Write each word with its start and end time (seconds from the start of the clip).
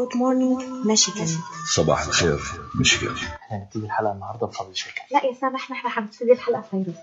Good 0.00 0.14
morning 0.16 0.86
ميشيغان 0.86 1.28
صباح 1.74 2.06
الخير 2.06 2.40
ميشيغان. 2.74 3.14
إحنا 3.16 3.58
هنبتدي 3.58 3.86
الحلقة 3.86 4.12
النهارده 4.12 4.46
بفضل 4.46 4.76
شاكر. 4.76 5.02
لا 5.12 5.24
يا 5.24 5.34
سامح 5.40 5.70
نحن 5.70 5.88
حنبتدي 5.88 6.32
الحلقة 6.32 6.64
فيروز 6.70 6.94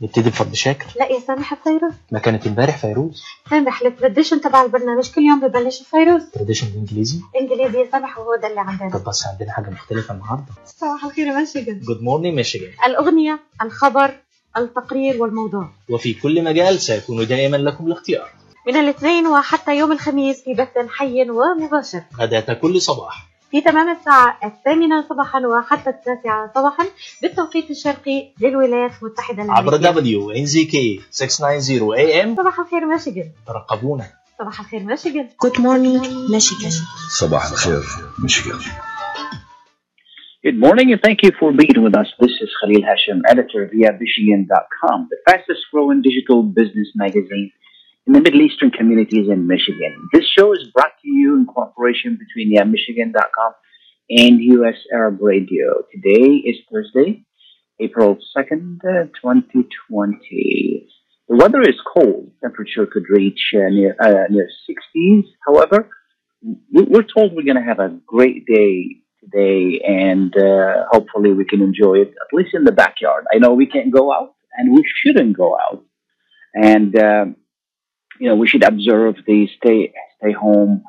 نبتدي 0.00 0.30
بفضل 0.30 0.56
شاكر؟ 0.56 0.86
لا 0.98 1.06
يا 1.06 1.20
سامح 1.20 1.54
فيروز 1.54 1.92
ما 2.12 2.18
كانت 2.18 2.46
امبارح 2.46 2.78
فيروز؟ 2.78 3.22
سامح 3.50 3.82
التراديشن 3.82 4.40
تبع 4.40 4.62
البرنامج 4.62 5.10
كل 5.10 5.20
يوم 5.20 5.40
ببلش 5.40 5.82
فيروز 5.82 6.22
تراديشن 6.34 6.66
بالإنجليزي؟ 6.66 7.20
إنجليزي 7.40 7.78
يا 7.78 7.90
سامح 7.92 8.18
وهو 8.18 8.36
ده 8.36 8.48
اللي 8.48 8.60
عندنا. 8.60 8.90
طب 8.90 9.04
بس 9.04 9.26
عندنا 9.26 9.52
حاجة 9.52 9.70
مختلفة 9.70 10.14
النهارده. 10.14 10.52
صباح 10.66 11.04
الخير 11.04 11.26
يا 11.26 11.32
ميشيغان. 11.32 11.80
جود 11.80 12.02
مورنينج 12.02 12.34
ميشيغان. 12.36 12.72
الأغنية 12.86 13.40
الخبر 13.62 14.14
التقرير 14.56 15.22
والموضوع. 15.22 15.68
وفي 15.88 16.14
كل 16.14 16.44
مجال 16.44 16.80
سيكون 16.80 17.26
دائما 17.26 17.56
لكم 17.56 17.86
الاختيار. 17.86 18.30
من 18.66 18.76
الاثنين 18.76 19.26
وحتى 19.26 19.78
يوم 19.78 19.92
الخميس 19.92 20.44
في 20.44 20.54
بث 20.54 20.88
حي 20.88 21.30
ومباشر. 21.30 22.02
غداة 22.18 22.54
كل 22.54 22.80
صباح. 22.80 23.26
في 23.50 23.60
تمام 23.60 23.88
الساعة 23.96 24.38
الثامنة 24.44 25.08
صباحا 25.08 25.40
وحتى 25.46 25.90
التاسعة 25.90 26.52
صباحا 26.54 26.86
بالتوقيت 27.22 27.70
الشرقي 27.70 28.28
للولايات 28.40 28.90
المتحدة 29.02 29.52
عبر 29.52 29.76
الأمريكية. 29.76 30.44
زي 30.44 30.64
كي 30.64 31.00
690 31.10 31.94
اي 31.94 32.22
ام 32.22 32.36
صباح 32.36 32.58
الخير 32.58 32.86
ميشيغان 32.86 33.30
ترقبونا. 33.46 34.06
صباح 34.38 34.60
الخير 34.60 34.80
ميشيغان 34.80 35.28
Good 35.46 35.58
morning, 35.58 36.02
Michigan. 36.32 36.72
صباح 37.18 37.50
الخير 37.50 37.82
ميشيغان 38.22 38.60
Good 40.46 40.58
morning 40.66 40.88
and 40.92 41.00
thank 41.06 41.18
you 41.24 41.30
for 41.40 41.52
being 41.52 41.78
with 41.84 41.94
us. 42.02 42.08
This 42.22 42.34
is 42.44 42.50
Khalil 42.60 42.82
Hashem, 42.90 43.18
editor 43.32 43.62
via 43.72 43.90
Michigan.com, 44.02 44.98
the 45.12 45.18
fastest 45.26 45.62
growing 45.72 46.00
digital 46.08 46.38
business 46.58 46.88
magazine 47.02 47.48
in 48.06 48.12
the 48.14 48.20
Middle 48.20 48.40
Eastern 48.42 48.70
communities 48.70 49.28
in 49.30 49.46
Michigan. 49.46 50.08
This 50.12 50.24
show 50.36 50.52
is 50.52 50.70
brought 50.74 50.92
to 51.02 51.08
you 51.08 51.36
in 51.36 51.46
cooperation 51.46 52.18
between 52.18 52.52
yeah, 52.52 52.64
Michigan.com 52.64 53.52
and 54.10 54.40
US 54.40 54.74
Arab 54.92 55.18
Radio. 55.20 55.82
Today 55.92 56.34
is 56.36 56.56
Thursday, 56.70 57.24
April 57.80 58.18
2nd, 58.36 58.78
uh, 58.84 59.04
2020. 59.22 60.88
The 61.28 61.36
weather 61.36 61.62
is 61.62 61.76
cold. 61.96 62.32
Temperature 62.42 62.86
could 62.86 63.04
reach 63.08 63.40
uh, 63.54 63.68
near, 63.68 63.94
uh, 64.00 64.24
near 64.28 64.48
60s. 64.68 65.24
However, 65.46 65.88
we- 66.42 66.84
we're 66.88 67.04
told 67.04 67.34
we're 67.34 67.44
going 67.44 67.56
to 67.56 67.62
have 67.62 67.78
a 67.78 67.96
great 68.06 68.44
day 68.46 68.96
today, 69.20 69.80
and 69.86 70.36
uh, 70.36 70.86
hopefully 70.90 71.32
we 71.32 71.44
can 71.44 71.62
enjoy 71.62 71.94
it 72.00 72.08
at 72.08 72.36
least 72.36 72.54
in 72.54 72.64
the 72.64 72.72
backyard. 72.72 73.24
I 73.32 73.38
know 73.38 73.54
we 73.54 73.66
can't 73.66 73.92
go 73.92 74.12
out, 74.12 74.34
and 74.58 74.74
we 74.74 74.84
shouldn't 75.00 75.36
go 75.36 75.56
out, 75.56 75.84
and 76.54 76.98
um, 76.98 77.36
you 78.22 78.28
know 78.28 78.36
we 78.36 78.46
should 78.46 78.62
observe 78.62 79.16
the 79.26 79.48
stay 79.56 79.92
stay 80.16 80.32
home 80.32 80.84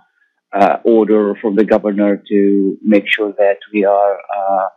uh, 0.60 0.78
order 0.86 1.34
from 1.42 1.56
the 1.56 1.66
governor 1.66 2.22
to 2.30 2.78
make 2.84 3.06
sure 3.08 3.34
that 3.44 3.58
we 3.74 3.84
are 3.86 4.16
uh, 4.38 4.68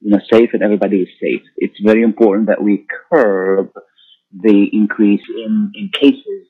you 0.00 0.10
know 0.12 0.20
safe 0.32 0.50
and 0.54 0.62
everybody 0.62 0.98
is 1.02 1.08
safe. 1.20 1.42
It's 1.58 1.78
very 1.90 2.02
important 2.02 2.46
that 2.46 2.62
we 2.62 2.86
curb 3.10 3.68
the 4.46 4.58
increase 4.72 5.26
in 5.44 5.72
in 5.74 5.90
cases 5.92 6.42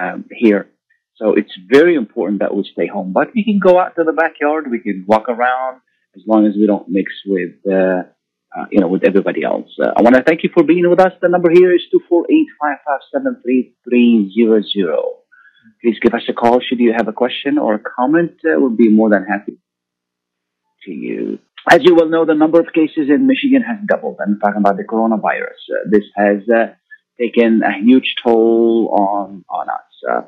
um, 0.00 0.24
here. 0.30 0.70
So 1.16 1.34
it's 1.34 1.54
very 1.78 1.94
important 1.94 2.40
that 2.40 2.54
we 2.54 2.64
stay 2.72 2.86
home. 2.86 3.12
But 3.12 3.28
we 3.34 3.44
can 3.44 3.58
go 3.58 3.78
out 3.78 3.94
to 3.96 4.04
the 4.04 4.16
backyard. 4.24 4.70
We 4.70 4.80
can 4.80 5.04
walk 5.06 5.28
around 5.28 5.82
as 6.16 6.22
long 6.26 6.46
as 6.46 6.54
we 6.54 6.66
don't 6.66 6.88
mix 6.88 7.12
with, 7.26 7.54
uh, 7.70 8.02
uh, 8.56 8.66
you 8.70 8.80
know, 8.80 8.88
with 8.88 9.04
everybody 9.04 9.42
else. 9.42 9.68
Uh, 9.82 9.90
I 9.96 10.02
want 10.02 10.14
to 10.14 10.22
thank 10.22 10.42
you 10.42 10.50
for 10.54 10.62
being 10.62 10.88
with 10.88 11.00
us. 11.00 11.12
The 11.20 11.28
number 11.28 11.50
here 11.50 11.74
is 11.74 11.82
two 11.90 12.00
four 12.08 12.24
eight 12.30 12.46
five 12.60 12.78
five 12.86 13.00
seven 13.12 13.40
three 13.42 13.74
three 13.88 14.32
zero 14.34 14.62
zero. 14.62 15.16
Please 15.82 15.98
give 16.00 16.14
us 16.14 16.22
a 16.28 16.32
call 16.32 16.60
should 16.60 16.78
you 16.78 16.92
have 16.96 17.08
a 17.08 17.12
question 17.12 17.58
or 17.58 17.74
a 17.74 17.78
comment. 17.80 18.32
Uh, 18.44 18.60
we'll 18.60 18.70
be 18.70 18.88
more 18.88 19.10
than 19.10 19.24
happy 19.24 19.58
to 20.84 20.90
you. 20.92 21.38
As 21.70 21.80
you 21.82 21.94
well 21.94 22.08
know, 22.08 22.24
the 22.24 22.34
number 22.34 22.60
of 22.60 22.66
cases 22.72 23.08
in 23.08 23.26
Michigan 23.26 23.62
has 23.62 23.78
doubled. 23.86 24.18
I'm 24.20 24.38
talking 24.38 24.60
about 24.60 24.76
the 24.76 24.84
coronavirus. 24.84 25.60
Uh, 25.70 25.88
this 25.90 26.04
has 26.14 26.48
uh, 26.48 26.74
taken 27.18 27.62
a 27.62 27.72
huge 27.82 28.14
toll 28.22 28.94
on 28.98 29.44
on 29.48 29.68
us. 29.68 30.24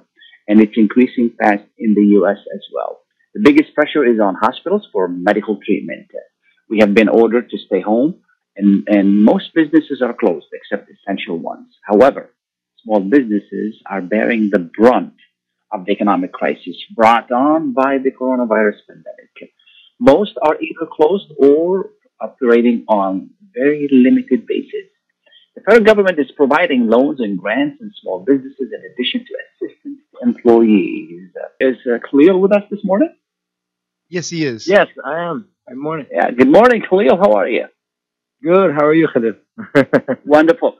And 0.48 0.60
it's 0.60 0.76
increasing 0.76 1.32
fast 1.41 1.65
in 1.76 1.94
the 1.94 2.04
U.S. 2.20 2.38
as 2.54 2.62
well. 2.72 3.00
The 3.34 3.41
biggest 3.42 3.75
pressure 3.75 4.04
is 4.04 4.20
on 4.20 4.36
hospitals 4.41 4.88
for 4.92 5.09
medical 5.09 5.59
treatment. 5.65 6.06
We 6.69 6.78
have 6.81 6.94
been 6.94 7.09
ordered 7.09 7.50
to 7.50 7.59
stay 7.59 7.81
home, 7.81 8.16
and, 8.56 8.87
and 8.88 9.25
most 9.25 9.54
businesses 9.54 10.03
are 10.03 10.15
closed 10.15 10.47
except 10.53 10.91
essential 10.91 11.38
ones. 11.38 11.75
However, 11.82 12.34
small 12.82 13.00
businesses 13.00 13.81
are 13.87 14.00
bearing 14.00 14.50
the 14.50 14.59
brunt 14.59 15.15
of 15.72 15.84
the 15.84 15.93
economic 15.93 16.32
crisis 16.32 16.77
brought 16.94 17.31
on 17.31 17.72
by 17.72 17.99
the 17.99 18.10
coronavirus 18.10 18.78
pandemic. 18.88 19.53
Most 19.99 20.32
are 20.43 20.56
either 20.60 20.87
closed 20.91 21.32
or 21.38 21.91
operating 22.21 22.84
on 22.88 23.31
very 23.54 23.88
limited 23.91 24.47
basis. 24.47 24.88
The 25.54 25.62
federal 25.62 25.84
government 25.84 26.19
is 26.19 26.31
providing 26.37 26.88
loans 26.88 27.21
and 27.21 27.38
grants 27.38 27.81
in 27.81 27.91
small 28.03 28.21
businesses 28.21 28.69
in 28.72 28.81
addition 28.93 29.25
to 29.25 29.34
assistance 29.44 30.00
to 30.12 30.28
employees. 30.28 31.31
Is 31.60 31.77
uh, 31.87 32.38
with 32.38 32.53
us 32.53 32.62
this 32.71 32.84
morning? 32.84 33.15
Yes, 34.08 34.28
he 34.28 34.44
is. 34.44 34.68
Yes, 34.68 34.86
I 35.04 35.18
am. 35.30 35.48
Good 35.68 35.78
morning. 35.78 36.06
Yeah. 36.12 36.30
Good 36.30 36.50
morning, 36.50 36.82
Khalil. 36.88 37.16
How 37.16 37.32
are 37.32 37.48
you? 37.48 37.66
Good. 38.42 38.72
How 38.72 38.86
are 38.86 38.94
you, 38.94 39.08
Khalil? 39.12 39.34
Wonderful. 40.24 40.76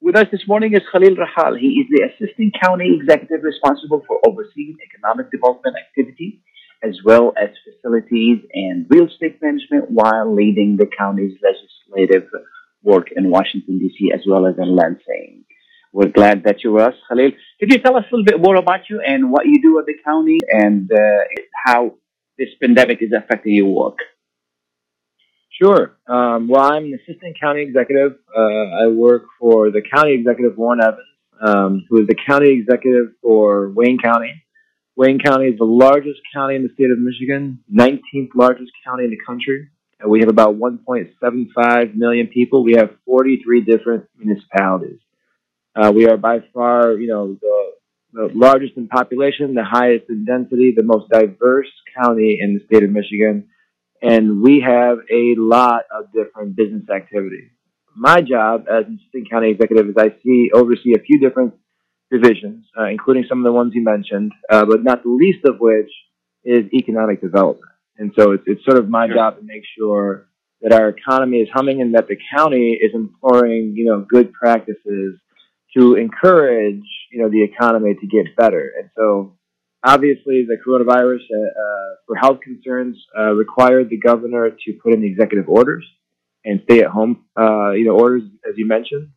With 0.00 0.16
us 0.16 0.26
this 0.32 0.48
morning 0.48 0.72
is 0.72 0.80
Khalil 0.90 1.14
Rahal. 1.16 1.58
He 1.58 1.68
is 1.80 1.86
the 1.90 2.08
Assistant 2.08 2.54
County 2.60 2.98
Executive 2.98 3.42
responsible 3.42 4.02
for 4.06 4.20
overseeing 4.26 4.76
economic 4.88 5.30
development 5.30 5.76
activities 5.76 6.40
as 6.82 6.98
well 7.04 7.32
as 7.40 7.50
facilities 7.64 8.38
and 8.54 8.86
real 8.88 9.06
estate 9.06 9.40
management 9.40 9.90
while 9.90 10.34
leading 10.34 10.76
the 10.76 10.86
county's 10.86 11.38
legislative 11.42 12.28
work 12.82 13.08
in 13.14 13.30
Washington, 13.30 13.78
D.C., 13.78 14.10
as 14.12 14.22
well 14.26 14.46
as 14.46 14.56
in 14.58 14.74
Lansing. 14.74 15.44
We're 15.92 16.08
glad 16.08 16.42
that 16.44 16.64
you're 16.64 16.72
with 16.72 16.84
us, 16.84 16.94
Khalil. 17.08 17.30
Could 17.60 17.70
you 17.70 17.78
tell 17.78 17.96
us 17.96 18.04
a 18.10 18.16
little 18.16 18.24
bit 18.24 18.40
more 18.40 18.56
about 18.56 18.88
you 18.88 19.00
and 19.06 19.30
what 19.30 19.46
you 19.46 19.60
do 19.62 19.78
at 19.78 19.86
the 19.86 19.94
county 20.04 20.38
and 20.50 20.90
uh, 20.90 21.20
how 21.66 21.94
this 22.38 22.48
pandemic 22.60 22.98
is 23.02 23.12
affecting 23.16 23.54
your 23.54 23.66
work? 23.66 23.98
Sure. 25.60 25.96
Um, 26.08 26.48
well, 26.48 26.62
I'm 26.62 26.84
an 26.84 26.98
assistant 27.00 27.38
county 27.38 27.62
executive. 27.62 28.12
Uh, 28.36 28.40
I 28.40 28.86
work 28.88 29.24
for 29.38 29.70
the 29.70 29.82
county 29.94 30.12
executive, 30.12 30.56
Warren 30.56 30.80
Evans, 30.80 31.06
um, 31.40 31.86
who 31.88 32.00
is 32.00 32.06
the 32.08 32.16
county 32.26 32.50
executive 32.50 33.12
for 33.22 33.70
Wayne 33.70 33.98
County. 33.98 34.42
Wayne 34.96 35.18
County 35.18 35.46
is 35.46 35.58
the 35.58 35.64
largest 35.64 36.20
county 36.34 36.56
in 36.56 36.62
the 36.62 36.70
state 36.74 36.90
of 36.90 36.98
Michigan, 36.98 37.60
19th 37.72 38.30
largest 38.34 38.72
county 38.84 39.04
in 39.04 39.10
the 39.10 39.18
country. 39.26 39.68
We 40.06 40.20
have 40.20 40.28
about 40.28 40.56
1.75 40.58 41.94
million 41.94 42.26
people. 42.26 42.64
We 42.64 42.74
have 42.76 42.90
43 43.06 43.60
different 43.62 44.06
municipalities. 44.18 44.98
Uh, 45.74 45.92
we 45.94 46.06
are 46.06 46.16
by 46.16 46.40
far, 46.52 46.94
you 46.94 47.08
know, 47.08 47.38
the, 47.40 47.61
the 48.12 48.30
largest 48.34 48.74
in 48.76 48.88
population, 48.88 49.54
the 49.54 49.64
highest 49.64 50.04
in 50.08 50.24
density, 50.24 50.74
the 50.76 50.82
most 50.82 51.08
diverse 51.10 51.70
county 51.96 52.38
in 52.40 52.54
the 52.54 52.64
state 52.66 52.84
of 52.84 52.90
Michigan, 52.90 53.48
and 54.02 54.42
we 54.42 54.60
have 54.60 54.98
a 55.10 55.34
lot 55.38 55.84
of 55.96 56.12
different 56.12 56.56
business 56.56 56.88
activities. 56.90 57.50
My 57.94 58.20
job 58.20 58.64
as 58.70 58.86
an 58.86 58.98
assistant 59.00 59.30
county 59.30 59.50
executive 59.50 59.88
is 59.88 59.94
I 59.98 60.14
see 60.22 60.50
oversee 60.52 60.94
a 60.94 60.98
few 61.02 61.18
different 61.20 61.54
divisions, 62.10 62.66
uh, 62.78 62.84
including 62.86 63.24
some 63.28 63.38
of 63.38 63.44
the 63.44 63.52
ones 63.52 63.72
you 63.74 63.82
mentioned, 63.82 64.32
uh, 64.50 64.64
but 64.64 64.82
not 64.82 65.02
the 65.02 65.10
least 65.10 65.44
of 65.44 65.58
which 65.58 65.90
is 66.44 66.64
economic 66.72 67.20
development. 67.20 67.72
And 67.98 68.12
so 68.18 68.32
it's, 68.32 68.44
it's 68.46 68.64
sort 68.64 68.78
of 68.78 68.88
my 68.88 69.06
Sure. 69.06 69.16
job 69.16 69.36
to 69.38 69.42
make 69.44 69.62
sure 69.78 70.28
that 70.60 70.72
our 70.72 70.88
economy 70.88 71.38
is 71.38 71.48
humming 71.52 71.80
and 71.80 71.94
that 71.94 72.08
the 72.08 72.16
county 72.36 72.78
is 72.80 72.92
employing, 72.94 73.74
you 73.76 73.84
know, 73.86 74.04
good 74.08 74.32
practices 74.32 75.18
to 75.76 75.94
encourage, 75.94 76.84
you 77.10 77.22
know, 77.22 77.30
the 77.30 77.42
economy 77.42 77.94
to 77.94 78.06
get 78.06 78.36
better. 78.36 78.72
And 78.78 78.90
so 78.96 79.36
obviously 79.84 80.46
the 80.46 80.56
coronavirus 80.64 81.22
uh, 81.34 81.44
uh, 81.44 81.96
for 82.06 82.16
health 82.16 82.40
concerns 82.42 82.96
uh, 83.18 83.32
required 83.32 83.88
the 83.88 83.98
governor 83.98 84.50
to 84.50 84.72
put 84.82 84.92
in 84.92 85.00
the 85.00 85.06
executive 85.06 85.48
orders 85.48 85.84
and 86.44 86.60
stay 86.64 86.80
at 86.80 86.90
home, 86.90 87.24
uh, 87.38 87.70
you 87.70 87.84
know, 87.84 87.92
orders, 87.98 88.22
as 88.48 88.54
you 88.56 88.66
mentioned. 88.66 89.10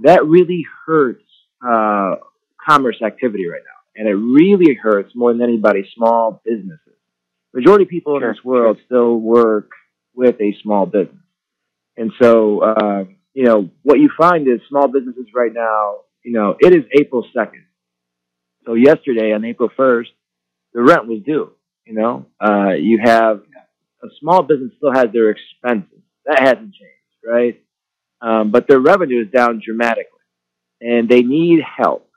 That 0.00 0.24
really 0.26 0.64
hurts 0.86 1.24
uh, 1.66 2.16
commerce 2.68 3.00
activity 3.04 3.46
right 3.46 3.62
now. 3.64 3.70
And 3.96 4.08
it 4.08 4.14
really 4.14 4.74
hurts 4.74 5.12
more 5.14 5.32
than 5.32 5.42
anybody 5.42 5.88
small 5.94 6.42
businesses. 6.44 6.80
Majority 7.52 7.84
of 7.84 7.90
people 7.90 8.18
Sure, 8.18 8.30
in 8.30 8.34
this 8.34 8.44
world 8.44 8.78
still 8.86 9.16
work 9.16 9.70
with 10.14 10.40
a 10.40 10.56
small 10.62 10.86
business. 10.86 11.22
And 11.96 12.10
so, 12.20 12.60
uh, 12.60 13.04
you 13.34 13.44
know, 13.44 13.70
what 13.82 13.98
you 13.98 14.08
find 14.16 14.48
is 14.48 14.60
small 14.68 14.88
businesses 14.88 15.26
right 15.34 15.52
now, 15.52 15.98
you 16.22 16.32
know, 16.32 16.56
it 16.58 16.74
is 16.74 16.84
April 16.98 17.26
2nd. 17.36 17.64
So 18.64 18.74
yesterday 18.74 19.32
on 19.32 19.44
April 19.44 19.68
1st, 19.76 20.06
the 20.72 20.82
rent 20.82 21.06
was 21.06 21.20
due, 21.24 21.52
you 21.84 21.94
know, 21.94 22.26
uh, 22.42 22.70
you 22.70 23.00
have 23.04 23.42
a 24.02 24.06
small 24.20 24.42
business 24.42 24.72
still 24.76 24.92
has 24.92 25.06
their 25.12 25.30
expenses. 25.30 26.00
That 26.26 26.40
hasn't 26.40 26.74
changed, 26.74 27.26
right? 27.26 27.60
Um, 28.22 28.50
but 28.50 28.66
their 28.68 28.80
revenue 28.80 29.22
is 29.24 29.30
down 29.30 29.60
dramatically 29.64 30.10
and 30.80 31.08
they 31.08 31.22
need 31.22 31.60
help. 31.62 32.08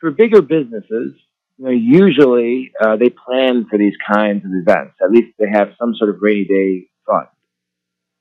For 0.00 0.10
bigger 0.10 0.42
businesses, 0.42 1.14
you 1.58 1.64
know, 1.64 1.70
usually 1.70 2.72
uh, 2.80 2.96
they 2.96 3.08
plan 3.10 3.66
for 3.68 3.78
these 3.78 3.94
kinds 4.12 4.44
of 4.44 4.50
events. 4.52 4.94
At 5.02 5.10
least 5.10 5.34
they 5.38 5.46
have 5.50 5.68
some 5.78 5.94
sort 5.94 6.10
of 6.10 6.16
rainy 6.20 6.44
day 6.44 6.88
fund, 7.06 7.26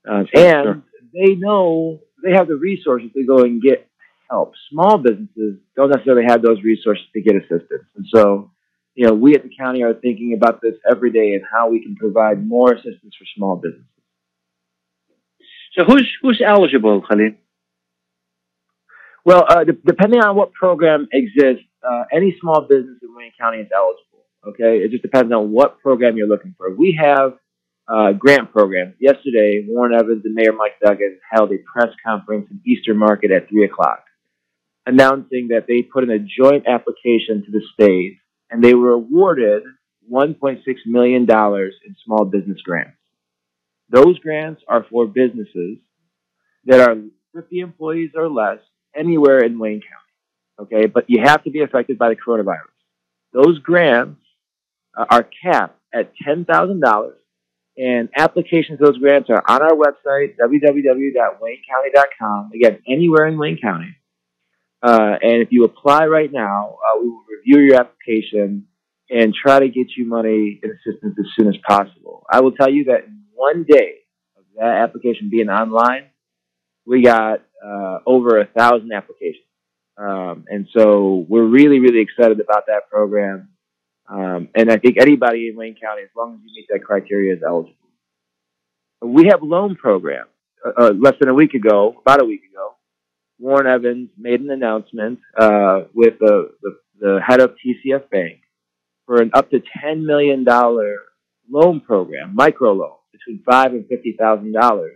uh, 0.09 0.23
and 0.33 0.63
sure. 0.63 0.83
they 1.13 1.35
know 1.35 1.99
they 2.25 2.33
have 2.33 2.47
the 2.47 2.57
resources 2.57 3.09
to 3.13 3.23
go 3.23 3.43
and 3.43 3.61
get 3.61 3.87
help. 4.29 4.53
Small 4.71 4.97
businesses 4.97 5.59
don't 5.75 5.91
necessarily 5.91 6.25
have 6.27 6.41
those 6.41 6.61
resources 6.63 7.05
to 7.13 7.21
get 7.21 7.35
assistance, 7.35 7.85
and 7.95 8.05
so 8.13 8.51
you 8.95 9.07
know 9.07 9.13
we 9.13 9.35
at 9.35 9.43
the 9.43 9.51
county 9.57 9.83
are 9.83 9.93
thinking 9.93 10.33
about 10.33 10.61
this 10.61 10.73
every 10.89 11.11
day 11.11 11.33
and 11.35 11.43
how 11.49 11.69
we 11.69 11.81
can 11.81 11.95
provide 11.95 12.45
more 12.45 12.73
assistance 12.73 13.15
for 13.17 13.25
small 13.37 13.55
businesses. 13.55 13.85
So 15.77 15.83
who's 15.83 16.09
who's 16.21 16.41
eligible, 16.45 17.01
Khalid? 17.01 17.37
Well, 19.23 19.45
uh, 19.47 19.63
de- 19.63 19.73
depending 19.73 20.21
on 20.21 20.35
what 20.35 20.53
program 20.53 21.07
exists, 21.11 21.65
uh, 21.87 22.03
any 22.11 22.35
small 22.39 22.61
business 22.61 22.97
in 23.01 23.15
Wayne 23.15 23.31
County 23.39 23.59
is 23.59 23.67
eligible. 23.75 24.25
Okay, 24.47 24.83
it 24.83 24.91
just 24.91 25.01
depends 25.01 25.33
on 25.33 25.51
what 25.51 25.79
program 25.79 26.17
you're 26.17 26.27
looking 26.27 26.53
for. 26.57 26.73
We 26.75 26.97
have 27.01 27.33
uh, 27.87 28.13
grant 28.13 28.51
programs. 28.51 28.95
Yesterday, 28.99 29.65
Warren 29.67 29.93
Evans 29.93 30.23
and 30.25 30.33
Mayor 30.33 30.53
Mike 30.53 30.75
Duggan 30.83 31.19
held 31.31 31.51
a 31.51 31.57
press 31.71 31.93
conference 32.05 32.47
in 32.49 32.61
Eastern 32.65 32.97
Market 32.97 33.31
at 33.31 33.49
three 33.49 33.65
o'clock, 33.65 34.03
announcing 34.85 35.49
that 35.49 35.65
they 35.67 35.81
put 35.81 36.03
in 36.03 36.09
a 36.09 36.19
joint 36.19 36.65
application 36.67 37.43
to 37.45 37.51
the 37.51 37.61
state, 37.73 38.17
and 38.49 38.63
they 38.63 38.73
were 38.73 38.91
awarded 38.91 39.63
1.6 40.11 40.61
million 40.85 41.25
dollars 41.25 41.73
in 41.85 41.95
small 42.05 42.25
business 42.25 42.61
grants. 42.61 42.97
Those 43.89 44.19
grants 44.19 44.61
are 44.67 44.85
for 44.89 45.05
businesses 45.05 45.77
that 46.65 46.79
are 46.81 46.95
50 47.35 47.59
employees 47.59 48.11
or 48.15 48.29
less 48.29 48.59
anywhere 48.95 49.39
in 49.43 49.59
Wayne 49.59 49.81
County. 49.81 50.67
Okay, 50.73 50.87
but 50.87 51.05
you 51.07 51.21
have 51.23 51.43
to 51.43 51.51
be 51.51 51.61
affected 51.61 51.97
by 51.97 52.09
the 52.09 52.15
coronavirus. 52.15 52.71
Those 53.33 53.59
grants 53.59 54.21
are 54.95 55.27
capped 55.43 55.77
at 55.93 56.13
ten 56.25 56.45
thousand 56.45 56.79
dollars, 56.79 57.17
and 57.77 58.09
applications 58.15 58.79
to 58.79 58.85
those 58.85 58.97
grants 58.97 59.29
are 59.29 59.43
on 59.47 59.61
our 59.61 59.73
website 59.73 60.35
www.waynecounty.com. 60.41 62.49
Again, 62.53 62.79
anywhere 62.87 63.27
in 63.27 63.37
Wayne 63.37 63.59
County. 63.61 63.95
Uh, 64.81 65.17
and 65.21 65.41
if 65.41 65.49
you 65.51 65.65
apply 65.65 66.05
right 66.05 66.31
now, 66.31 66.77
uh, 66.85 66.97
we 67.01 67.09
will 67.09 67.25
review 67.29 67.59
your 67.61 67.75
application 67.75 68.67
and 69.09 69.33
try 69.33 69.59
to 69.59 69.67
get 69.67 69.87
you 69.97 70.07
money 70.07 70.61
and 70.63 70.71
assistance 70.71 71.17
as 71.19 71.25
soon 71.37 71.47
as 71.47 71.57
possible. 71.67 72.25
I 72.31 72.39
will 72.41 72.53
tell 72.53 72.69
you 72.69 72.85
that 72.85 73.03
in 73.05 73.23
one 73.33 73.65
day 73.67 73.95
of 74.37 74.45
that 74.57 74.83
application 74.83 75.29
being 75.29 75.49
online, 75.49 76.05
we 76.85 77.01
got 77.01 77.41
uh, 77.65 77.99
over 78.05 78.39
a 78.39 78.45
thousand 78.45 78.93
applications. 78.93 79.41
Um, 79.97 80.45
and 80.49 80.67
so 80.75 81.25
we're 81.29 81.45
really, 81.45 81.79
really 81.79 82.01
excited 82.01 82.39
about 82.39 82.67
that 82.67 82.89
program. 82.89 83.49
Um, 84.07 84.49
and 84.55 84.71
I 84.71 84.77
think 84.77 84.97
anybody 84.99 85.49
in 85.49 85.55
Wayne 85.55 85.75
County, 85.81 86.03
as 86.03 86.09
long 86.15 86.35
as 86.35 86.39
you 86.43 86.51
meet 86.53 86.67
that 86.69 86.83
criteria, 86.83 87.33
is 87.33 87.41
eligible. 87.45 87.75
We 89.01 89.27
have 89.27 89.41
loan 89.41 89.75
programs. 89.75 90.29
Uh, 90.65 90.71
uh, 90.77 90.93
less 90.93 91.13
than 91.19 91.29
a 91.29 91.33
week 91.33 91.53
ago, 91.53 91.95
about 92.01 92.21
a 92.21 92.25
week 92.25 92.41
ago, 92.51 92.75
Warren 93.39 93.67
Evans 93.67 94.09
made 94.17 94.41
an 94.41 94.49
announcement 94.49 95.19
uh, 95.37 95.81
with 95.93 96.19
the, 96.19 96.51
the, 96.61 96.77
the 96.99 97.19
head 97.25 97.39
of 97.39 97.55
TCF 97.55 98.09
Bank 98.09 98.39
for 99.05 99.21
an 99.21 99.31
up 99.33 99.51
to 99.51 99.61
$10 99.83 100.03
million 100.05 100.45
loan 101.49 101.81
program, 101.81 102.33
micro 102.33 102.73
loan, 102.73 102.95
between 103.11 103.43
five 103.43 103.73
and 103.73 103.85
$50,000 103.85 104.87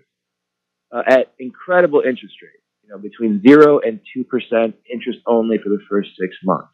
uh, 0.92 1.02
at 1.06 1.34
incredible 1.40 2.00
interest 2.00 2.36
rates, 2.42 2.64
you 2.84 2.90
know, 2.90 2.98
between 2.98 3.42
zero 3.46 3.80
and 3.80 4.00
two 4.14 4.24
percent 4.24 4.76
interest 4.92 5.20
only 5.28 5.58
for 5.58 5.70
the 5.70 5.80
first 5.90 6.10
six 6.20 6.36
months. 6.44 6.70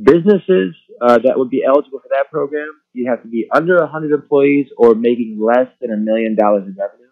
Businesses 0.00 0.74
uh, 1.00 1.18
that 1.24 1.38
would 1.38 1.50
be 1.50 1.64
eligible 1.64 2.00
for 2.00 2.08
that 2.10 2.30
program, 2.30 2.70
you 2.92 3.08
have 3.08 3.22
to 3.22 3.28
be 3.28 3.48
under 3.52 3.78
100 3.78 4.12
employees 4.12 4.66
or 4.76 4.94
making 4.94 5.40
less 5.40 5.68
than 5.80 5.90
a 5.90 5.96
million 5.96 6.36
dollars 6.36 6.64
in 6.66 6.76
revenue. 6.78 7.06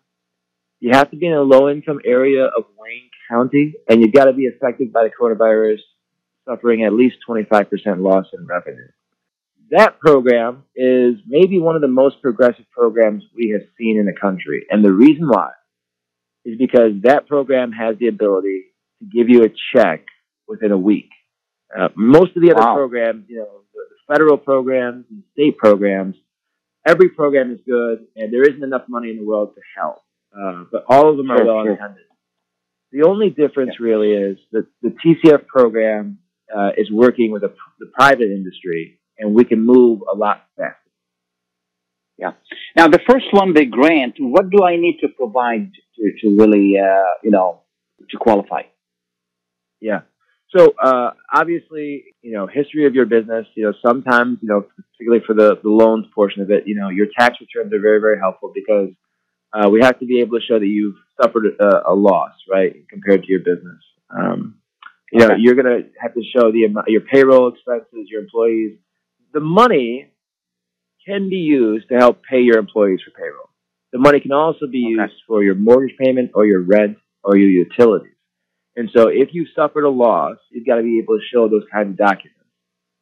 You 0.80 0.90
have 0.92 1.10
to 1.10 1.16
be 1.16 1.26
in 1.26 1.32
a 1.32 1.40
low-income 1.40 2.00
area 2.04 2.44
of 2.44 2.64
Wayne 2.76 3.08
County, 3.30 3.74
and 3.88 4.02
you've 4.02 4.12
got 4.12 4.26
to 4.26 4.34
be 4.34 4.48
affected 4.48 4.92
by 4.92 5.04
the 5.04 5.10
coronavirus, 5.10 5.78
suffering 6.46 6.84
at 6.84 6.92
least 6.92 7.16
25% 7.26 7.68
loss 8.02 8.26
in 8.38 8.46
revenue. 8.46 8.88
That 9.70 9.98
program 9.98 10.64
is 10.76 11.14
maybe 11.26 11.58
one 11.58 11.74
of 11.74 11.80
the 11.80 11.88
most 11.88 12.20
progressive 12.20 12.66
programs 12.70 13.24
we 13.34 13.50
have 13.58 13.66
seen 13.78 13.98
in 13.98 14.04
the 14.04 14.12
country. 14.12 14.66
And 14.70 14.84
the 14.84 14.92
reason 14.92 15.26
why 15.26 15.52
is 16.44 16.58
because 16.58 16.92
that 17.02 17.26
program 17.26 17.72
has 17.72 17.96
the 17.98 18.08
ability 18.08 18.64
to 18.98 19.06
give 19.06 19.30
you 19.30 19.44
a 19.44 19.48
check 19.74 20.04
within 20.46 20.70
a 20.70 20.78
week. 20.78 21.08
Uh, 21.76 21.88
most 21.96 22.36
of 22.36 22.42
the 22.42 22.50
other 22.52 22.60
Wow. 22.60 22.74
programs, 22.74 23.24
you 23.28 23.38
know, 23.38 23.62
the, 23.72 23.80
the 23.90 24.14
federal 24.14 24.36
programs 24.38 25.06
and 25.10 25.22
state 25.32 25.56
programs, 25.56 26.16
every 26.86 27.08
program 27.10 27.52
is 27.52 27.60
good, 27.66 28.06
and 28.16 28.32
there 28.32 28.42
isn't 28.42 28.62
enough 28.62 28.84
money 28.88 29.10
in 29.10 29.16
the 29.18 29.24
world 29.24 29.54
to 29.54 29.60
help. 29.76 29.98
Uh, 30.36 30.64
but 30.70 30.84
all 30.88 31.10
of 31.10 31.16
them 31.16 31.30
are 31.30 31.38
Sure, 31.38 31.46
well 31.46 31.64
sure. 31.64 31.72
intended. 31.72 32.04
The 32.92 33.02
only 33.02 33.30
difference 33.30 33.80
really 33.80 34.12
is 34.12 34.38
that 34.52 34.66
the 34.82 34.90
TCF 34.90 35.46
program 35.46 36.18
uh, 36.54 36.70
is 36.76 36.90
working 36.92 37.32
with 37.32 37.42
a, 37.44 37.52
the 37.80 37.86
private 37.94 38.30
industry, 38.30 39.00
and 39.18 39.34
we 39.34 39.44
can 39.44 39.64
move 39.64 40.00
a 40.12 40.16
lot 40.16 40.44
faster. 40.56 40.76
Yeah. 42.18 42.32
Now, 42.76 42.86
the 42.86 43.00
first 43.08 43.26
one, 43.32 43.54
the 43.54 43.64
grant. 43.64 44.14
What 44.20 44.48
do 44.50 44.62
I 44.62 44.76
need 44.76 44.98
to 45.00 45.08
provide 45.08 45.72
to, 45.96 46.12
to 46.20 46.36
really, 46.36 46.74
uh, 46.78 47.14
you 47.24 47.30
know, 47.32 47.62
to 48.10 48.16
qualify? 48.18 48.62
Yeah. 49.80 50.02
So 50.56 50.74
uh, 50.82 51.10
obviously, 51.32 52.04
you 52.22 52.32
know, 52.32 52.46
history 52.46 52.86
of 52.86 52.94
your 52.94 53.06
business. 53.06 53.46
You 53.56 53.64
know, 53.64 53.74
sometimes, 53.84 54.38
you 54.42 54.48
know, 54.48 54.62
particularly 54.92 55.24
for 55.26 55.34
the 55.34 55.58
the 55.62 55.68
loans 55.70 56.06
portion 56.14 56.42
of 56.42 56.50
it, 56.50 56.64
you 56.66 56.76
know, 56.76 56.88
your 56.90 57.06
tax 57.18 57.36
returns 57.40 57.72
are 57.72 57.80
very 57.80 58.00
very 58.00 58.18
helpful 58.18 58.52
because 58.54 58.90
uh, 59.52 59.68
we 59.68 59.80
have 59.82 59.98
to 60.00 60.06
be 60.06 60.20
able 60.20 60.38
to 60.38 60.44
show 60.46 60.58
that 60.58 60.66
you've 60.66 60.96
suffered 61.20 61.46
a, 61.60 61.90
a 61.90 61.94
loss, 61.94 62.32
right, 62.50 62.74
compared 62.88 63.22
to 63.22 63.28
your 63.30 63.40
business. 63.40 63.80
Um, 64.10 64.56
you 65.12 65.20
know, 65.20 65.32
Okay. 65.32 65.36
you're 65.38 65.54
gonna 65.54 65.80
have 66.00 66.14
to 66.14 66.22
show 66.36 66.52
the 66.52 66.64
amount, 66.64 66.88
your 66.88 67.02
payroll 67.02 67.48
expenses, 67.52 68.08
your 68.10 68.22
employees. 68.22 68.78
The 69.32 69.40
money 69.40 70.10
can 71.06 71.28
be 71.28 71.36
used 71.36 71.88
to 71.88 71.96
help 71.96 72.22
pay 72.28 72.40
your 72.40 72.58
employees 72.58 73.00
for 73.04 73.10
payroll. 73.10 73.50
The 73.92 73.98
money 73.98 74.20
can 74.20 74.32
also 74.32 74.66
be 74.66 74.84
Okay. 74.86 75.02
used 75.02 75.22
for 75.26 75.42
your 75.42 75.54
mortgage 75.54 75.96
payment 75.98 76.32
or 76.34 76.46
your 76.46 76.62
rent 76.62 76.98
or 77.22 77.36
your 77.36 77.50
utilities. 77.50 78.13
And 78.76 78.90
so 78.94 79.08
if 79.08 79.28
you 79.32 79.46
suffered 79.54 79.84
a 79.84 79.88
loss, 79.90 80.36
you've 80.50 80.66
got 80.66 80.76
to 80.76 80.82
be 80.82 80.98
able 81.02 81.18
to 81.18 81.24
show 81.32 81.48
those 81.48 81.64
kinds 81.72 81.90
of 81.90 81.96
documents. 81.96 82.40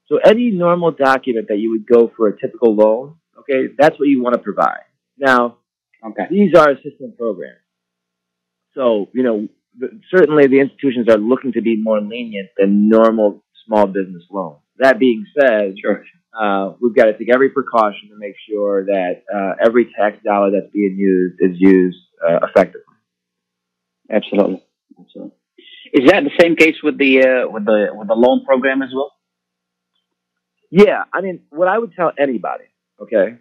So 0.06 0.18
any 0.18 0.50
normal 0.50 0.90
document 0.90 1.46
that 1.48 1.58
you 1.58 1.70
would 1.70 1.86
go 1.86 2.12
for 2.16 2.28
a 2.28 2.38
typical 2.38 2.74
loan, 2.74 3.16
okay, 3.38 3.68
that's 3.78 3.98
what 3.98 4.08
you 4.08 4.22
want 4.22 4.34
to 4.34 4.42
provide. 4.42 4.84
Now, 5.18 5.58
Okay. 6.04 6.26
these 6.30 6.52
are 6.54 6.70
assistance 6.70 7.14
programs. 7.16 7.60
So, 8.74 9.08
you 9.14 9.22
know, 9.22 9.48
certainly 10.10 10.48
the 10.48 10.58
institutions 10.60 11.08
are 11.08 11.16
looking 11.16 11.52
to 11.52 11.62
be 11.62 11.76
more 11.80 12.00
lenient 12.00 12.50
than 12.58 12.88
normal 12.88 13.44
small 13.66 13.86
business 13.86 14.24
loans. 14.30 14.58
That 14.78 14.98
being 14.98 15.24
said, 15.38 15.78
Sure. 15.78 16.04
uh, 16.38 16.72
we've 16.80 16.94
got 16.94 17.04
to 17.06 17.16
take 17.16 17.30
every 17.32 17.50
precaution 17.50 18.08
to 18.10 18.16
make 18.18 18.34
sure 18.48 18.84
that 18.86 19.22
uh, 19.32 19.54
every 19.64 19.92
tax 19.96 20.18
dollar 20.24 20.50
that's 20.50 20.72
being 20.72 20.96
used 20.98 21.36
is 21.40 21.56
used 21.60 21.98
uh, 22.26 22.40
effectively. 22.48 22.82
Absolutely. 24.10 24.62
Absolutely. 24.98 25.32
Is 25.92 26.08
that 26.08 26.24
the 26.24 26.30
same 26.40 26.56
case 26.56 26.76
with 26.82 26.96
the 26.98 27.20
uh, 27.20 27.50
with 27.50 27.66
the 27.66 27.88
with 27.92 28.08
the 28.08 28.14
loan 28.14 28.44
program 28.44 28.82
as 28.82 28.88
well? 28.94 29.12
Yeah, 30.70 31.04
I 31.12 31.20
mean, 31.20 31.40
what 31.50 31.68
I 31.68 31.78
would 31.78 31.92
tell 31.94 32.12
anybody, 32.18 32.64
okay, 32.98 33.36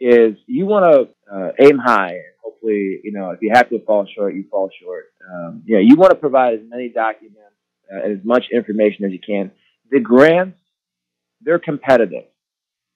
is 0.00 0.34
you 0.46 0.66
want 0.66 0.84
to 0.84 1.32
uh, 1.32 1.52
aim 1.60 1.78
high. 1.78 2.14
and 2.14 2.34
Hopefully, 2.42 3.00
you 3.04 3.12
know, 3.12 3.30
if 3.30 3.38
you 3.40 3.52
have 3.54 3.68
to 3.70 3.78
fall 3.84 4.06
short, 4.12 4.34
you 4.34 4.44
fall 4.50 4.68
short. 4.82 5.04
Um, 5.32 5.62
you 5.64 5.78
you 5.78 5.94
want 5.96 6.10
to 6.10 6.16
provide 6.16 6.54
as 6.54 6.60
many 6.66 6.88
documents 6.88 7.38
uh, 7.92 8.02
and 8.02 8.18
as 8.18 8.24
much 8.24 8.46
information 8.52 9.04
as 9.04 9.12
you 9.12 9.20
can. 9.24 9.52
The 9.90 10.00
grants, 10.00 10.58
they're 11.40 11.60
competitive. 11.60 12.24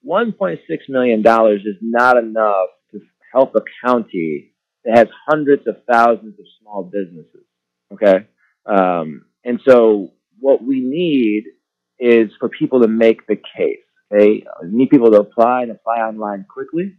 $1.6 0.04 0.58
million 0.88 1.20
is 1.20 1.76
not 1.80 2.16
enough 2.16 2.68
to 2.92 3.00
help 3.32 3.54
a 3.54 3.60
county 3.84 4.52
that 4.84 4.98
has 4.98 5.08
hundreds 5.28 5.66
of 5.66 5.76
thousands 5.90 6.38
of 6.38 6.46
small 6.60 6.84
businesses. 6.84 7.44
Okay? 7.92 8.26
Um, 8.66 9.26
and 9.44 9.60
so 9.66 10.12
what 10.40 10.62
we 10.62 10.80
need 10.80 11.44
is 11.98 12.30
for 12.38 12.48
people 12.48 12.82
to 12.82 12.88
make 12.88 13.26
the 13.26 13.36
case. 13.36 13.78
We 14.10 14.46
need 14.64 14.90
people 14.90 15.10
to 15.10 15.18
apply 15.18 15.62
and 15.62 15.70
apply 15.70 15.96
online 15.96 16.46
quickly 16.48 16.94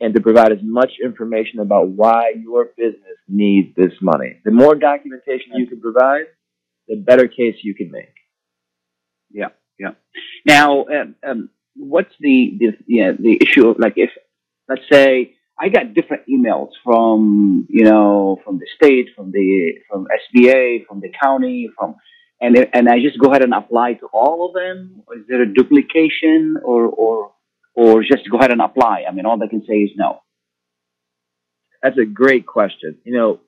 and 0.00 0.14
to 0.14 0.20
provide 0.20 0.52
as 0.52 0.58
much 0.62 0.92
information 1.02 1.60
about 1.60 1.88
why 1.88 2.32
your 2.40 2.70
business 2.76 3.18
needs 3.28 3.74
this 3.76 3.92
money. 4.00 4.40
The 4.44 4.50
more 4.50 4.74
documentation 4.74 5.52
you 5.54 5.66
can 5.66 5.80
provide, 5.80 6.26
the 6.88 6.96
better 6.96 7.28
case 7.28 7.56
you 7.62 7.74
can 7.74 7.90
make. 7.90 8.14
Yeah, 9.30 9.48
yeah. 9.78 9.92
Now, 10.44 10.84
um, 10.84 11.14
um, 11.26 11.50
what's 11.74 12.14
the 12.20 12.58
the 12.58 13.16
the 13.18 13.38
issue 13.40 13.68
of 13.68 13.78
like 13.78 13.94
if 13.96 14.10
let's 14.68 14.82
say 14.90 15.34
I 15.58 15.68
got 15.68 15.94
different 15.94 16.24
emails 16.28 16.70
from 16.82 17.66
you 17.68 17.84
know 17.84 18.40
from 18.44 18.58
the 18.58 18.66
state, 18.76 19.08
from 19.14 19.30
the 19.30 19.74
from 19.88 20.06
SBA, 20.06 20.86
from 20.86 21.00
the 21.00 21.12
county, 21.22 21.70
from 21.78 21.96
and 22.40 22.56
and 22.72 22.88
I 22.88 23.00
just 23.00 23.18
go 23.18 23.30
ahead 23.30 23.42
and 23.42 23.54
apply 23.54 23.94
to 23.94 24.06
all 24.12 24.48
of 24.48 24.54
them? 24.54 25.02
Is 25.16 25.26
there 25.28 25.42
a 25.42 25.52
duplication, 25.52 26.56
or 26.64 26.86
or 26.86 27.32
or 27.74 28.02
just 28.02 28.28
go 28.30 28.38
ahead 28.38 28.50
and 28.50 28.60
apply? 28.60 29.04
I 29.08 29.12
mean, 29.12 29.26
all 29.26 29.38
they 29.38 29.48
can 29.48 29.64
say 29.66 29.74
is 29.74 29.90
no. 29.96 30.20
That's 31.82 31.98
a 31.98 32.04
great 32.04 32.46
question. 32.46 32.98
You 33.04 33.14
know, 33.14 33.40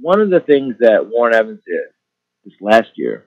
one 0.00 0.20
of 0.20 0.30
the 0.30 0.40
things 0.40 0.74
that 0.80 1.08
Warren 1.08 1.34
Evans 1.34 1.60
did 1.66 1.80
this 2.44 2.54
last 2.60 2.90
year 2.96 3.26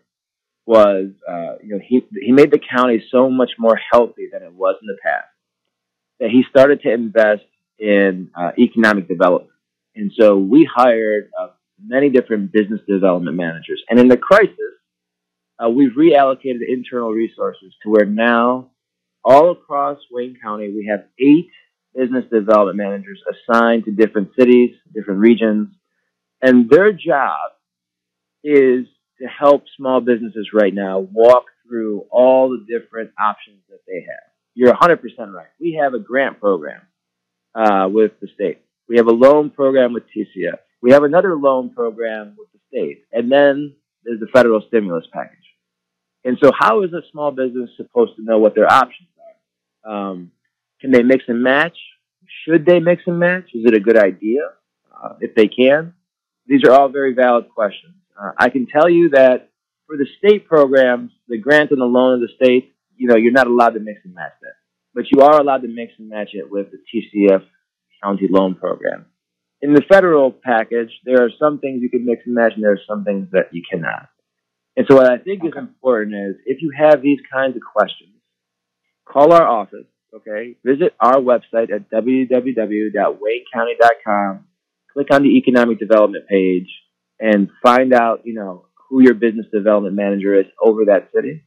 was, 0.66 1.10
uh, 1.28 1.56
you 1.64 1.70
know, 1.70 1.80
he 1.84 2.06
he 2.22 2.32
made 2.32 2.52
the 2.52 2.60
county 2.60 3.04
so 3.10 3.30
much 3.30 3.52
more 3.58 3.80
healthy 3.92 4.28
than 4.32 4.44
it 4.44 4.54
was 4.54 4.76
in 4.82 4.88
the 4.88 4.98
past. 5.02 5.28
That 6.20 6.30
he 6.30 6.44
started 6.50 6.82
to 6.82 6.94
invest 6.94 7.44
in 7.80 8.32
uh, 8.36 8.52
economic 8.58 9.08
development, 9.08 9.52
and 9.96 10.12
so 10.18 10.38
we 10.38 10.70
hired 10.72 11.30
uh, 11.40 11.48
many 11.84 12.10
different 12.10 12.52
business 12.52 12.82
development 12.88 13.36
managers. 13.36 13.82
And 13.90 14.00
in 14.00 14.08
the 14.08 14.18
crisis, 14.18 14.54
uh, 15.64 15.70
we've 15.70 15.94
reallocated 15.94 16.60
internal 16.68 17.12
resources 17.12 17.74
to 17.84 17.90
where 17.90 18.06
now, 18.06 18.72
all 19.24 19.52
across 19.52 19.98
Wayne 20.12 20.38
County, 20.42 20.70
we 20.70 20.88
have 20.90 21.06
eight 21.20 21.50
business 21.96 22.26
development 22.32 22.78
managers 22.78 23.22
assigned 23.32 23.86
to 23.86 23.92
different 23.92 24.30
cities, 24.38 24.76
different 24.94 25.20
regions, 25.20 25.70
and 26.42 26.70
their 26.70 26.92
job 26.92 27.52
is 28.44 28.86
to 29.20 29.28
help 29.28 29.64
small 29.76 30.00
businesses 30.00 30.50
right 30.54 30.74
now 30.74 31.00
walk 31.00 31.46
through 31.68 32.06
all 32.12 32.50
the 32.50 32.66
different 32.72 33.12
options 33.20 33.60
that 33.70 33.80
they 33.88 34.02
have. 34.02 34.32
You're 34.54 34.74
100% 34.74 35.00
right. 35.34 35.48
We 35.60 35.80
have 35.82 35.96
a 35.96 36.00
grant 36.00 36.40
program 36.40 36.82
uh, 37.58 37.90
with 37.90 38.12
the 38.22 38.28
state. 38.36 38.60
We 38.88 38.98
have 38.98 39.08
a 39.08 39.12
loan 39.12 39.50
program 39.50 39.94
with 39.94 40.04
TCF. 40.16 40.60
We 40.82 40.92
have 40.92 41.04
another 41.04 41.36
loan 41.36 41.72
program 41.72 42.36
with 42.38 42.48
the 42.54 42.60
state. 42.70 43.06
And 43.12 43.32
then 43.32 43.76
there's 44.04 44.20
the 44.20 44.28
federal 44.28 44.62
stimulus 44.68 45.06
package. 45.12 45.38
And 46.24 46.38
so, 46.42 46.52
how 46.58 46.84
is 46.84 46.94
a 46.94 47.02
small 47.12 47.32
business 47.32 47.70
supposed 47.78 48.16
to 48.18 48.24
know 48.24 48.38
what 48.38 48.54
their 48.56 48.72
options 48.72 49.10
are? 49.86 49.92
Um, 49.92 50.32
can 50.80 50.92
they 50.92 51.04
mix 51.04 51.24
and 51.28 51.42
match? 51.42 51.78
Should 52.46 52.66
they 52.66 52.80
mix 52.80 53.04
and 53.08 53.20
match? 53.20 53.46
Is 53.54 53.66
it 53.66 53.74
a 53.74 53.80
good 53.80 53.98
idea? 53.98 54.42
Uh, 54.92 55.14
if 55.22 55.36
they 55.36 55.48
can, 55.48 55.94
these 56.46 56.64
are 56.64 56.72
all 56.72 56.90
very 56.90 57.14
valid 57.14 57.50
questions. 57.50 57.96
Uh, 58.20 58.32
I 58.38 58.50
can 58.50 58.68
tell 58.68 58.90
you 58.90 59.10
that 59.10 59.50
for 59.86 59.96
the 59.96 60.08
state 60.18 60.48
programs, 60.48 61.12
the 61.28 61.38
grant 61.38 61.72
and 61.72 61.80
the 61.80 61.86
loan 61.86 62.16
of 62.16 62.20
the 62.22 62.30
state, 62.36 62.74
you 62.96 63.08
know, 63.08 63.16
you're 63.16 63.32
not 63.32 63.48
allowed 63.48 63.72
to 63.72 63.80
mix 63.80 64.02
and 64.04 64.14
match 64.14 64.34
that, 64.42 64.54
but 64.98 65.06
you 65.12 65.22
are 65.22 65.40
allowed 65.40 65.62
to 65.62 65.68
mix 65.68 65.94
and 66.00 66.10
match 66.10 66.32
it 66.34 66.50
with 66.50 66.72
the 66.72 66.80
TCF 66.90 67.44
county 68.04 68.28
loan 68.32 68.56
program. 68.56 69.06
In 69.62 69.76
the 69.76 69.84
federal 69.88 70.32
package, 70.32 70.90
there 71.06 71.24
are 71.24 71.30
some 71.40 71.60
things 71.60 71.84
you 71.84 71.90
can 71.90 72.04
mix 72.04 72.24
and 72.26 72.34
match, 72.34 72.54
and 72.56 72.64
there 72.64 72.72
are 72.72 72.80
some 72.90 73.04
things 73.04 73.28
that 73.32 73.54
you 73.54 73.62
cannot. 73.72 74.10
And 74.76 74.88
so, 74.90 74.96
what 74.96 75.06
I 75.06 75.20
think 75.20 75.42
okay. 75.42 75.50
is 75.50 75.54
important 75.56 76.16
is 76.16 76.38
if 76.48 76.64
you 76.64 76.72
have 76.76 77.04
these 77.04 77.20
kinds 77.32 77.56
of 77.56 77.62
questions, 77.62 78.16
call 79.06 79.34
our 79.34 79.46
office. 79.46 79.86
Okay, 80.16 80.56
visit 80.66 80.96
our 81.00 81.18
website 81.18 81.72
at 81.72 81.92
www.waynecounty.com. 81.92 84.48
Click 84.94 85.08
on 85.12 85.22
the 85.22 85.38
economic 85.38 85.78
development 85.78 86.28
page 86.28 86.70
and 87.20 87.52
find 87.62 87.94
out, 87.94 88.26
you 88.26 88.34
know, 88.34 88.66
who 88.90 89.04
your 89.04 89.14
business 89.14 89.46
development 89.54 89.94
manager 89.94 90.34
is 90.34 90.48
over 90.60 90.86
that 90.86 91.12
city. 91.14 91.44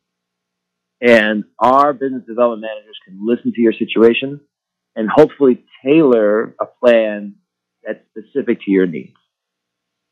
And 1.01 1.45
our 1.59 1.93
business 1.93 2.23
development 2.27 2.63
managers 2.63 2.97
can 3.07 3.19
listen 3.23 3.53
to 3.55 3.61
your 3.61 3.73
situation 3.73 4.41
and 4.97 5.09
hopefully 5.09 5.65
tailor 5.85 6.55
a 6.61 6.67
plan 6.67 7.37
that's 7.83 8.01
specific 8.11 8.61
to 8.63 8.71
your 8.71 8.87
needs. 8.87 9.17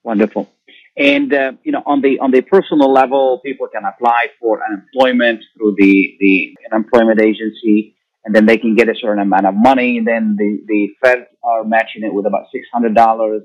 Wonderful. 0.02 0.50
And 0.96 1.32
uh, 1.32 1.52
you 1.62 1.72
know, 1.72 1.82
on 1.86 2.00
the 2.00 2.18
on 2.18 2.30
the 2.30 2.40
personal 2.40 2.92
level, 2.92 3.40
people 3.44 3.68
can 3.68 3.84
apply 3.84 4.28
for 4.40 4.60
unemployment 4.64 5.44
through 5.56 5.76
the 5.78 6.16
the 6.18 6.54
unemployment 6.72 7.20
agency, 7.20 7.96
and 8.24 8.34
then 8.34 8.46
they 8.46 8.56
can 8.56 8.74
get 8.74 8.88
a 8.88 8.94
certain 8.94 9.20
amount 9.20 9.46
of 9.46 9.54
money. 9.54 9.98
And 9.98 10.06
then 10.06 10.36
the 10.36 10.60
the 10.66 10.88
feds 11.02 11.26
are 11.42 11.64
matching 11.64 12.02
it 12.02 12.12
with 12.12 12.26
about 12.26 12.46
six 12.52 12.66
hundred 12.72 12.94
dollars, 12.94 13.42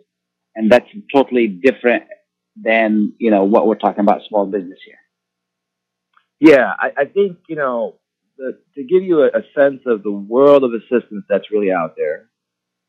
and 0.56 0.72
that's 0.72 0.88
totally 1.14 1.48
different 1.48 2.06
than 2.56 3.14
you 3.20 3.30
know 3.30 3.44
what 3.44 3.68
we're 3.68 3.76
talking 3.76 4.02
about 4.02 4.22
small 4.28 4.46
business 4.46 4.80
here. 4.86 5.03
Yeah, 6.44 6.74
I, 6.78 7.04
I 7.04 7.06
think 7.06 7.38
you 7.48 7.56
know 7.56 7.96
the, 8.38 8.60
to 8.76 8.84
give 8.84 9.02
you 9.02 9.22
a, 9.22 9.28
a 9.28 9.44
sense 9.56 9.80
of 9.86 10.04
the 10.04 10.12
world 10.12 10.66
of 10.66 10.72
assistance 10.74 11.24
that's 11.30 11.50
really 11.50 11.72
out 11.72 11.96
there. 11.96 12.30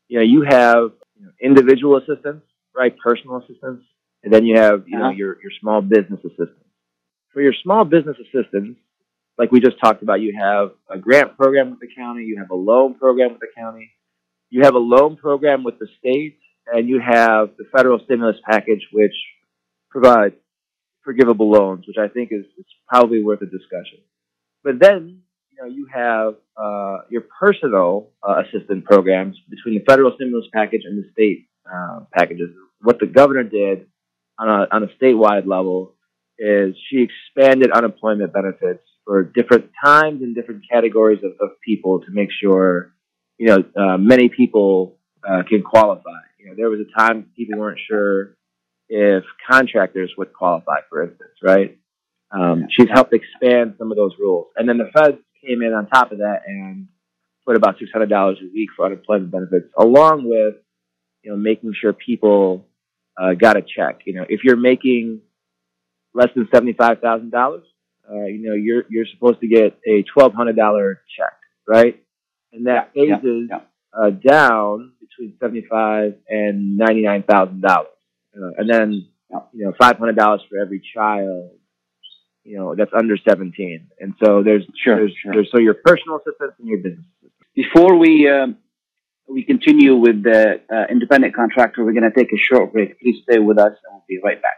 You 0.09 0.19
know, 0.19 0.25
you 0.25 0.41
have 0.41 0.91
you 1.15 1.25
know, 1.25 1.31
individual 1.41 1.95
assistance, 1.95 2.43
right? 2.75 2.93
Personal 2.97 3.37
assistance, 3.37 3.81
and 4.23 4.33
then 4.33 4.45
you 4.45 4.59
have 4.59 4.83
you 4.87 4.97
uh-huh. 4.97 5.07
know 5.07 5.15
your 5.15 5.41
your 5.41 5.51
small 5.61 5.81
business 5.81 6.19
assistance. 6.25 6.67
For 7.31 7.41
your 7.41 7.53
small 7.63 7.85
business 7.85 8.17
assistance, 8.19 8.77
like 9.37 9.53
we 9.53 9.61
just 9.61 9.79
talked 9.79 10.03
about, 10.03 10.19
you 10.19 10.35
have 10.37 10.71
a 10.89 10.97
grant 10.97 11.37
program 11.37 11.69
with 11.71 11.79
the 11.79 11.87
county, 11.95 12.23
you 12.23 12.37
have 12.39 12.49
a 12.49 12.55
loan 12.55 12.95
program 12.95 13.31
with 13.31 13.39
the 13.39 13.53
county, 13.55 13.89
you 14.49 14.63
have 14.63 14.75
a 14.75 14.79
loan 14.79 15.15
program 15.15 15.63
with 15.63 15.79
the 15.79 15.87
state, 15.99 16.39
and 16.67 16.89
you 16.89 16.99
have 16.99 17.51
the 17.57 17.63
federal 17.73 17.99
stimulus 18.03 18.35
package, 18.49 18.85
which 18.91 19.15
provides 19.89 20.35
forgivable 21.05 21.49
loans, 21.49 21.85
which 21.87 21.97
I 21.97 22.09
think 22.09 22.29
is, 22.31 22.45
is 22.57 22.65
probably 22.89 23.23
worth 23.23 23.41
a 23.41 23.45
discussion. 23.45 23.99
But 24.63 24.79
then 24.79 25.21
you 25.51 25.63
know, 25.63 25.69
you 25.73 25.87
have 25.93 26.35
uh, 26.57 27.05
your 27.09 27.23
personal 27.39 28.09
uh, 28.27 28.41
assistance 28.41 28.83
programs 28.85 29.37
between 29.49 29.75
the 29.75 29.85
federal 29.85 30.11
stimulus 30.15 30.47
package 30.53 30.81
and 30.83 31.01
the 31.01 31.09
state 31.11 31.47
uh, 31.71 32.01
packages. 32.13 32.49
What 32.81 32.99
the 32.99 33.05
governor 33.05 33.43
did 33.43 33.87
on 34.37 34.49
a, 34.49 34.67
on 34.71 34.83
a 34.83 34.87
statewide 35.01 35.47
level 35.47 35.93
is 36.37 36.75
she 36.89 37.07
expanded 37.07 37.71
unemployment 37.71 38.33
benefits 38.33 38.83
for 39.05 39.23
different 39.23 39.71
times 39.83 40.21
and 40.21 40.35
different 40.35 40.63
categories 40.69 41.19
of, 41.23 41.31
of 41.39 41.61
people 41.63 42.01
to 42.01 42.07
make 42.09 42.29
sure, 42.41 42.93
you 43.37 43.47
know, 43.47 43.63
uh, 43.77 43.97
many 43.97 44.27
people 44.27 44.97
uh, 45.27 45.43
can 45.47 45.61
qualify. 45.61 46.09
You 46.39 46.47
know, 46.47 46.53
there 46.57 46.69
was 46.69 46.79
a 46.81 46.99
time 46.99 47.27
people 47.37 47.59
weren't 47.59 47.79
sure 47.87 48.35
if 48.89 49.23
contractors 49.49 50.13
would 50.17 50.33
qualify, 50.33 50.79
for 50.89 51.03
instance, 51.03 51.31
right? 51.41 51.77
Um, 52.31 52.67
she's 52.69 52.89
helped 52.91 53.13
expand 53.13 53.75
some 53.77 53.91
of 53.91 53.97
those 53.97 54.13
rules. 54.19 54.47
And 54.55 54.67
then 54.67 54.77
the 54.77 54.89
feds 54.93 55.17
came 55.45 55.61
in 55.61 55.73
on 55.73 55.87
top 55.87 56.11
of 56.11 56.19
that 56.19 56.41
and 56.47 56.87
put 57.45 57.55
about 57.55 57.77
six 57.79 57.91
hundred 57.91 58.09
dollars 58.09 58.37
a 58.41 58.45
week 58.53 58.69
for 58.75 58.85
unemployment 58.85 59.31
benefits, 59.31 59.71
along 59.77 60.27
with 60.27 60.55
you 61.23 61.31
know 61.31 61.37
making 61.37 61.73
sure 61.79 61.93
people 61.93 62.65
uh, 63.19 63.33
got 63.33 63.57
a 63.57 63.61
check. 63.61 64.01
You 64.05 64.15
know, 64.15 64.25
if 64.27 64.43
you're 64.43 64.57
making 64.57 65.21
less 66.13 66.29
than 66.35 66.47
seventy 66.53 66.73
five 66.73 66.99
thousand 66.99 67.33
uh, 67.33 67.37
dollars, 67.37 67.63
you 68.09 68.41
know 68.41 68.53
you're 68.53 68.83
you're 68.89 69.05
supposed 69.13 69.39
to 69.41 69.47
get 69.47 69.77
a 69.87 70.03
twelve 70.03 70.33
hundred 70.33 70.55
dollar 70.55 71.01
check, 71.17 71.33
right? 71.67 72.01
And 72.51 72.67
that 72.67 72.93
phases 72.93 73.49
yeah, 73.49 73.57
yeah. 73.57 73.59
Uh, 73.93 74.09
down 74.09 74.93
between 74.99 75.37
seventy 75.39 75.65
five 75.69 76.15
and 76.27 76.77
ninety 76.77 77.03
nine 77.03 77.23
thousand 77.23 77.61
dollars, 77.61 77.94
uh, 78.41 78.51
and 78.57 78.69
then 78.69 79.07
you 79.53 79.65
know 79.65 79.73
five 79.79 79.97
hundred 79.97 80.15
dollars 80.15 80.41
for 80.49 80.57
every 80.59 80.81
child 80.93 81.51
you 82.43 82.57
know 82.57 82.75
that's 82.75 82.91
under 82.93 83.17
17 83.17 83.87
and 83.99 84.13
so 84.23 84.43
there's 84.43 84.63
sure, 84.83 84.97
there's, 84.97 85.13
sure. 85.21 85.33
there's 85.33 85.49
so 85.51 85.59
your 85.59 85.73
personal 85.73 86.17
assistance 86.17 86.53
and 86.59 86.67
your 86.67 86.77
business 86.77 87.05
before 87.55 87.95
we 87.95 88.29
um, 88.29 88.57
we 89.27 89.43
continue 89.43 89.95
with 89.95 90.23
the 90.23 90.61
uh, 90.71 90.85
independent 90.91 91.35
contractor 91.35 91.83
we're 91.83 91.93
going 91.93 92.09
to 92.09 92.15
take 92.15 92.31
a 92.31 92.37
short 92.37 92.71
break. 92.71 92.99
Please 92.99 93.23
stay 93.23 93.39
with 93.39 93.57
us 93.57 93.71
and 93.71 93.93
we'll 93.93 94.03
be 94.07 94.19
right 94.23 94.41
back 94.41 94.57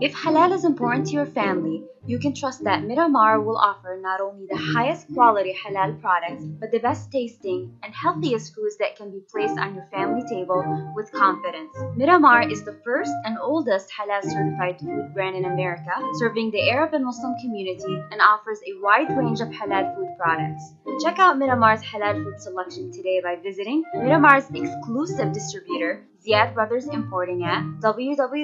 If 0.00 0.14
halal 0.14 0.52
is 0.52 0.64
important 0.64 1.08
to 1.08 1.12
your 1.12 1.26
family, 1.26 1.84
you 2.06 2.18
can 2.18 2.34
trust 2.34 2.64
that 2.64 2.82
Miramar 2.82 3.42
will 3.42 3.58
offer 3.58 3.98
not 4.00 4.20
only 4.22 4.46
the 4.46 4.56
highest 4.56 5.12
quality 5.12 5.54
halal 5.54 6.00
products, 6.00 6.44
but 6.44 6.70
the 6.70 6.78
best 6.78 7.12
tasting 7.12 7.76
and 7.82 7.94
healthiest 7.94 8.54
foods 8.54 8.78
that 8.78 8.96
can 8.96 9.10
be 9.10 9.20
placed 9.30 9.58
on 9.58 9.74
your 9.74 9.86
family 9.92 10.22
table 10.30 10.64
with 10.96 11.12
confidence. 11.12 11.76
Miramar 11.94 12.48
is 12.48 12.64
the 12.64 12.80
first 12.82 13.12
and 13.26 13.36
oldest 13.38 13.90
halal 13.92 14.22
certified 14.22 14.80
food 14.80 15.12
brand 15.12 15.36
in 15.36 15.44
America, 15.44 15.92
serving 16.14 16.50
the 16.52 16.70
Arab 16.70 16.94
and 16.94 17.04
Muslim 17.04 17.34
community 17.42 18.00
and 18.10 18.20
offers 18.22 18.60
a 18.66 18.80
wide 18.80 19.14
range 19.14 19.42
of 19.42 19.48
halal 19.48 19.94
food 19.94 20.08
products. 20.18 20.72
Check 21.04 21.18
out 21.18 21.36
Miramar's 21.36 21.82
halal 21.82 22.24
food 22.24 22.40
selection 22.40 22.90
today 22.90 23.20
by 23.22 23.36
visiting 23.36 23.82
Miramar's 23.94 24.48
exclusive 24.54 25.32
distributor, 25.32 26.06
Ziyad 26.20 26.54
Brothers 26.54 26.86
Importing 26.88 27.44
at 27.44 27.62
www.ziyad.com. 27.80 28.40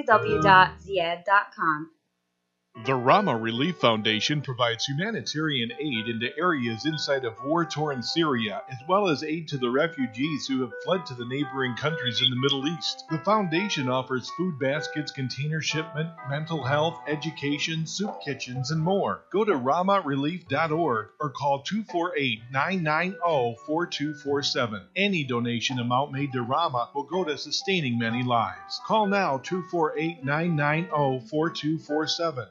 The 2.85 2.95
Rama 2.95 3.35
Relief 3.35 3.77
Foundation 3.79 4.41
provides 4.41 4.85
humanitarian 4.85 5.71
aid 5.73 6.07
into 6.07 6.29
areas 6.37 6.85
inside 6.85 7.25
of 7.25 7.33
war 7.43 7.65
torn 7.65 8.03
Syria, 8.03 8.61
as 8.69 8.77
well 8.87 9.09
as 9.09 9.23
aid 9.23 9.47
to 9.49 9.57
the 9.57 9.69
refugees 9.69 10.47
who 10.47 10.61
have 10.61 10.71
fled 10.85 11.05
to 11.07 11.15
the 11.15 11.25
neighboring 11.25 11.75
countries 11.75 12.21
in 12.21 12.29
the 12.29 12.39
Middle 12.39 12.67
East. 12.67 13.03
The 13.09 13.17
foundation 13.17 13.89
offers 13.89 14.29
food 14.37 14.59
baskets, 14.59 15.11
container 15.11 15.59
shipment, 15.59 16.11
mental 16.29 16.63
health, 16.63 17.01
education, 17.07 17.87
soup 17.87 18.21
kitchens, 18.23 18.71
and 18.71 18.79
more. 18.79 19.23
Go 19.31 19.43
to 19.43 19.53
ramarelief.org 19.53 21.07
or 21.19 21.29
call 21.31 21.63
248 21.63 22.39
990 22.53 23.17
4247. 23.65 24.87
Any 24.95 25.23
donation 25.25 25.79
amount 25.79 26.13
made 26.13 26.31
to 26.31 26.43
Rama 26.43 26.89
will 26.93 27.03
go 27.03 27.23
to 27.25 27.37
sustaining 27.37 27.97
many 27.97 28.23
lives. 28.23 28.79
Call 28.85 29.07
now 29.07 29.39
248 29.39 30.23
990 30.23 31.27
4247. 31.27 32.47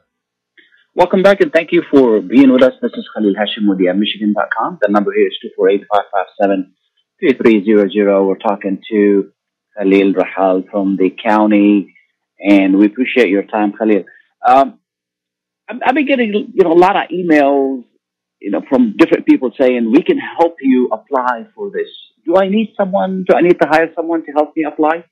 Welcome 0.97 1.21
back 1.21 1.41
and 1.41 1.53
thank 1.53 1.71
you 1.71 1.83
for 1.91 2.21
being 2.21 2.51
with 2.51 2.63
us. 2.63 2.73
This 2.81 2.91
is 2.95 3.07
Khalil 3.15 3.35
Hashim 3.35 3.69
with 3.69 3.77
the 3.77 3.93
Michigan.com. 3.93 4.79
The 4.81 4.87
number 4.89 5.13
here 5.13 5.27
is 5.27 5.37
248-557-3300. 7.21 8.27
We're 8.27 8.35
talking 8.37 8.81
to 8.89 9.31
Khalil 9.77 10.13
Rahal 10.15 10.67
from 10.71 10.97
the 10.97 11.11
county 11.11 11.93
and 12.39 12.79
we 12.79 12.87
appreciate 12.87 13.29
your 13.29 13.43
time, 13.43 13.73
Khalil. 13.77 14.05
Um, 14.43 14.79
I've 15.69 15.81
I've 15.85 15.93
been 15.93 16.07
getting, 16.07 16.33
you 16.55 16.63
know, 16.63 16.73
a 16.73 16.81
lot 16.85 16.95
of 16.95 17.09
emails, 17.09 17.83
you 18.41 18.49
know, 18.49 18.63
from 18.67 18.95
different 18.97 19.27
people 19.27 19.51
saying 19.55 19.91
we 19.91 20.01
can 20.01 20.17
help 20.17 20.55
you 20.61 20.89
apply 20.91 21.45
for 21.53 21.69
this. 21.69 21.89
Do 22.25 22.37
I 22.37 22.49
need 22.49 22.73
someone? 22.75 23.23
Do 23.29 23.35
I 23.35 23.41
need 23.41 23.61
to 23.61 23.67
hire 23.69 23.93
someone 23.95 24.25
to 24.25 24.31
help 24.31 24.57
me 24.57 24.63
apply? 24.63 25.03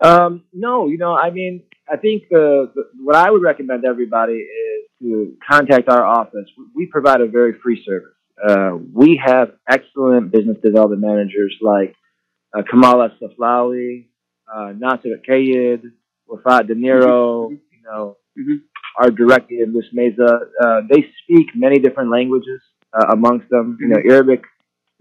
Um, 0.00 0.42
no, 0.52 0.88
you 0.88 0.98
know, 0.98 1.14
I 1.14 1.30
mean, 1.30 1.62
I 1.88 1.98
think 1.98 2.24
uh, 2.34 2.66
what 2.98 3.14
I 3.14 3.30
would 3.30 3.42
recommend 3.42 3.84
to 3.84 3.88
everybody 3.88 4.32
is 4.32 4.73
to 5.02 5.36
contact 5.50 5.88
our 5.88 6.04
office. 6.04 6.48
We 6.74 6.86
provide 6.86 7.20
a 7.20 7.26
very 7.26 7.54
free 7.62 7.82
service. 7.84 8.10
Uh, 8.42 8.76
we 8.92 9.20
have 9.24 9.52
excellent 9.68 10.32
business 10.32 10.58
development 10.62 11.02
managers 11.02 11.54
like 11.60 11.94
uh, 12.56 12.62
Kamala 12.68 13.10
Saflawi, 13.20 14.06
uh, 14.52 14.72
Nasser 14.76 15.18
Kayed, 15.28 15.82
Wafat 16.28 16.66
De 16.68 16.74
Niro, 16.74 17.50
you 17.50 17.58
know, 17.84 18.16
Mhm. 18.38 18.62
our 19.00 19.10
director, 19.10 19.54
Ms. 19.66 19.84
Meza. 19.94 20.40
Uh, 20.62 20.80
they 20.90 21.06
speak 21.22 21.48
many 21.54 21.78
different 21.78 22.10
languages 22.10 22.60
uh, 22.92 23.06
amongst 23.12 23.48
them, 23.50 23.76
you 23.80 23.88
know, 23.88 24.00
Arabic, 24.08 24.42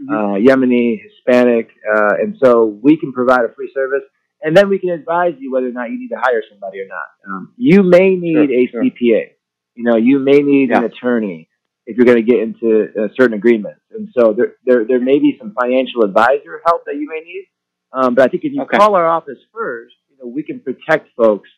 uh, 0.10 0.36
Yemeni, 0.48 1.00
Hispanic, 1.02 1.70
uh, 1.96 2.16
and 2.22 2.36
so 2.44 2.66
we 2.66 2.98
can 2.98 3.12
provide 3.14 3.46
a 3.46 3.54
free 3.54 3.72
service, 3.74 4.04
and 4.44 4.56
then 4.58 4.68
we 4.70 4.78
can 4.80 4.90
advise 4.90 5.36
you 5.40 5.52
whether 5.52 5.68
or 5.68 5.72
not 5.72 5.90
you 5.92 6.00
need 6.00 6.10
to 6.10 6.18
hire 6.20 6.44
somebody 6.50 6.80
or 6.82 6.88
not. 6.88 7.08
Um, 7.28 7.54
you 7.58 7.84
may 7.84 8.16
need 8.16 8.50
Sure, 8.50 8.60
a 8.60 8.68
sure. 8.68 8.84
CPA. 8.84 9.32
You 9.76 9.84
know, 9.84 9.96
you 9.98 10.20
may 10.20 10.40
need 10.40 10.72
an 10.72 10.84
attorney 10.84 11.50
if 11.86 11.98
you're 11.98 12.06
going 12.06 12.24
to 12.24 12.32
get 12.32 12.40
into 12.40 12.88
uh, 12.98 13.08
certain 13.18 13.34
agreements, 13.34 13.82
and 13.92 14.08
so 14.18 14.34
there, 14.34 14.54
there 14.66 14.86
there 14.86 15.00
may 15.02 15.20
be 15.20 15.36
some 15.40 15.54
financial 15.60 16.04
advisor 16.04 16.62
help 16.66 16.86
that 16.86 16.96
you 16.96 17.08
may 17.08 17.20
need. 17.22 17.48
Um, 17.92 18.16
but 18.16 18.24
I 18.26 18.28
think 18.30 18.44
if 18.44 18.54
you 18.54 18.62
Okay. 18.64 18.78
call 18.78 18.96
our 18.96 19.08
office 19.08 19.38
first, 19.54 19.94
you 20.10 20.18
know, 20.20 20.28
we 20.28 20.42
can 20.44 20.60
protect 20.60 21.10
folks, 21.16 21.50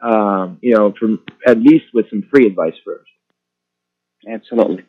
um, 0.00 0.58
you 0.62 0.74
know, 0.74 0.94
from 0.98 1.22
at 1.46 1.58
least 1.58 1.86
with 1.92 2.08
some 2.10 2.22
free 2.30 2.46
advice 2.46 2.74
first. 2.84 3.10
Absolutely. 4.28 4.84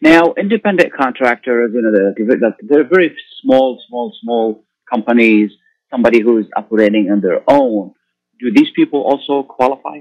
Now, 0.00 0.34
independent 0.36 0.92
contractors, 0.92 1.70
you 1.74 1.82
know, 1.82 1.92
they're, 1.92 2.38
they're- 2.38 2.56
they're 2.62 2.88
very 2.88 3.16
small, 3.40 3.80
small, 3.88 4.12
small 4.20 4.64
companies, 4.92 5.52
somebody 5.90 6.20
who 6.20 6.38
is 6.38 6.46
operating 6.56 7.10
on 7.12 7.20
their 7.20 7.42
own. 7.48 7.92
Do 8.40 8.50
these 8.52 8.70
people 8.74 9.02
also 9.02 9.44
qualify? 9.44 10.00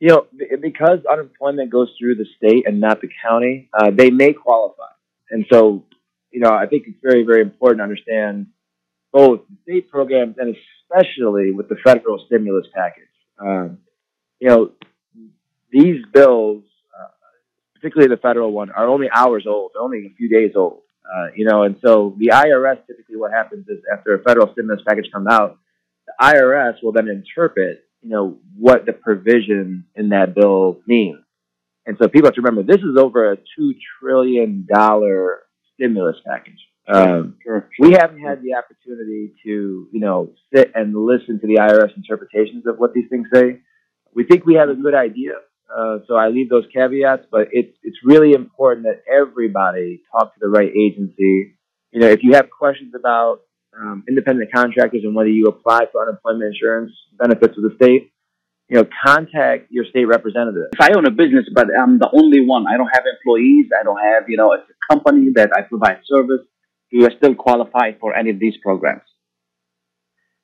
You 0.00 0.08
know, 0.08 0.26
because 0.60 1.00
unemployment 1.10 1.70
goes 1.70 1.88
through 1.98 2.16
the 2.16 2.26
state 2.36 2.66
and 2.66 2.80
not 2.80 3.00
the 3.00 3.08
county, 3.26 3.68
uh, 3.72 3.90
they 3.90 4.10
may 4.10 4.32
qualify. 4.32 4.92
And 5.30 5.44
so, 5.52 5.84
you 6.30 6.40
know, 6.40 6.50
I 6.50 6.66
think 6.66 6.84
it's 6.86 6.98
very, 7.02 7.24
very 7.24 7.42
important 7.42 7.80
to 7.80 7.82
understand 7.82 8.46
both 9.12 9.40
the 9.48 9.56
state 9.62 9.90
programs 9.90 10.36
and 10.38 10.54
especially 10.90 11.50
with 11.50 11.68
the 11.68 11.76
federal 11.84 12.24
stimulus 12.26 12.66
package. 12.74 13.04
Um, 13.40 13.78
you 14.38 14.48
know, 14.48 14.70
these 15.70 16.04
bills, 16.12 16.64
uh, 16.98 17.08
particularly 17.74 18.14
the 18.14 18.20
federal 18.20 18.52
one, 18.52 18.70
are 18.70 18.86
only 18.86 19.08
hours 19.12 19.46
old. 19.46 19.72
Only 19.78 20.06
a 20.06 20.14
few 20.16 20.28
days 20.28 20.52
old. 20.54 20.82
Uh, 21.04 21.28
you 21.34 21.44
know, 21.46 21.62
and 21.62 21.76
so 21.84 22.14
the 22.18 22.28
IRS 22.28 22.86
typically 22.86 23.16
what 23.16 23.32
happens 23.32 23.66
is 23.68 23.78
after 23.92 24.14
a 24.14 24.22
federal 24.22 24.52
stimulus 24.52 24.82
package 24.86 25.10
comes 25.12 25.26
out, 25.30 25.58
the 26.06 26.12
IRS 26.20 26.82
will 26.82 26.92
then 26.92 27.08
interpret, 27.08 27.84
you 28.02 28.10
know, 28.10 28.38
what 28.56 28.86
the 28.86 28.92
provision 28.92 29.84
in 29.94 30.10
that 30.10 30.34
bill 30.34 30.80
means. 30.86 31.18
And 31.86 31.96
so 32.00 32.08
people 32.08 32.26
have 32.26 32.34
to 32.34 32.42
remember 32.42 32.62
this 32.62 32.82
is 32.82 32.96
over 32.98 33.32
a 33.32 33.36
two 33.56 33.74
trillion 34.00 34.66
dollar 34.72 35.40
stimulus 35.74 36.16
package. 36.26 36.58
Um, 36.86 37.36
Sure. 37.42 37.68
we 37.78 37.92
haven't 37.92 38.20
had 38.20 38.42
the 38.42 38.54
opportunity 38.54 39.34
to, 39.44 39.88
you 39.92 40.00
know, 40.00 40.32
sit 40.54 40.72
and 40.74 40.94
listen 40.94 41.38
to 41.40 41.46
the 41.46 41.56
IRS 41.56 41.94
interpretations 41.96 42.66
of 42.66 42.78
what 42.78 42.94
these 42.94 43.08
things 43.10 43.26
say. 43.32 43.60
We 44.14 44.24
think 44.24 44.46
we 44.46 44.54
have 44.54 44.70
a 44.70 44.74
good 44.74 44.94
idea, 44.94 45.32
uh, 45.74 45.98
so 46.06 46.14
I 46.14 46.28
leave 46.28 46.48
those 46.48 46.64
caveats. 46.72 47.26
But 47.30 47.48
it's 47.52 47.76
it's 47.82 47.98
really 48.04 48.32
important 48.32 48.86
that 48.86 49.02
everybody 49.10 50.02
talk 50.10 50.32
to 50.34 50.40
the 50.40 50.48
right 50.48 50.70
agency. 50.74 51.56
You 51.92 52.00
know, 52.00 52.08
if 52.08 52.22
you 52.22 52.34
have 52.34 52.48
questions 52.50 52.94
about 52.94 53.40
um, 53.80 54.04
independent 54.08 54.50
contractors 54.52 55.02
and 55.04 55.14
whether 55.14 55.28
you 55.28 55.46
apply 55.46 55.86
for 55.92 56.02
unemployment 56.02 56.54
insurance 56.54 56.92
benefits 57.18 57.54
with 57.56 57.70
the 57.70 57.76
state, 57.76 58.12
you 58.68 58.76
know, 58.76 58.84
contact 59.04 59.70
your 59.70 59.84
state 59.84 60.04
representative. 60.04 60.68
If 60.72 60.80
I 60.80 60.92
own 60.96 61.06
a 61.06 61.10
business, 61.10 61.46
but 61.54 61.68
I'm 61.78 61.98
the 61.98 62.10
only 62.12 62.44
one, 62.44 62.66
I 62.66 62.76
don't 62.76 62.90
have 62.92 63.04
employees, 63.06 63.66
I 63.78 63.82
don't 63.84 64.00
have, 64.00 64.28
you 64.28 64.36
know, 64.36 64.52
it's 64.52 64.64
a 64.68 64.94
company 64.94 65.30
that 65.36 65.50
I 65.56 65.62
provide 65.62 66.00
service, 66.04 66.40
do 66.90 67.06
I 67.06 67.16
still 67.16 67.34
qualify 67.34 67.92
for 68.00 68.14
any 68.14 68.30
of 68.30 68.38
these 68.38 68.54
programs? 68.62 69.02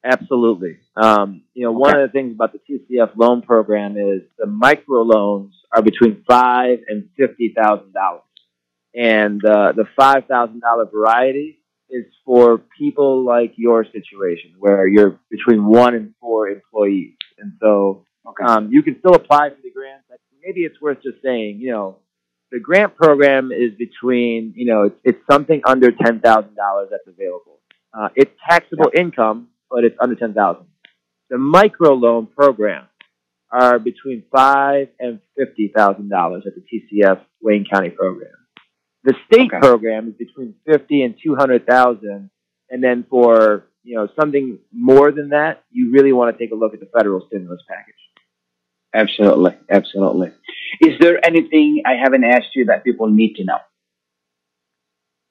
Absolutely. 0.05 0.77
Um, 0.97 1.45
you 1.55 1.65
know, 1.65 1.73
one 1.73 1.97
of 1.97 2.07
the 2.07 2.13
things 2.13 2.35
about 2.35 2.53
the 2.53 2.59
TCF 2.59 3.17
loan 3.17 3.41
program 3.41 3.97
is 3.97 4.23
the 4.39 4.47
micro 4.47 5.01
loans 5.03 5.55
are 5.73 5.81
between 5.83 6.23
five 6.29 6.81
and 6.89 7.09
fifty 7.17 7.55
thousand 7.57 7.95
dollars, 7.95 8.21
and 8.95 9.43
uh, 9.43 9.73
the 9.73 9.87
five 9.97 10.27
thousand 10.29 10.61
dollar 10.61 10.85
variety 10.85 11.59
is 11.91 12.05
for 12.25 12.59
people 12.79 13.25
like 13.25 13.53
your 13.57 13.85
situation, 13.85 14.55
where 14.59 14.87
you're 14.87 15.19
between 15.31 15.65
one 15.67 15.95
and 15.95 16.15
four 16.21 16.49
employees, 16.49 17.15
and 17.39 17.53
so 17.61 18.05
Okay. 18.27 18.45
um, 18.45 18.71
you 18.73 18.83
can 18.83 18.99
still 19.01 19.15
apply 19.15 19.51
for 19.51 19.61
the 19.63 19.71
grant. 19.71 20.03
But 20.09 20.19
maybe 20.43 20.61
it's 20.61 20.81
worth 20.81 21.03
just 21.03 21.23
saying, 21.23 21.59
you 21.61 21.71
know, 21.71 21.99
the 22.51 22.59
grant 22.61 22.95
program 22.97 23.51
is 23.53 23.73
between, 23.79 24.53
you 24.57 24.67
know, 24.67 24.85
it's, 24.85 24.97
it's 25.05 25.19
something 25.31 25.61
under 25.67 25.91
ten 25.93 26.21
thousand 26.21 26.55
dollars 26.57 26.89
that's 26.91 27.07
available. 27.07 27.61
Uh, 27.93 28.09
it's 28.17 28.31
taxable 28.49 28.91
income, 28.97 29.49
but 29.71 29.85
it's 29.85 29.97
under 30.01 30.15
ten 30.15 30.33
thousand. 30.35 30.67
The 31.31 31.39
micro 31.39 31.95
loan 31.95 32.27
program 32.27 32.87
are 33.51 33.79
between 33.79 34.25
five 34.35 34.89
and 34.99 35.21
fifty 35.37 35.73
thousand 35.75 36.09
dollars 36.09 36.45
at 36.47 36.55
the 36.55 36.63
TCF 36.63 37.21
Wayne 37.43 37.67
County 37.71 37.91
program. 37.91 38.33
The 39.05 39.15
state 39.27 39.51
Okay. 39.53 39.61
program 39.61 40.09
is 40.09 40.15
between 40.15 40.55
fifty 40.67 41.03
and 41.03 41.15
two 41.23 41.35
hundred 41.37 41.67
thousand, 41.67 42.31
and 42.71 42.83
then 42.83 43.05
for 43.09 43.67
you 43.83 43.97
know 43.97 44.09
something 44.19 44.59
more 44.73 45.13
than 45.13 45.29
that, 45.31 45.63
you 45.71 45.93
really 45.93 46.13
want 46.13 46.37
to 46.37 46.43
take 46.43 46.53
a 46.53 46.57
look 46.57 46.73
at 46.75 46.81
the 46.81 46.87
federal 46.97 47.27
stimulus 47.27 47.61
package. 47.69 47.95
Absolutely. 48.95 49.57
Absolutely. 49.71 50.33
Is 50.81 50.99
there 51.01 51.19
anything 51.25 51.83
I 51.85 51.95
haven't 52.03 52.25
asked 52.25 52.55
you 52.55 52.67
that 52.67 52.85
people 52.85 53.09
need 53.09 53.35
to 53.37 53.45
know? 53.45 53.59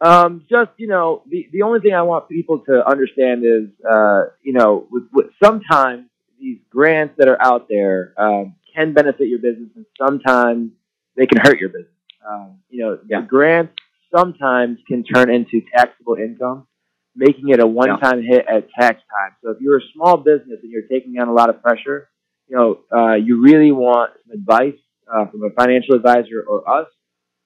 Um, 0.02 0.46
just 0.50 0.72
you 0.78 0.88
know, 0.88 1.24
the 1.30 1.48
the 1.54 1.62
only 1.62 1.80
thing 1.80 1.94
I 1.94 2.02
want 2.02 2.28
people 2.28 2.60
to 2.68 2.86
understand 2.88 3.44
is, 3.46 3.70
uh, 3.90 4.26
you 4.44 4.54
know, 4.54 4.86
with, 4.92 5.04
with 5.14 5.28
sometimes 5.42 6.10
these 6.40 6.60
grants 6.70 7.16
that 7.18 7.30
are 7.30 7.42
out 7.42 7.68
there 7.70 8.14
um, 8.18 8.56
can 8.76 8.94
benefit 8.94 9.30
your 9.30 9.40
business, 9.40 9.70
and 9.76 9.86
sometimes 9.98 10.72
they 11.16 11.26
can 11.26 11.40
hurt 11.40 11.60
your 11.60 11.70
business. 11.70 11.88
Um, 12.28 12.60
you 12.70 12.84
know, 12.84 13.00
Yeah. 13.08 13.22
grants 13.22 13.74
sometimes 14.16 14.80
can 14.88 15.04
turn 15.04 15.30
into 15.30 15.62
taxable 15.76 16.16
income, 16.16 16.68
making 17.16 17.50
it 17.50 17.60
a 17.60 17.68
one-time 17.68 18.22
hit 18.22 18.46
at 18.48 18.70
tax 18.72 19.02
time. 19.10 19.36
So 19.44 19.52
if 19.52 19.62
you're 19.62 19.78
a 19.78 19.88
small 19.94 20.18
business 20.18 20.60
and 20.62 20.72
you're 20.72 20.88
taking 20.88 21.20
on 21.20 21.28
a 21.28 21.34
lot 21.34 21.50
of 21.50 21.62
pressure, 21.62 22.10
you 22.48 22.56
you 22.58 22.58
know, 22.58 22.80
uh, 22.96 23.16
you 23.16 23.42
really 23.42 23.72
want 23.72 24.12
some 24.26 24.40
advice 24.40 24.80
uh, 25.12 25.26
from 25.28 25.44
a 25.44 25.50
financial 25.52 25.96
advisor 25.96 26.44
or 26.48 26.68
us, 26.70 26.88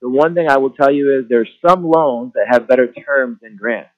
the 0.02 0.10
one 0.10 0.36
thing 0.36 0.48
I 0.50 0.58
will 0.58 0.72
tell 0.72 0.92
you 0.92 1.20
is 1.20 1.28
there's 1.30 1.50
some 1.66 1.84
loans 1.84 2.34
that 2.34 2.48
have 2.50 2.68
better 2.68 2.88
terms 2.88 3.40
than 3.42 3.56
grants. 3.58 3.90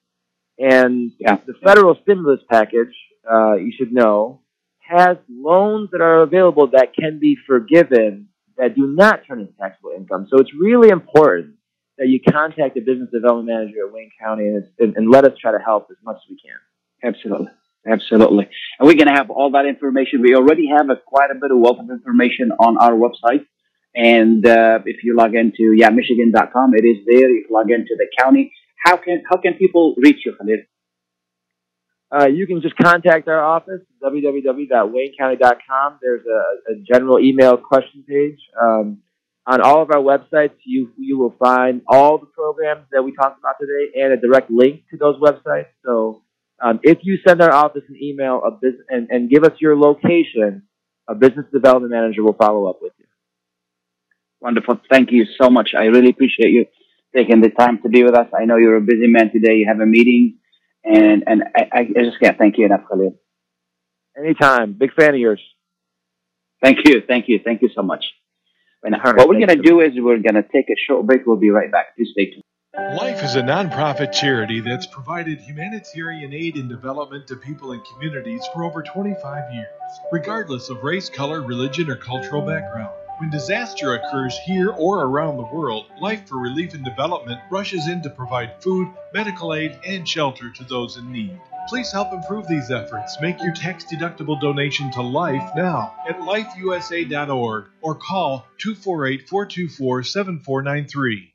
And 0.58 1.12
Yeah. 1.18 1.36
the 1.46 1.54
federal 1.54 1.94
stimulus 2.02 2.40
package, 2.50 2.94
uh, 3.30 3.54
you 3.54 3.72
should 3.72 3.92
know, 3.92 4.42
has 4.80 5.18
loans 5.28 5.90
that 5.92 6.00
are 6.00 6.22
available 6.22 6.68
that 6.68 6.94
can 6.94 7.18
be 7.18 7.36
forgiven 7.46 8.29
that 8.60 8.76
do 8.76 8.86
not 8.86 9.22
turn 9.26 9.40
into 9.40 9.52
taxable 9.60 9.92
income. 9.96 10.28
So 10.30 10.38
it's 10.38 10.50
really 10.54 10.90
important 10.90 11.56
that 11.98 12.08
you 12.08 12.20
contact 12.20 12.76
a 12.76 12.80
business 12.80 13.08
development 13.12 13.48
manager 13.48 13.86
at 13.86 13.92
Wayne 13.92 14.10
County 14.20 14.46
and, 14.48 14.64
and, 14.78 14.96
and 14.96 15.10
let 15.10 15.24
us 15.24 15.32
try 15.40 15.52
to 15.52 15.58
help 15.58 15.88
as 15.90 15.96
much 16.04 16.16
as 16.16 16.30
we 16.30 16.38
can. 16.40 16.58
Absolutely. 17.02 17.48
Absolutely. 17.86 18.48
And 18.78 18.86
we're 18.86 18.94
going 18.94 19.08
to 19.08 19.14
have 19.14 19.30
all 19.30 19.52
that 19.52 19.64
information. 19.64 20.20
We 20.20 20.34
already 20.34 20.68
have 20.68 20.90
a, 20.90 20.96
quite 20.96 21.30
a 21.30 21.34
bit 21.34 21.50
of 21.50 21.58
wealth 21.58 21.78
of 21.80 21.90
information 21.90 22.52
on 22.52 22.76
our 22.76 22.92
website. 22.92 23.46
And 23.94 24.46
uh, 24.46 24.80
if 24.84 25.02
you 25.02 25.16
log 25.16 25.34
into 25.34 25.72
yeah, 25.74 25.88
Michigan.com, 25.88 26.74
it 26.74 26.84
is 26.84 26.98
there. 27.06 27.30
If 27.30 27.48
you 27.48 27.54
log 27.54 27.70
into 27.70 27.96
the 27.96 28.06
county, 28.18 28.52
how 28.84 28.96
can 28.96 29.22
how 29.28 29.36
can 29.36 29.54
people 29.54 29.94
reach 29.98 30.24
you, 30.24 30.34
Khalid? 30.38 30.60
Uh, 32.12 32.26
you 32.26 32.46
can 32.46 32.60
just 32.60 32.76
contact 32.76 33.28
our 33.28 33.42
office, 33.42 33.80
www.waynecounty.com. 34.02 35.98
There's 36.02 36.26
a, 36.26 36.72
a 36.72 36.74
general 36.92 37.20
email 37.20 37.56
question 37.56 38.04
page. 38.08 38.38
Um, 38.60 38.98
on 39.46 39.60
all 39.60 39.80
of 39.82 39.90
our 39.90 40.02
websites, 40.02 40.54
you 40.64 40.92
you 40.98 41.18
will 41.18 41.34
find 41.38 41.82
all 41.86 42.18
the 42.18 42.26
programs 42.26 42.86
that 42.92 43.02
we 43.02 43.14
talked 43.14 43.38
about 43.38 43.56
today 43.60 43.90
and 44.00 44.12
a 44.12 44.16
direct 44.16 44.50
link 44.50 44.82
to 44.90 44.96
those 44.96 45.18
websites. 45.18 45.68
So 45.84 46.22
um, 46.60 46.80
if 46.82 46.98
you 47.02 47.18
send 47.26 47.40
our 47.40 47.52
office 47.52 47.82
an 47.88 47.96
email 48.00 48.42
a 48.44 48.50
business, 48.50 48.86
and, 48.88 49.08
and 49.10 49.30
give 49.30 49.44
us 49.44 49.52
your 49.60 49.76
location, 49.76 50.62
a 51.08 51.14
business 51.14 51.46
development 51.52 51.92
manager 51.92 52.22
will 52.22 52.34
follow 52.34 52.66
up 52.68 52.78
with 52.82 52.92
you. 52.98 53.06
Wonderful. 54.40 54.80
Thank 54.90 55.10
you 55.10 55.26
so 55.40 55.48
much. 55.48 55.70
I 55.76 55.84
really 55.84 56.10
appreciate 56.10 56.50
you 56.50 56.66
taking 57.14 57.40
the 57.40 57.50
time 57.50 57.80
to 57.82 57.88
be 57.88 58.04
with 58.04 58.14
us. 58.14 58.28
I 58.38 58.44
know 58.44 58.56
you're 58.56 58.76
a 58.76 58.80
busy 58.80 59.06
man 59.06 59.32
today. 59.32 59.56
You 59.56 59.66
have 59.66 59.80
a 59.80 59.86
meeting, 59.86 60.38
and 60.84 61.24
and 61.26 61.44
I, 61.54 61.68
I 61.72 61.84
just 62.02 62.20
can't 62.20 62.38
thank 62.38 62.58
you 62.58 62.66
enough, 62.66 62.82
Khalid. 62.88 63.14
Anytime. 64.16 64.72
Big 64.72 64.92
fan 64.94 65.14
of 65.14 65.20
yours. 65.20 65.40
Thank 66.62 66.78
you, 66.84 67.02
thank 67.06 67.26
you, 67.28 67.40
thank 67.42 67.62
you 67.62 67.70
so 67.74 67.82
much. 67.82 68.04
And 68.82 68.94
All 68.94 69.00
right, 69.00 69.16
what 69.16 69.28
we're 69.28 69.34
going 69.34 69.48
to 69.48 69.56
you. 69.56 69.62
do 69.62 69.80
is 69.80 69.92
we're 69.96 70.18
going 70.18 70.34
to 70.34 70.42
take 70.42 70.68
a 70.70 70.76
short 70.86 71.06
break. 71.06 71.26
We'll 71.26 71.36
be 71.36 71.50
right 71.50 71.70
back. 71.70 71.96
Please 71.96 72.10
stay 72.12 72.30
tuned. 72.30 72.42
Life 72.76 73.22
is 73.24 73.34
a 73.34 73.42
nonprofit 73.42 74.12
charity 74.12 74.60
that's 74.60 74.86
provided 74.86 75.38
humanitarian 75.40 76.32
aid 76.32 76.54
and 76.54 76.68
development 76.68 77.26
to 77.26 77.36
people 77.36 77.72
and 77.72 77.82
communities 77.92 78.42
for 78.54 78.64
over 78.64 78.82
25 78.82 79.52
years, 79.52 79.66
regardless 80.12 80.70
of 80.70 80.82
race, 80.82 81.10
color, 81.10 81.42
religion, 81.42 81.90
or 81.90 81.96
cultural 81.96 82.42
background. 82.42 82.94
When 83.20 83.28
disaster 83.28 83.92
occurs 83.92 84.38
here 84.46 84.70
or 84.70 85.04
around 85.04 85.36
the 85.36 85.54
world, 85.54 85.88
Life 86.00 86.26
for 86.26 86.38
Relief 86.38 86.72
and 86.72 86.82
Development 86.82 87.38
rushes 87.50 87.86
in 87.86 88.00
to 88.00 88.08
provide 88.08 88.62
food, 88.62 88.88
medical 89.12 89.52
aid, 89.52 89.78
and 89.86 90.08
shelter 90.08 90.48
to 90.48 90.64
those 90.64 90.96
in 90.96 91.12
need. 91.12 91.38
Please 91.68 91.92
help 91.92 92.14
improve 92.14 92.48
these 92.48 92.70
efforts. 92.70 93.18
Make 93.20 93.42
your 93.42 93.52
tax 93.52 93.84
deductible 93.84 94.40
donation 94.40 94.90
to 94.92 95.02
Life 95.02 95.50
now 95.54 95.94
at 96.08 96.18
lifeusa.org 96.20 97.66
or 97.82 97.94
call 97.94 98.46
248 98.56 99.28
424 99.28 100.02
7493. 100.02 101.34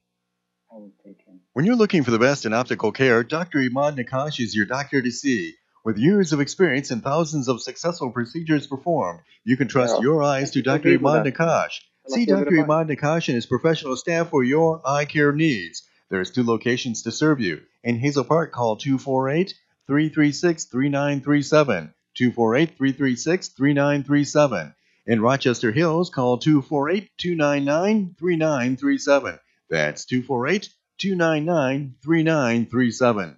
When 1.53 1.65
you're 1.65 1.75
looking 1.75 2.03
for 2.03 2.09
the 2.09 2.17
best 2.17 2.47
in 2.47 2.53
optical 2.55 2.93
care, 2.93 3.23
Dr. 3.23 3.59
Imad 3.59 3.95
Nakash 3.95 4.39
is 4.39 4.55
your 4.55 4.65
doctor 4.65 5.03
to 5.03 5.11
see. 5.11 5.53
With 5.85 5.99
years 5.99 6.33
of 6.33 6.41
experience 6.41 6.89
and 6.89 7.03
thousands 7.03 7.47
of 7.47 7.61
successful 7.61 8.09
procedures 8.09 8.65
performed, 8.65 9.19
you 9.43 9.55
can 9.55 9.67
trust 9.67 9.93
Well, 9.93 10.01
your 10.01 10.23
eyes 10.23 10.49
to 10.51 10.63
Dr. 10.63 10.77
agreed 10.77 11.03
with 11.03 11.13
Imad 11.13 11.25
that. 11.25 11.35
Nakash. 11.35 11.79
See 12.07 12.25
Dr. 12.25 12.53
Imad 12.53 12.89
Nakash 12.89 13.27
and 13.27 13.35
his 13.35 13.45
professional 13.45 13.95
staff 13.95 14.31
for 14.31 14.43
your 14.43 14.81
eye 14.83 15.05
care 15.05 15.31
needs. 15.31 15.83
There's 16.09 16.31
two 16.31 16.43
locations 16.43 17.03
to 17.03 17.11
serve 17.11 17.39
you. 17.39 17.61
In 17.83 17.99
Hazel 17.99 18.23
Park, 18.23 18.51
call 18.51 18.77
248 18.77 19.53
336 19.85 20.65
3937. 20.65 21.93
248 22.15 22.77
336 22.77 23.47
3937. 23.49 24.73
In 25.05 25.21
Rochester 25.21 25.71
Hills, 25.71 26.09
call 26.09 26.39
248 26.39 27.11
299 27.15 28.15
3937. 28.17 29.39
That's 29.69 30.05
248 30.05 30.67
299 30.97 31.95
3937. 32.01 33.37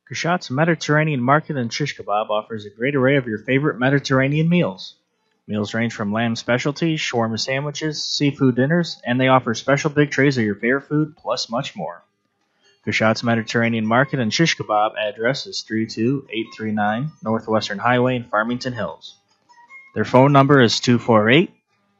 Kashat's 0.08 0.52
Mediterranean 0.52 1.22
Market 1.22 1.58
and 1.58 1.74
Shish 1.74 1.98
Kebab 1.98 2.30
offers 2.30 2.66
a 2.66 2.70
great 2.70 2.96
array 2.96 3.18
of 3.18 3.26
your 3.26 3.40
favorite 3.40 3.80
Mediterranean 3.80 4.48
meals. 4.48 4.98
Meals 5.46 5.74
range 5.74 5.94
from 5.94 6.14
lamb 6.14 6.38
specialties, 6.38 7.02
shawarma 7.02 7.38
sandwiches, 7.38 8.04
seafood 8.04 8.56
dinners, 8.56 9.02
and 9.06 9.20
they 9.20 9.28
offer 9.28 9.54
special 9.54 9.90
big 9.90 10.10
trays 10.10 10.38
of 10.38 10.46
your 10.46 10.56
favorite 10.56 10.84
food, 10.84 11.18
plus 11.18 11.50
much 11.50 11.76
more. 11.76 12.04
Kashat's 12.86 13.24
Mediterranean 13.24 13.86
Market 13.86 14.20
and 14.20 14.34
Shish 14.34 14.58
Kebab 14.58 14.96
address 14.98 15.46
is 15.46 15.62
32839 15.62 17.12
Northwestern 17.24 17.80
Highway 17.80 18.16
in 18.16 18.24
Farmington 18.24 18.74
Hills. 18.74 19.16
Their 19.96 20.06
phone 20.06 20.32
number 20.32 20.62
is 20.62 20.80
248 20.80 21.52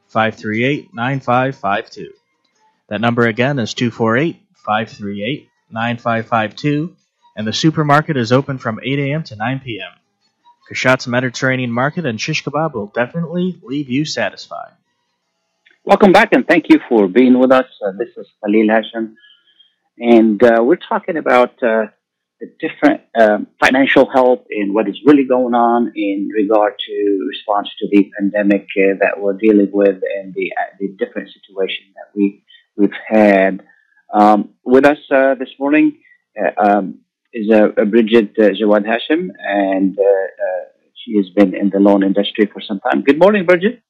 538 0.08 0.94
9552. 0.94 2.12
That 2.88 3.00
number 3.00 3.26
again 3.26 3.58
is 3.58 3.74
248 3.74 4.42
538 4.54 5.48
9552, 5.70 6.96
and 7.36 7.46
the 7.46 7.52
supermarket 7.52 8.16
is 8.16 8.32
open 8.32 8.58
from 8.58 8.80
8 8.82 8.98
a.m. 8.98 9.22
to 9.24 9.36
9 9.36 9.60
p.m. 9.60 9.92
Kashat's 10.68 11.06
Mediterranean 11.06 11.70
Market 11.70 12.06
and 12.06 12.20
Shish 12.20 12.42
Kebab 12.42 12.72
will 12.72 12.86
definitely 12.86 13.60
leave 13.62 13.90
you 13.90 14.04
satisfied. 14.04 14.72
Welcome 15.84 16.12
back, 16.12 16.32
and 16.32 16.46
thank 16.46 16.70
you 16.70 16.80
for 16.88 17.06
being 17.06 17.38
with 17.38 17.52
us. 17.52 17.66
Uh, 17.84 17.92
this 17.98 18.08
is 18.16 18.26
Khalil 18.42 18.68
Hashim, 18.68 19.14
and 19.98 20.42
uh, 20.42 20.62
we're 20.62 20.76
talking 20.76 21.18
about 21.18 21.62
uh, 21.62 21.88
the 22.40 22.50
different 22.58 23.02
um, 23.20 23.46
financial 23.62 24.08
help 24.10 24.46
and 24.48 24.72
what 24.72 24.88
is 24.88 24.98
really 25.04 25.24
going 25.24 25.54
on 25.54 25.92
in 25.94 26.30
regard 26.34 26.72
to 26.78 27.26
response 27.28 27.68
to 27.78 27.88
the 27.90 28.10
pandemic 28.18 28.66
uh, 28.78 28.96
that 29.00 29.20
we're 29.20 29.36
dealing 29.36 29.70
with 29.70 30.00
and 30.16 30.32
the 30.32 30.50
uh, 30.58 30.74
the 30.80 30.88
different 30.98 31.28
situation 31.28 31.84
that 31.94 32.08
we 32.14 32.42
we've 32.76 32.98
had. 33.06 33.62
Um, 34.14 34.54
with 34.64 34.86
us 34.86 34.98
uh, 35.10 35.34
this 35.34 35.50
morning 35.58 35.98
um, 36.56 37.00
is 37.34 37.50
uh, 37.50 37.84
Bridget 37.84 38.32
uh, 38.38 38.50
Jawad 38.58 38.84
Hashim, 38.86 39.28
and 39.38 39.98
uh, 39.98 40.02
uh, 40.02 40.64
she 40.94 41.16
has 41.16 41.28
been 41.30 41.54
in 41.54 41.68
the 41.70 41.80
loan 41.80 42.04
industry 42.04 42.48
for 42.50 42.62
some 42.66 42.80
time. 42.80 43.02
Good 43.02 43.18
morning, 43.18 43.44
Bridget. 43.44 43.82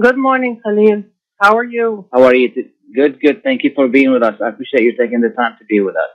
Good 0.00 0.18
morning, 0.18 0.60
Khalil. 0.62 1.04
How 1.40 1.56
are 1.56 1.64
you? 1.64 2.06
How 2.12 2.24
are 2.24 2.34
you? 2.34 2.48
Good, 2.94 3.20
good. 3.20 3.42
Thank 3.42 3.64
you 3.64 3.72
for 3.74 3.88
being 3.88 4.12
with 4.12 4.22
us. 4.22 4.34
I 4.44 4.48
appreciate 4.50 4.82
you 4.82 4.94
taking 4.96 5.22
the 5.22 5.30
time 5.30 5.56
to 5.58 5.64
be 5.64 5.80
with 5.80 5.96
us. 5.96 6.12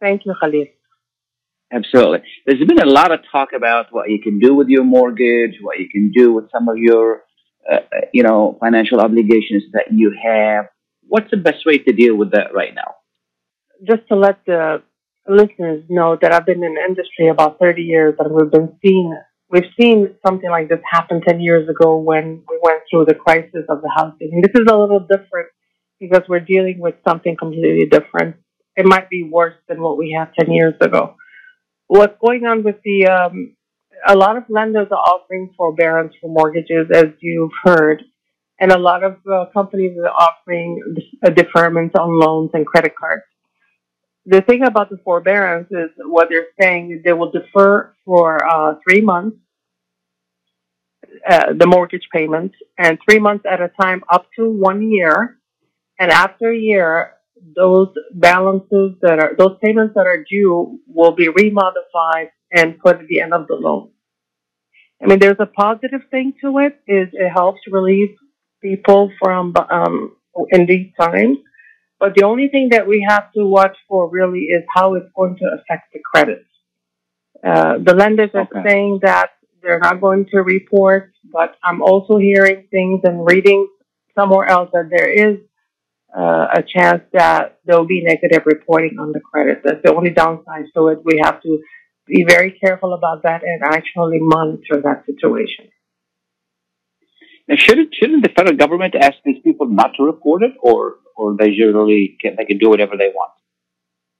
Thank 0.00 0.24
you, 0.24 0.34
Khalil. 0.40 0.66
Absolutely. 1.72 2.20
There's 2.46 2.66
been 2.66 2.80
a 2.80 2.86
lot 2.86 3.12
of 3.12 3.20
talk 3.30 3.50
about 3.54 3.86
what 3.90 4.10
you 4.10 4.20
can 4.20 4.38
do 4.38 4.54
with 4.54 4.68
your 4.68 4.84
mortgage, 4.84 5.56
what 5.60 5.78
you 5.78 5.88
can 5.88 6.10
do 6.10 6.32
with 6.32 6.50
some 6.50 6.68
of 6.68 6.76
your, 6.76 7.22
uh, 7.70 7.78
you 8.12 8.22
know, 8.22 8.58
financial 8.60 9.00
obligations 9.00 9.64
that 9.72 9.86
you 9.90 10.14
have. 10.22 10.66
What's 11.06 11.30
the 11.30 11.36
best 11.36 11.64
way 11.64 11.78
to 11.78 11.92
deal 11.92 12.14
with 12.14 12.32
that 12.32 12.54
right 12.54 12.74
now? 12.74 12.90
Just 13.86 14.06
to 14.08 14.16
let 14.16 14.44
the 14.46 14.82
listeners 15.28 15.84
know 15.88 16.16
that 16.20 16.32
I've 16.32 16.46
been 16.46 16.64
in 16.64 16.74
the 16.74 16.80
industry 16.80 17.28
about 17.28 17.58
30 17.58 17.82
years 17.82 18.14
and 18.18 18.32
we've 18.32 18.50
been 18.50 18.76
seeing, 18.82 19.16
we've 19.50 19.70
seen 19.80 20.14
something 20.26 20.50
like 20.50 20.68
this 20.68 20.80
happen 20.90 21.20
10 21.20 21.40
years 21.40 21.68
ago 21.68 21.96
when 21.98 22.42
we 22.48 22.58
went 22.62 22.82
through 22.90 23.06
the 23.06 23.14
crisis 23.14 23.64
of 23.68 23.82
the 23.82 23.90
housing. 23.94 24.30
And 24.32 24.44
this 24.44 24.54
is 24.54 24.66
a 24.68 24.76
little 24.76 25.00
different 25.00 25.48
because 26.00 26.22
we're 26.28 26.40
dealing 26.40 26.80
with 26.80 26.94
something 27.06 27.36
completely 27.36 27.86
different. 27.86 28.36
It 28.76 28.86
might 28.86 29.08
be 29.08 29.28
worse 29.30 29.54
than 29.68 29.80
what 29.80 29.98
we 29.98 30.16
had 30.18 30.32
10 30.38 30.52
years 30.52 30.74
ago. 30.80 31.16
What's 31.86 32.16
going 32.24 32.44
on 32.46 32.64
with 32.64 32.76
the, 32.84 33.06
um, 33.06 33.54
a 34.06 34.16
lot 34.16 34.36
of 34.36 34.44
lenders 34.48 34.88
are 34.90 34.96
offering 34.96 35.52
forbearance 35.56 36.14
for 36.20 36.28
mortgages, 36.28 36.88
as 36.92 37.06
you've 37.20 37.52
heard, 37.62 38.02
and 38.58 38.72
a 38.72 38.78
lot 38.78 39.04
of 39.04 39.16
uh, 39.30 39.44
companies 39.52 39.96
are 39.98 40.08
offering 40.08 40.80
a 41.22 41.30
deferment 41.30 41.96
on 41.96 42.18
loans 42.18 42.50
and 42.54 42.66
credit 42.66 42.94
cards. 42.98 43.22
The 44.24 44.40
thing 44.40 44.62
about 44.62 44.90
the 44.90 44.98
forbearance 45.04 45.68
is 45.70 45.90
what 45.98 46.28
they're 46.30 46.46
saying 46.60 47.02
they 47.04 47.12
will 47.12 47.32
defer 47.32 47.94
for 48.04 48.44
uh, 48.44 48.74
three 48.86 49.00
months 49.00 49.36
uh, 51.28 51.52
the 51.56 51.66
mortgage 51.66 52.08
payment 52.12 52.52
and 52.78 52.98
three 53.08 53.18
months 53.18 53.44
at 53.50 53.60
a 53.60 53.70
time 53.80 54.02
up 54.10 54.26
to 54.36 54.48
one 54.48 54.90
year. 54.90 55.38
And 55.98 56.10
after 56.10 56.50
a 56.50 56.56
year, 56.56 57.12
those 57.56 57.88
balances 58.12 58.94
that 59.02 59.18
are, 59.18 59.34
those 59.36 59.56
payments 59.62 59.94
that 59.94 60.06
are 60.06 60.24
due 60.28 60.80
will 60.86 61.12
be 61.12 61.28
remodified 61.28 62.28
and 62.52 62.78
put 62.78 63.00
at 63.00 63.06
the 63.06 63.20
end 63.20 63.34
of 63.34 63.46
the 63.46 63.54
loan. 63.54 63.90
I 65.02 65.06
mean, 65.06 65.18
there's 65.18 65.36
a 65.40 65.46
positive 65.46 66.02
thing 66.10 66.34
to 66.42 66.58
it 66.58 66.80
is 66.86 67.08
it 67.12 67.28
helps 67.28 67.60
relieve 67.70 68.16
people 68.62 69.10
from, 69.20 69.54
um, 69.70 70.16
in 70.50 70.66
these 70.66 70.92
times. 70.98 71.38
But 72.02 72.16
the 72.16 72.24
only 72.24 72.48
thing 72.48 72.70
that 72.70 72.88
we 72.88 73.06
have 73.08 73.26
to 73.34 73.46
watch 73.46 73.76
for 73.88 74.10
really 74.10 74.44
is 74.56 74.64
how 74.74 74.94
it's 74.96 75.10
going 75.14 75.36
to 75.36 75.46
affect 75.56 75.92
the 75.92 76.00
credit. 76.10 76.44
Uh, 77.50 77.74
the 77.88 77.94
lenders 77.94 78.30
are 78.34 78.48
Okay. 78.50 78.62
saying 78.68 78.98
that 79.02 79.28
they're 79.62 79.78
not 79.78 80.00
going 80.00 80.26
to 80.32 80.38
report, 80.56 81.12
but 81.32 81.50
I'm 81.62 81.80
also 81.80 82.16
hearing 82.18 82.66
things 82.72 83.02
and 83.04 83.24
reading 83.24 83.68
somewhere 84.16 84.46
else 84.48 84.70
that 84.72 84.88
there 84.90 85.10
is 85.26 85.36
uh, 86.22 86.46
a 86.60 86.62
chance 86.74 87.02
that 87.12 87.60
there 87.64 87.78
will 87.78 87.92
be 87.96 88.02
negative 88.02 88.42
reporting 88.46 88.96
on 88.98 89.12
the 89.12 89.20
credit. 89.20 89.62
That's 89.64 89.82
the 89.84 89.94
only 89.94 90.10
downside 90.10 90.66
to 90.74 90.88
it. 90.88 90.98
We 91.04 91.20
have 91.22 91.40
to 91.42 91.60
be 92.08 92.24
very 92.24 92.50
careful 92.64 92.94
about 92.94 93.22
that 93.22 93.42
and 93.44 93.62
actually 93.62 94.18
monitor 94.20 94.76
that 94.88 95.06
situation. 95.06 95.66
Now, 97.48 97.56
shouldn't 97.56 97.94
shouldn't 97.94 98.22
the 98.24 98.32
federal 98.36 98.56
government 98.56 98.94
ask 98.96 99.16
these 99.24 99.40
people 99.44 99.66
not 99.68 99.92
to 99.98 100.02
report 100.04 100.42
it, 100.42 100.54
or 100.60 100.96
or 101.16 101.36
they 101.38 101.50
generally 101.50 102.16
can, 102.20 102.36
they 102.36 102.44
can 102.44 102.58
do 102.58 102.68
whatever 102.68 102.96
they 102.96 103.08
want? 103.08 103.32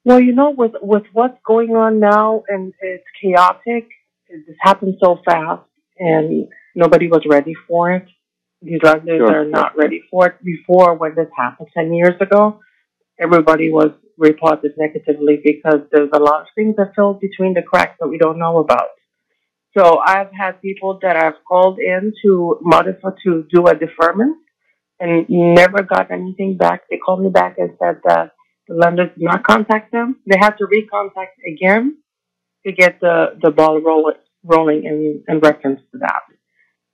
Well, 0.04 0.20
you 0.20 0.32
know, 0.32 0.50
with 0.50 0.72
with 0.80 1.04
what's 1.12 1.38
going 1.46 1.70
on 1.70 2.00
now, 2.00 2.42
and 2.48 2.72
it's 2.80 3.04
chaotic. 3.20 3.88
It 4.28 4.46
just 4.46 4.58
happened 4.60 4.96
so 5.02 5.20
fast, 5.24 5.62
and 5.98 6.48
nobody 6.74 7.06
was 7.08 7.22
ready 7.28 7.54
for 7.68 7.92
it. 7.92 8.06
These 8.62 8.82
lenders 8.82 9.18
Sure. 9.18 9.40
are 9.42 9.44
not 9.44 9.76
ready 9.76 10.02
for 10.10 10.28
it. 10.28 10.34
Before, 10.42 10.94
when 10.94 11.14
this 11.14 11.28
happened 11.36 11.68
ten 11.74 11.92
years 11.92 12.20
ago, 12.20 12.60
everybody 13.18 13.70
was 13.70 13.92
reported 14.18 14.72
negatively 14.76 15.40
because 15.44 15.80
there's 15.90 16.10
a 16.12 16.18
lot 16.18 16.42
of 16.42 16.46
things 16.54 16.76
that 16.76 16.94
fell 16.94 17.14
between 17.14 17.54
the 17.54 17.62
cracks 17.62 17.96
that 18.00 18.08
we 18.08 18.18
don't 18.18 18.38
know 18.38 18.58
about. 18.58 18.88
So 19.76 19.98
I've 19.98 20.32
had 20.32 20.60
people 20.60 20.98
that 21.02 21.16
I've 21.16 21.42
called 21.48 21.78
in 21.78 22.12
to 22.22 22.58
modify 22.60 23.10
to 23.24 23.46
do 23.52 23.66
a 23.66 23.74
deferment 23.74 24.36
and 25.02 25.26
never 25.28 25.82
got 25.82 26.12
anything 26.12 26.56
back. 26.56 26.82
They 26.88 26.96
called 26.96 27.22
me 27.22 27.30
back 27.30 27.56
and 27.58 27.70
said 27.82 27.96
that 28.04 28.30
the 28.68 28.74
lenders 28.76 29.10
did 29.18 29.24
not 29.24 29.42
contact 29.42 29.90
them. 29.90 30.20
They 30.26 30.38
had 30.38 30.54
to 30.58 30.66
recontact 30.66 31.34
again 31.52 31.98
to 32.64 32.72
get 32.72 33.00
the, 33.00 33.36
the 33.42 33.50
ball 33.50 33.80
roll, 33.80 34.12
rolling 34.44 34.84
in, 34.84 35.24
in 35.28 35.40
reference 35.40 35.80
to 35.90 35.98
that. 35.98 36.22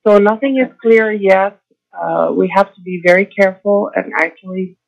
So 0.07 0.17
nothing 0.19 0.59
is 0.59 0.73
clear 0.81 1.13
yet. 1.13 1.61
Uh, 1.93 2.33
we 2.35 2.51
have 2.55 2.75
to 2.75 2.81
be 2.81 3.03
very 3.05 3.27
careful 3.27 3.91
and 3.95 4.13
actually 4.17 4.79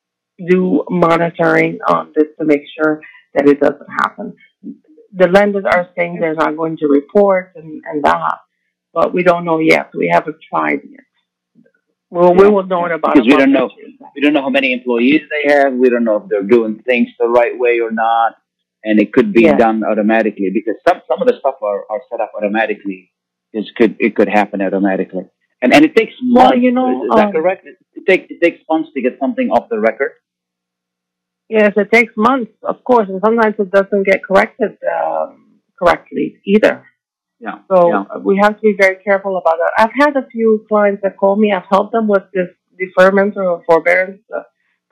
do 0.49 0.83
monitoring 0.89 1.79
on 1.89 2.13
this 2.15 2.29
to 2.39 2.47
make 2.47 2.63
sure 2.75 3.03
that 3.35 3.47
it 3.47 3.61
doesn't 3.61 3.91
happen. 4.03 4.35
The 5.13 5.29
lenders 5.29 5.65
are 5.67 5.91
saying 5.97 6.19
they're 6.21 6.35
not 6.35 6.57
going 6.57 6.79
to 6.79 6.87
report 6.87 7.53
and, 7.57 7.83
and 7.85 8.03
that, 8.05 8.39
but 8.95 9.13
we 9.13 9.23
don't 9.23 9.45
know 9.45 9.59
yet. 9.59 9.91
We 9.95 10.09
haven't 10.11 10.37
tried 10.49 10.81
yet. 10.89 11.10
Well, 12.11 12.35
we 12.35 12.49
will 12.49 12.65
know 12.67 12.87
in 12.87 12.93
about 12.93 13.15
because 13.15 13.27
we 13.27 13.35
month 13.35 13.41
don't 13.41 13.51
or 13.57 13.59
know 13.61 13.69
two. 13.69 14.07
we 14.15 14.21
don't 14.21 14.33
know 14.33 14.43
how 14.43 14.51
many 14.51 14.73
employees 14.73 15.23
they 15.31 15.53
have. 15.55 15.73
We 15.75 15.89
don't 15.91 16.05
know 16.05 16.17
if 16.17 16.29
they're 16.29 16.43
doing 16.43 16.83
things 16.83 17.09
the 17.19 17.29
right 17.29 17.57
way 17.57 17.81
or 17.81 17.91
not, 17.93 18.37
and 18.85 19.01
it 19.01 19.13
could 19.13 19.33
be 19.33 19.43
Yeah. 19.43 19.57
done 19.57 19.85
automatically 19.85 20.51
because 20.53 20.77
some 20.89 21.01
some 21.09 21.23
of 21.23 21.29
the 21.29 21.37
stuff 21.39 21.57
are, 21.63 21.85
are 21.91 22.03
set 22.11 22.21
up 22.21 22.33
automatically. 22.37 23.13
It 23.53 23.67
could 23.77 23.97
it 24.01 24.17
could 24.17 24.29
happen 24.29 24.61
automatically, 24.63 25.25
and 25.63 25.73
and 25.73 25.85
it 25.85 25.95
takes 25.95 26.15
Well, 26.35 26.47
months. 26.47 26.59
you 26.63 26.73
know, 26.73 26.91
is, 26.91 27.05
is 27.11 27.15
that 27.17 27.27
um, 27.29 27.33
correct? 27.33 27.67
It, 27.67 27.77
it 27.95 28.05
takes 28.07 28.27
it 28.31 28.41
takes 28.43 28.63
months 28.69 28.91
to 28.95 29.03
get 29.03 29.19
something 29.21 29.51
off 29.51 29.69
the 29.69 29.79
record. 29.79 30.13
Yes, 31.49 31.73
it 31.77 31.91
takes 31.93 32.13
months, 32.17 32.53
of 32.63 32.83
course, 32.85 33.09
and 33.09 33.21
sometimes 33.25 33.57
it 33.59 33.71
doesn't 33.73 34.05
get 34.05 34.23
corrected 34.25 34.79
um, 34.99 35.61
correctly 35.81 36.41
either. 36.47 36.87
Yeah. 37.41 37.59
So 37.71 37.89
yeah. 37.89 38.05
uh, 38.15 38.19
we 38.21 38.39
have 38.41 38.57
to 38.57 38.61
be 38.61 38.75
very 38.79 39.03
careful 39.03 39.39
about 39.39 39.57
that. 39.57 39.73
I've 39.79 39.95
had 39.99 40.17
a 40.17 40.27
few 40.29 40.65
clients 40.69 41.01
that 41.03 41.17
call 41.17 41.37
me. 41.37 41.53
I've 41.53 41.69
helped 41.71 41.93
them 41.93 42.07
with 42.07 42.25
this 42.35 42.49
deferment 42.79 43.35
or 43.37 43.63
forbearance 43.67 44.21
uh, 44.35 44.43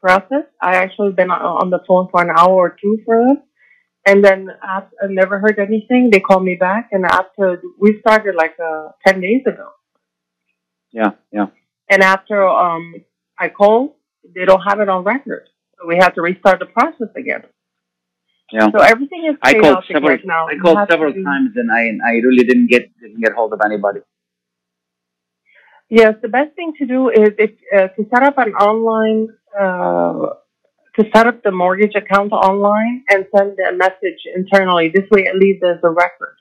process. 0.00 0.44
I 0.62 0.76
actually 0.76 1.12
been 1.12 1.30
on, 1.30 1.70
the 1.70 1.80
phone 1.86 2.08
for 2.10 2.22
an 2.22 2.30
hour 2.34 2.54
or 2.54 2.76
two 2.80 3.00
for 3.04 3.16
them, 3.22 3.42
and 4.06 4.24
then 4.24 4.48
I 4.62 4.82
never 5.08 5.38
heard 5.38 5.58
anything. 5.58 6.08
They 6.10 6.20
call 6.20 6.40
me 6.40 6.54
back, 6.54 6.88
and 6.92 7.04
after 7.04 7.62
we 7.78 7.98
started 8.00 8.34
like 8.34 8.56
uh, 8.58 8.88
ten 9.06 9.20
days 9.20 9.42
ago, 9.46 9.68
Yeah. 10.90 11.10
Yeah. 11.32 11.46
and 11.90 12.02
after 12.02 12.48
um, 12.48 12.94
I 13.38 13.48
call, 13.50 13.98
they 14.34 14.46
don't 14.46 14.62
have 14.62 14.80
it 14.80 14.88
on 14.88 15.04
record. 15.04 15.48
So 15.78 15.86
we 15.86 15.96
have 15.96 16.14
to 16.14 16.22
restart 16.22 16.60
the 16.60 16.66
process 16.66 17.08
again. 17.14 17.42
Yeah. 18.52 18.68
So 18.74 18.78
everything 18.78 19.26
is 19.30 19.36
I 19.42 19.54
called 19.54 19.84
several. 19.92 20.18
now. 20.24 20.48
I 20.48 20.56
called 20.56 20.78
several 20.90 21.12
to- 21.12 21.22
times, 21.22 21.50
and 21.56 21.70
I 21.70 21.82
I 22.06 22.12
really 22.26 22.44
didn't 22.44 22.68
get 22.68 22.90
didn't 23.00 23.20
get 23.20 23.32
hold 23.32 23.52
of 23.52 23.60
anybody. 23.64 24.00
Yes, 25.90 26.14
the 26.20 26.28
best 26.28 26.54
thing 26.54 26.74
to 26.78 26.86
do 26.86 27.08
is 27.08 27.30
if, 27.38 27.50
uh, 27.74 27.88
to 27.88 28.06
set 28.12 28.22
up 28.22 28.36
an 28.36 28.52
online, 28.54 29.28
uh, 29.58 30.34
to 30.98 31.04
set 31.14 31.26
up 31.26 31.42
the 31.42 31.50
mortgage 31.50 31.94
account 31.94 32.32
online 32.32 33.04
and 33.08 33.24
send 33.34 33.56
a 33.58 33.72
message 33.74 34.20
internally. 34.34 34.90
This 34.94 35.08
way, 35.10 35.24
at 35.26 35.36
least 35.36 35.60
there's 35.62 35.80
a 35.82 35.88
record 35.90 36.36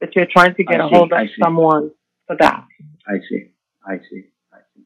that 0.00 0.14
you're 0.14 0.26
trying 0.30 0.54
to 0.56 0.64
get 0.64 0.80
I 0.82 0.86
a 0.86 0.88
see, 0.90 0.94
hold 0.96 1.12
of 1.14 1.28
someone 1.42 1.92
for 2.26 2.36
that. 2.40 2.64
I 3.08 3.18
see. 3.28 3.52
I 3.86 3.98
see. 4.10 4.24
I 4.52 4.58
see. 4.74 4.82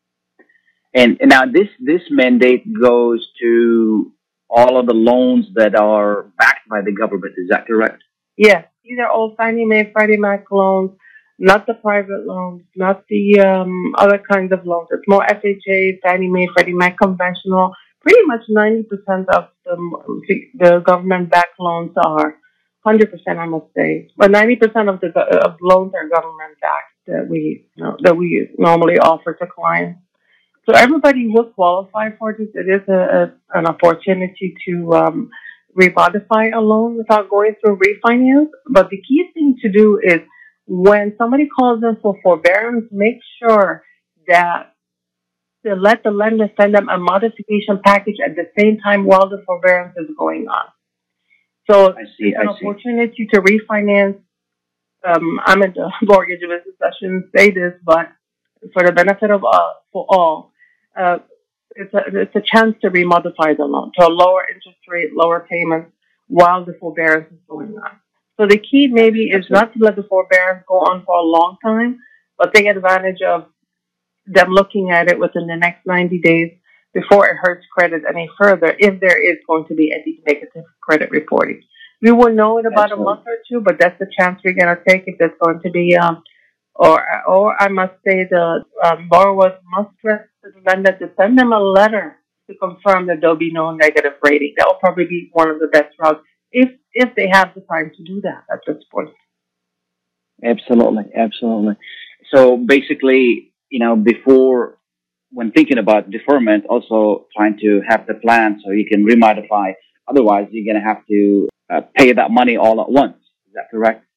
And, 0.95 1.19
and 1.21 1.29
now 1.31 1.45
this 1.47 1.69
this 1.81 2.03
mandate 2.11 2.65
goes 2.81 3.27
to 3.43 4.13
all 4.51 4.79
of 4.79 4.87
the 4.87 4.95
loans 4.95 5.47
that 5.55 5.75
are 5.75 6.25
backed 6.39 6.69
by 6.69 6.81
the 6.81 6.93
government. 6.93 7.35
Is 7.37 7.49
that 7.51 7.67
correct? 7.67 8.03
Yes, 8.37 8.67
these 8.85 8.99
are 8.99 9.11
all 9.11 9.35
Fannie 9.37 9.65
Mae, 9.65 9.91
Freddie 9.93 10.17
Mac 10.17 10.51
loans, 10.51 10.93
not 11.39 11.67
the 11.67 11.75
private 11.75 12.25
loans, 12.27 12.63
not 12.77 13.05
the 13.09 13.41
um, 13.41 13.95
other 13.97 14.19
kinds 14.19 14.53
of 14.53 14.65
loans. 14.65 14.89
It's 14.91 15.09
more 15.09 15.25
FHA, 15.25 16.01
Fannie 16.03 16.29
Mae, 16.29 16.49
Freddie 16.55 16.73
Mac 16.73 16.99
conventional. 16.99 17.75
Pretty 18.01 18.23
much 18.27 18.43
90% 18.49 18.85
of 19.35 19.49
the, 19.65 20.47
the 20.55 20.79
government-backed 20.81 21.59
loans 21.59 21.93
are 21.97 22.37
100%, 22.87 23.11
I 23.27 23.47
must 23.47 23.67
say, 23.77 24.09
but 24.17 24.31
90% 24.31 24.63
of 24.89 25.01
the 25.01 25.09
of 25.19 25.57
loans 25.61 25.93
are 25.95 26.09
government-backed 26.09 26.95
that 27.09 27.27
we 27.29 27.67
you 27.75 27.85
know, 27.85 27.97
that 28.03 28.17
we 28.17 28.49
normally 28.57 28.99
offer 28.99 29.35
to 29.35 29.47
clients. 29.47 30.01
So 30.69 30.75
everybody 30.75 31.29
will 31.29 31.47
qualify 31.47 32.11
for 32.19 32.37
this. 32.39 32.49
It 32.53 32.69
is 32.69 32.87
a, 32.89 32.93
a 33.55 33.59
an 33.59 33.67
opportunity 33.67 34.55
to 34.67 34.93
um, 34.93 35.31
remodify 35.75 36.55
a 36.55 36.61
loan 36.61 36.99
without 36.99 37.31
going 37.31 37.55
through 37.59 37.79
refinance. 37.79 38.51
But 38.69 38.91
the 38.91 39.01
key 39.01 39.31
thing 39.33 39.57
to 39.63 39.73
do 39.73 39.99
is 40.05 40.21
when 40.67 41.15
somebody 41.17 41.49
calls 41.49 41.83
in 41.83 41.97
for 42.03 42.17
forbearance, 42.23 42.85
make 42.93 43.21
sure 43.41 43.83
that 44.27 44.75
to 45.65 45.75
let 45.75 46.03
the 46.03 46.11
lender 46.11 46.51
send 46.61 46.75
them 46.75 46.91
a 46.91 46.99
modification 46.99 47.81
package 47.83 48.17
at 48.23 48.37
the 48.37 48.45
same 48.59 48.77
time 48.79 49.07
while 49.07 49.31
the 49.31 49.43
forbearance 49.47 49.95
is 49.97 50.15
going 50.19 50.49
on. 50.49 50.67
So 51.71 51.93
I 51.93 52.05
see. 52.05 52.29
it's 52.29 52.37
an 52.39 52.49
I 52.49 52.59
see. 52.59 52.67
opportunity 52.67 53.27
to 53.33 53.41
refinance. 53.41 54.21
Um, 55.03 55.41
I'm 55.47 55.63
in 55.63 55.73
the 55.73 55.91
mortgage 56.03 56.41
business. 56.41 56.77
I 56.83 56.91
shouldn't 57.01 57.31
say 57.35 57.53
this, 57.53 57.73
but 57.83 58.09
for 58.75 58.83
the 58.85 58.93
benefit 58.93 59.31
of 59.31 59.45
all, 59.45 59.77
for 59.93 60.05
all, 60.11 60.53
uh, 60.99 61.19
it's 61.73 61.95
a 61.95 62.01
it's 62.21 62.37
a 62.37 62.41
chance 62.41 62.75
to 62.83 62.91
remodify 62.91 63.57
the 63.57 63.65
loan 63.65 63.93
to 63.99 64.07
a 64.07 64.09
lower 64.09 64.43
interest 64.49 64.79
rate, 64.89 65.13
lower 65.15 65.47
payment 65.49 65.87
while 66.27 66.65
the 66.65 66.75
forbearance 66.81 67.31
is 67.33 67.39
going 67.49 67.75
on. 67.77 67.99
So 68.39 68.47
the 68.47 68.59
key 68.59 68.89
maybe 68.89 69.31
is 69.31 69.47
not 69.51 69.73
to 69.73 69.79
let 69.79 69.97
the 69.97 70.03
forbearance 70.03 70.65
go 70.69 70.77
on 70.77 71.05
for 71.05 71.17
a 71.17 71.23
long 71.23 71.57
time, 71.65 71.99
but 72.37 72.55
take 72.55 72.67
advantage 72.67 73.23
of 73.23 73.47
them 74.27 74.51
looking 74.51 74.91
at 74.91 75.09
it 75.09 75.19
within 75.19 75.47
the 75.47 75.57
next 75.57 75.87
90 75.87 76.21
days 76.21 76.53
before 76.95 77.27
it 77.27 77.37
hurts 77.41 77.67
credit 77.73 78.03
any 78.09 78.29
further 78.41 78.75
if 78.79 79.01
there 79.01 79.21
is 79.21 79.39
going 79.47 79.67
to 79.67 79.75
be 79.75 79.93
any 79.93 80.21
negative 80.27 80.65
credit 80.81 81.11
reporting. 81.11 81.63
We 82.01 82.13
will 82.13 82.33
know 82.33 82.59
in 82.59 82.67
about 82.67 82.93
a 82.93 82.97
month 82.97 83.23
or 83.27 83.39
two, 83.49 83.61
but 83.61 83.79
that's 83.81 83.99
the 83.99 84.07
chance 84.19 84.41
we're 84.45 84.53
going 84.53 84.75
to 84.75 84.83
take 84.87 85.05
if 85.07 85.19
there's 85.19 85.33
going 85.43 85.61
to 85.63 85.71
be, 85.71 85.97
um, 85.97 86.23
or, 86.79 87.05
or 87.27 87.61
I 87.61 87.69
must 87.69 87.95
say 88.07 88.27
the 88.31 88.65
um, 88.85 89.09
borrowers 89.09 89.59
must 89.77 89.91
request 90.03 90.31
the 90.43 90.53
lender 90.65 90.93
to 90.93 91.11
send 91.21 91.37
them 91.37 91.53
a 91.53 91.59
letter 91.59 92.17
to 92.49 92.57
confirm 92.57 93.07
that 93.09 93.21
there'll 93.21 93.37
be 93.37 93.53
no 93.53 93.73
negative 93.73 94.13
rating. 94.23 94.55
That 94.57 94.67
will 94.69 94.79
probably 94.79 95.07
be 95.07 95.29
one 95.33 95.51
of 95.51 95.59
the 95.59 95.67
best 95.67 95.95
routes 95.99 96.21
if 96.53 96.71
if 96.93 97.15
they 97.17 97.29
have 97.29 97.53
the 97.55 97.63
time 97.63 97.91
to 97.97 98.05
do 98.05 98.21
that 98.23 98.45
at 98.51 98.61
this 98.67 98.83
point. 98.93 99.11
Absolutely, 100.43 101.05
absolutely. 101.17 101.75
So 102.33 102.57
basically, 102.57 103.53
you 103.71 103.81
know, 103.81 103.97
before 103.97 104.79
when 105.31 105.51
thinking 105.53 105.79
about 105.79 106.11
deferment, 106.11 106.65
also 106.69 107.27
trying 107.37 107.59
to 107.61 107.83
have 107.89 108.07
the 108.07 108.15
plan 108.15 108.61
so 108.65 108.71
you 108.71 108.87
can 108.87 109.05
remodify. 109.05 109.73
Otherwise, 110.09 110.49
you're 110.53 110.65
going 110.65 110.83
to 110.83 110.89
have 110.89 111.05
to 111.07 111.49
uh, 111.71 111.81
pay 111.95 112.13
that 112.13 112.31
money 112.31 112.57
all 112.57 112.81
at 112.81 112.89
once. 112.89 113.19
Is 113.47 113.55
that 113.55 113.67
correct? 113.71 114.08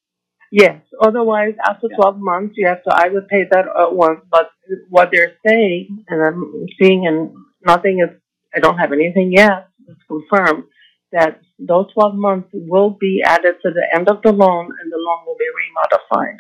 Yes. 0.51 0.81
Otherwise, 1.01 1.55
after 1.65 1.87
12 1.95 2.17
months, 2.19 2.55
you 2.57 2.67
have 2.67 2.83
to 2.83 2.93
either 2.93 3.21
pay 3.21 3.45
that 3.49 3.65
at 3.67 3.95
once. 3.95 4.19
But 4.29 4.51
what 4.89 5.09
they're 5.11 5.33
saying, 5.47 6.03
and 6.09 6.21
I'm 6.21 6.65
seeing, 6.79 7.07
and 7.07 7.31
nothing 7.65 8.05
is, 8.05 8.15
I 8.53 8.59
don't 8.59 8.77
have 8.77 8.91
anything 8.91 9.31
yet. 9.31 9.69
It's 9.87 10.01
confirmed 10.07 10.65
that 11.13 11.39
those 11.57 11.91
12 11.93 12.15
months 12.15 12.49
will 12.53 12.89
be 12.99 13.21
added 13.25 13.55
to 13.63 13.71
the 13.71 13.87
end 13.95 14.09
of 14.09 14.21
the 14.23 14.33
loan, 14.33 14.65
and 14.65 14.91
the 14.91 14.97
loan 14.97 15.25
will 15.25 15.37
be 15.39 15.47
remodified. 15.61 16.37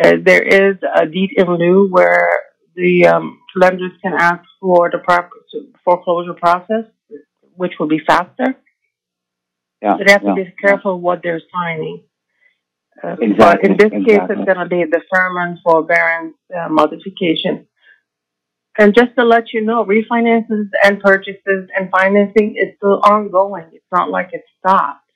uh, 0.05 0.13
there 0.23 0.43
is 0.43 0.77
a 0.95 1.07
deed 1.07 1.31
in 1.37 1.47
lieu 1.47 1.89
where 1.91 2.29
the 2.75 3.07
um, 3.07 3.41
lenders 3.57 3.93
can 4.03 4.15
ask 4.15 4.43
for 4.61 4.91
the 4.91 4.99
proper 4.99 5.31
foreclosure 5.85 6.35
process, 6.35 6.85
which 7.55 7.73
will 7.79 7.89
be 7.89 8.01
faster. 8.07 8.57
Yeah, 9.81 9.97
So 9.97 10.05
they 10.05 10.13
have 10.13 10.23
to 10.23 10.35
be 10.35 10.53
careful 10.61 11.01
what 11.01 11.21
they're 11.23 11.41
signing. 11.55 12.03
Uh, 13.03 13.15
But 13.39 13.65
in 13.65 13.77
this 13.77 13.91
case, 13.91 14.21
it's 14.29 14.45
going 14.45 14.59
to 14.59 14.67
be 14.67 14.83
a 14.83 14.87
deferment, 14.87 15.61
forbearance, 15.63 16.35
uh, 16.55 16.69
modification. 16.69 17.68
And 18.79 18.95
just 18.95 19.15
to 19.19 19.25
let 19.25 19.53
you 19.53 19.63
know, 19.65 19.85
refinances 19.85 20.69
and 20.85 21.01
purchases 21.01 21.69
and 21.77 21.91
financing 21.91 22.57
is 22.57 22.77
still 22.77 23.01
ongoing. 23.03 23.67
It's 23.73 23.85
not 23.93 24.11
like 24.11 24.31
it 24.33 24.45
stopped. 24.61 25.11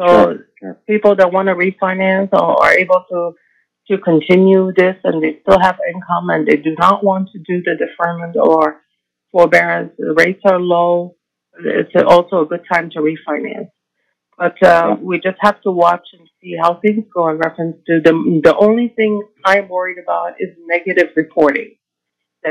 So 0.00 0.06
Sure, 0.06 0.48
sure. 0.60 0.74
people 0.88 1.16
that 1.16 1.32
want 1.32 1.48
to 1.48 1.54
refinance 1.54 2.30
or 2.32 2.62
are 2.64 2.72
able 2.78 3.04
to 3.10 3.32
to 3.88 3.98
continue 3.98 4.72
this 4.76 4.96
and 5.04 5.22
they 5.22 5.40
still 5.42 5.58
have 5.60 5.78
income 5.92 6.28
and 6.30 6.46
they 6.46 6.56
do 6.56 6.74
not 6.78 7.02
want 7.02 7.30
to 7.32 7.38
do 7.38 7.62
the 7.62 7.74
deferment 7.74 8.36
or 8.36 8.82
forbearance, 9.32 9.94
the 9.98 10.14
rates 10.18 10.42
are 10.44 10.60
low. 10.60 11.16
It's 11.64 11.90
also 12.06 12.42
a 12.42 12.46
good 12.46 12.64
time 12.70 12.90
to 12.90 13.00
refinance. 13.00 13.70
But 14.38 14.62
uh, 14.62 14.96
we 15.00 15.18
just 15.20 15.38
have 15.40 15.60
to 15.62 15.72
watch 15.72 16.06
and 16.12 16.28
see 16.40 16.56
how 16.60 16.74
things 16.80 17.06
go 17.14 17.28
in 17.30 17.38
reference 17.38 17.78
to 17.86 18.00
the 18.04 18.12
the 18.44 18.56
only 18.56 18.88
thing 18.88 19.22
I'm 19.44 19.68
worried 19.68 19.98
about 19.98 20.34
is 20.40 20.50
negative 20.66 21.10
reporting. 21.16 21.77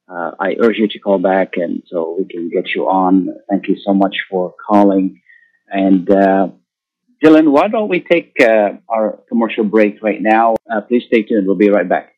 uh, 0.08 0.32
I 0.40 0.56
urge 0.60 0.78
you 0.78 0.88
to 0.88 1.00
call 1.00 1.20
back 1.20 1.54
and 1.56 1.84
so 1.88 2.16
we 2.18 2.26
can 2.26 2.50
get 2.50 2.76
you 2.76 2.88
on. 2.88 3.30
Thank 3.50 3.68
you 3.68 3.78
so 3.84 3.94
much 3.94 4.16
for 4.30 4.54
calling. 4.68 5.22
And 5.68 6.10
uh, 6.10 6.50
Dylan, 7.24 7.52
why 7.52 7.68
don't 7.68 7.90
we 7.90 8.02
take 8.02 8.34
uh, 8.40 8.74
our 8.88 9.20
commercial 9.30 9.64
break 9.64 10.02
right 10.04 10.22
now? 10.22 10.56
Uh, 10.72 10.82
please 10.82 11.04
stay 11.08 11.24
tuned. 11.24 11.48
We'll 11.48 11.56
be 11.56 11.70
right 11.70 11.88
back. 11.88 12.15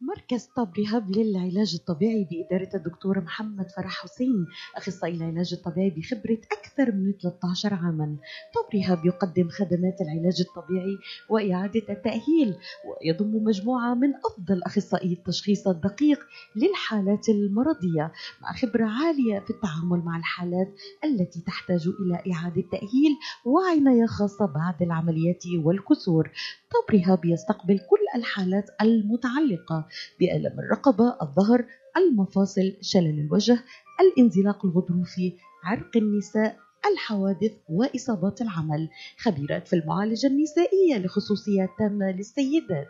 مركز 0.00 0.48
طب 0.56 0.72
رهاب 0.78 1.10
للعلاج 1.16 1.74
الطبيعي 1.74 2.26
بإدارة 2.30 2.76
الدكتور 2.76 3.20
محمد 3.20 3.70
فرح 3.76 4.02
حسين 4.02 4.46
أخصائي 4.76 5.14
العلاج 5.16 5.52
الطبيعي 5.54 5.90
بخبرة 5.90 6.38
أكثر 6.52 6.92
من 6.92 7.12
13 7.22 7.74
عاما. 7.74 8.16
طب 8.54 8.78
رهاب 8.78 9.06
يقدم 9.06 9.48
خدمات 9.48 10.00
العلاج 10.00 10.40
الطبيعي 10.40 10.98
وإعادة 11.30 11.82
التأهيل 11.90 12.56
ويضم 12.84 13.44
مجموعة 13.44 13.94
من 13.94 14.12
أفضل 14.14 14.62
أخصائي 14.62 15.12
التشخيص 15.12 15.68
الدقيق 15.68 16.18
للحالات 16.56 17.28
المرضية 17.28 18.12
مع 18.42 18.52
خبرة 18.52 18.84
عالية 18.84 19.38
في 19.40 19.50
التعامل 19.50 19.98
مع 20.04 20.16
الحالات 20.18 20.74
التي 21.04 21.40
تحتاج 21.40 21.88
إلى 21.88 22.32
إعادة 22.34 22.62
تأهيل 22.72 23.16
وعناية 23.44 24.06
خاصة 24.06 24.46
بعد 24.46 24.82
العمليات 24.82 25.42
والكسور. 25.64 26.30
طب 26.74 26.94
رهاب 26.94 27.24
يستقبل 27.24 27.78
كل 27.78 28.18
الحالات 28.18 28.70
المتعلقة 28.82 29.86
بألم 30.20 30.60
الرقبة، 30.60 31.16
الظهر، 31.22 31.64
المفاصل، 31.96 32.76
شلل 32.80 33.20
الوجه، 33.26 33.58
الانزلاق 34.00 34.64
الغضروفي، 34.66 35.32
عرق 35.64 35.96
النساء، 35.96 36.56
الحوادث 36.92 37.52
وإصابات 37.68 38.40
العمل، 38.42 38.88
خبيرات 39.18 39.68
في 39.68 39.76
المعالجة 39.76 40.26
النسائية 40.26 40.98
لخصوصيات 40.98 41.68
تامة 41.78 42.10
للسيدات. 42.10 42.86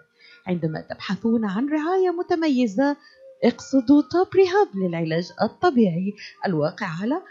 عندما 0.47 0.81
تبحثون 0.81 1.45
عن 1.45 1.69
رعاية 1.69 2.11
متميزة 2.11 2.97
اقصدوا 3.45 4.03
توب 4.13 4.29
ريهاب 4.35 4.69
للعلاج 4.75 5.31
الطبيعي. 5.43 6.13
الواقع 6.47 6.87
على 7.03 7.23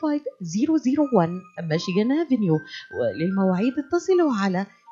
15001 0.00 1.30
ميشيغان 1.70 2.12
افنيو 2.12 2.58
وللمواعيد 3.00 3.72
اتصلوا 3.78 4.32
على 4.34 4.66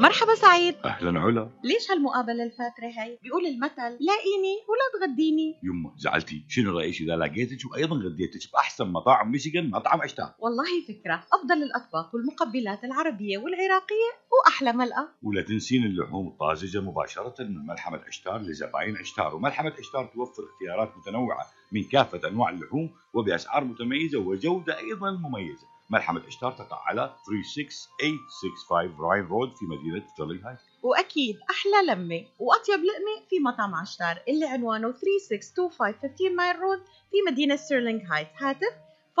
مرحبا 0.00 0.34
سعيد. 0.34 0.74
أهلا 0.84 1.20
علا. 1.20 1.50
ليش 1.64 1.90
هالمقابلة 1.90 2.44
الفاترة 2.44 2.86
هي؟ 2.86 3.18
بيقول 3.22 3.46
المثل 3.46 3.96
لاقيني 4.00 4.56
ولا 4.68 5.06
تغديني. 5.06 5.60
يما 5.62 5.94
زعلتي. 5.96 6.44
شنو 6.48 6.78
رأيك 6.78 7.00
إذا 7.00 7.16
لقيتك 7.16 7.70
وأيضا 7.70 7.96
غديتك 7.96 8.52
بأحسن 8.52 8.86
مطاعم 8.86 9.30
ميشيغان 9.30 9.70
مطعم 9.70 10.00
عشتار 10.02 10.34
والله 10.38 10.64
فكرة. 10.88 11.24
أفضل 11.32 11.62
الأطباق 11.62 12.14
والمقبلات 12.14 12.84
العربية 12.84 13.38
والعراقية 13.38 14.10
وأحلى 14.32 14.72
ملقا 14.72 15.08
ولا 15.22 15.42
تنسين 15.42 15.84
اللحوم 15.84 16.28
الطازجة 16.28 16.80
مباشرة 16.80 17.34
من 17.44 17.66
ملحمة 17.66 17.98
عشتار 18.06 18.40
لزباين 18.40 18.96
عشتار. 18.96 19.34
وملحمة 19.34 19.72
عشتار 19.78 20.06
توفر 20.14 20.42
اختيارات 20.52 20.92
متنوعة 20.96 21.46
من 21.72 21.84
كافة 21.84 22.28
أنواع 22.28 22.50
اللحوم 22.50 22.90
وبأسعار 23.14 23.64
متميزة 23.64 24.18
وجودة 24.18 24.78
أيضا 24.78 25.10
مميزة. 25.10 25.66
عشتار 25.98 26.52
تقع 26.52 26.82
على 26.86 27.14
36865 27.26 28.96
راين 29.00 29.24
رود 29.24 29.52
في 29.52 29.64
مدينة 29.66 30.06
ستيرلينغ 30.06 30.48
هايت. 30.48 30.58
وأكيد 30.82 31.38
أحلى 31.50 31.82
لمة 31.92 32.26
وأطيب 32.38 32.80
لقمة 32.84 33.26
في 33.28 33.40
مطعم 33.40 33.74
عشتار 33.74 34.22
اللي 34.28 34.46
عنوانه 34.46 34.92
3625 34.92 35.94
15 35.94 36.34
مايل 36.36 36.58
رود 36.58 36.78
في 37.10 37.16
مدينة 37.30 37.56
ستيرلينغ 37.56 38.00
هايت. 38.12 38.28
هاتف 38.36 38.74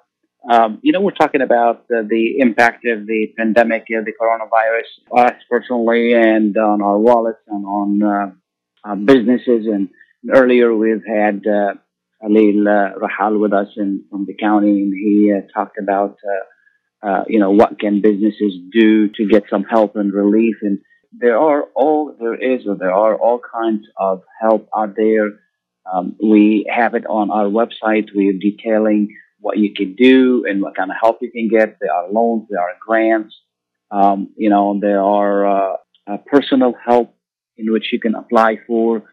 um, 0.53 0.79
you 0.83 0.91
know, 0.93 1.01
we're 1.01 1.21
talking 1.23 1.41
about 1.41 1.79
uh, 1.91 2.03
the 2.07 2.37
impact 2.37 2.85
of 2.85 3.07
the 3.07 3.33
pandemic, 3.35 3.83
uh, 3.97 4.01
the 4.09 4.13
coronavirus, 4.21 4.89
us 5.23 5.39
personally, 5.49 6.13
and 6.13 6.55
on 6.57 6.83
our 6.83 6.99
wallets 6.99 7.43
and 7.47 7.65
on 7.65 7.89
uh, 8.03 8.95
businesses. 8.95 9.65
And 9.65 9.89
earlier 10.31 10.75
we've 10.75 11.05
had 11.19 11.37
uh, 11.47 11.73
Khalil 12.21 12.67
uh, 12.67 12.93
Rahal 13.03 13.39
with 13.39 13.53
us 13.53 13.69
in, 13.77 14.05
from 14.09 14.25
the 14.25 14.35
county, 14.35 14.81
and 14.83 14.93
he 14.93 15.33
uh, 15.35 15.41
talked 15.55 15.77
about 15.77 16.17
uh, 17.01 17.23
you 17.27 17.39
know, 17.39 17.51
what 17.51 17.79
can 17.79 18.01
businesses 18.01 18.53
do 18.71 19.07
to 19.09 19.27
get 19.27 19.43
some 19.49 19.63
help 19.63 19.95
and 19.95 20.13
relief. 20.13 20.55
And 20.61 20.79
there 21.11 21.37
are 21.37 21.63
all 21.75 22.15
there 22.19 22.35
is, 22.35 22.67
or 22.67 22.75
there 22.75 22.93
are 22.93 23.15
all 23.15 23.39
kinds 23.39 23.85
of 23.97 24.21
help 24.41 24.67
out 24.75 24.95
there. 24.95 25.39
Um, 25.91 26.15
we 26.21 26.69
have 26.73 26.93
it 26.93 27.05
on 27.07 27.31
our 27.31 27.45
website. 27.45 28.09
We're 28.13 28.37
detailing 28.39 29.15
what 29.39 29.57
you 29.57 29.73
can 29.73 29.95
do 29.95 30.45
and 30.47 30.61
what 30.61 30.75
kind 30.75 30.91
of 30.91 30.97
help 31.01 31.19
you 31.21 31.31
can 31.31 31.47
get. 31.47 31.77
There 31.79 31.93
are 31.93 32.11
loans, 32.11 32.47
there 32.49 32.61
are 32.61 32.75
grants. 32.85 33.35
Um, 33.91 34.29
you 34.35 34.49
know, 34.49 34.77
there 34.79 35.01
are 35.01 35.47
uh, 35.47 35.77
uh, 36.05 36.17
personal 36.27 36.73
help 36.85 37.15
in 37.57 37.71
which 37.71 37.91
you 37.91 37.99
can 37.99 38.15
apply 38.15 38.57
for, 38.67 39.03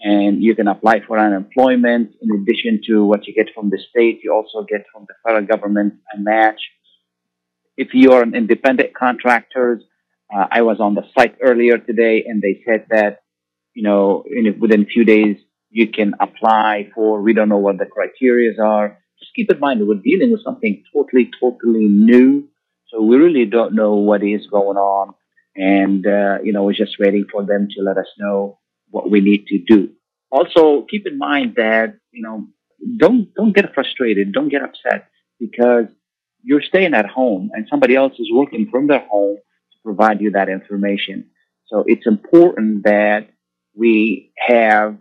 and 0.00 0.42
you 0.42 0.54
can 0.54 0.68
apply 0.68 1.00
for 1.06 1.18
unemployment 1.18 2.10
in 2.20 2.30
addition 2.42 2.80
to 2.86 3.04
what 3.04 3.26
you 3.26 3.34
get 3.34 3.54
from 3.54 3.70
the 3.70 3.78
state. 3.90 4.20
You 4.22 4.34
also 4.34 4.66
get 4.68 4.84
from 4.92 5.06
the 5.08 5.14
federal 5.24 5.46
government 5.46 5.94
a 6.14 6.20
match. 6.20 6.60
If 7.76 7.88
you 7.92 8.12
are 8.12 8.22
an 8.22 8.34
independent 8.34 8.94
contractor, 8.94 9.82
uh, 10.34 10.46
I 10.50 10.62
was 10.62 10.80
on 10.80 10.94
the 10.94 11.04
site 11.16 11.36
earlier 11.42 11.78
today, 11.78 12.24
and 12.26 12.42
they 12.42 12.62
said 12.66 12.86
that 12.90 13.20
you 13.74 13.82
know 13.82 14.24
in, 14.28 14.58
within 14.58 14.82
a 14.82 14.86
few 14.86 15.04
days 15.04 15.36
you 15.70 15.88
can 15.88 16.14
apply 16.20 16.90
for. 16.94 17.20
We 17.20 17.34
don't 17.34 17.48
know 17.48 17.58
what 17.58 17.78
the 17.78 17.86
criteria 17.86 18.60
are. 18.62 18.98
Just 19.18 19.34
keep 19.34 19.50
in 19.50 19.60
mind 19.60 19.86
we're 19.86 19.94
dealing 19.96 20.32
with 20.32 20.42
something 20.42 20.82
totally, 20.92 21.30
totally 21.40 21.86
new. 21.86 22.48
So 22.88 23.02
we 23.02 23.16
really 23.16 23.44
don't 23.46 23.74
know 23.74 23.94
what 23.94 24.22
is 24.22 24.46
going 24.46 24.78
on, 24.78 25.14
and 25.54 26.06
uh, 26.06 26.38
you 26.42 26.52
know 26.52 26.64
we're 26.64 26.72
just 26.72 26.96
waiting 26.98 27.26
for 27.30 27.44
them 27.44 27.68
to 27.76 27.82
let 27.82 27.98
us 27.98 28.08
know 28.18 28.58
what 28.90 29.10
we 29.10 29.20
need 29.20 29.46
to 29.48 29.58
do. 29.58 29.90
Also, 30.30 30.86
keep 30.90 31.06
in 31.06 31.18
mind 31.18 31.54
that 31.56 31.98
you 32.10 32.22
know 32.22 32.46
don't 32.96 33.34
don't 33.34 33.54
get 33.54 33.74
frustrated, 33.74 34.32
don't 34.32 34.48
get 34.48 34.62
upset 34.62 35.08
because 35.38 35.86
you're 36.46 36.62
staying 36.62 36.94
at 36.94 37.06
home 37.06 37.50
and 37.52 37.66
somebody 37.68 37.96
else 37.96 38.12
is 38.20 38.28
working 38.32 38.68
from 38.70 38.86
their 38.86 39.04
home 39.10 39.36
to 39.72 39.78
provide 39.84 40.20
you 40.20 40.30
that 40.30 40.48
information. 40.48 41.28
So 41.66 41.82
it's 41.88 42.06
important 42.06 42.84
that 42.84 43.28
we 43.74 44.32
have 44.38 44.96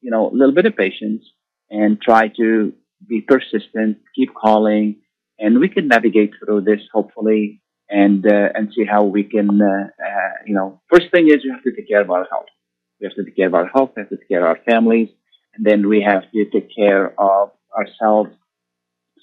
you 0.00 0.10
know 0.10 0.30
a 0.30 0.34
little 0.40 0.54
bit 0.54 0.66
of 0.66 0.74
patience 0.74 1.22
and 1.70 2.00
try 2.00 2.28
to 2.40 2.72
be 3.06 3.20
persistent, 3.20 3.98
keep 4.14 4.34
calling, 4.34 4.96
and 5.38 5.60
we 5.60 5.68
can 5.68 5.88
navigate 5.88 6.32
through 6.38 6.62
this 6.62 6.80
hopefully 6.92 7.62
and 7.90 8.26
uh, 8.26 8.48
and 8.54 8.72
see 8.74 8.86
how 8.86 9.04
we 9.04 9.22
can 9.22 9.48
uh, 9.60 9.88
uh, 10.08 10.34
you 10.46 10.54
know 10.54 10.80
first 10.90 11.10
thing 11.12 11.28
is 11.28 11.44
we 11.44 11.50
have 11.50 11.62
to 11.62 11.72
take 11.76 11.88
care 11.88 12.00
of 12.00 12.10
our 12.10 12.26
health. 12.30 12.50
We 12.98 13.06
have 13.06 13.16
to 13.16 13.24
take 13.24 13.36
care 13.36 13.48
of 13.48 13.54
our 13.54 13.68
health. 13.74 13.90
We 13.94 14.00
have 14.00 14.08
to 14.08 14.16
take 14.16 14.30
care 14.30 14.44
of 14.46 14.56
our 14.56 14.60
families, 14.64 15.10
and 15.54 15.66
then 15.66 15.88
we 15.92 16.00
have 16.00 16.22
to 16.32 16.44
take 16.54 16.74
care 16.74 17.04
of 17.20 17.50
ourselves 17.78 18.30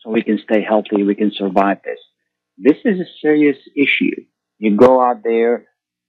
so 0.04 0.12
we 0.12 0.22
can 0.22 0.40
stay 0.40 0.62
healthy. 0.62 1.04
We 1.04 1.16
can 1.16 1.32
survive 1.34 1.80
this. 1.84 2.00
This 2.58 2.78
is 2.86 3.00
a 3.00 3.06
serious 3.22 3.58
issue. 3.76 4.26
You 4.60 4.76
go 4.76 5.02
out 5.02 5.24
there, 5.24 5.68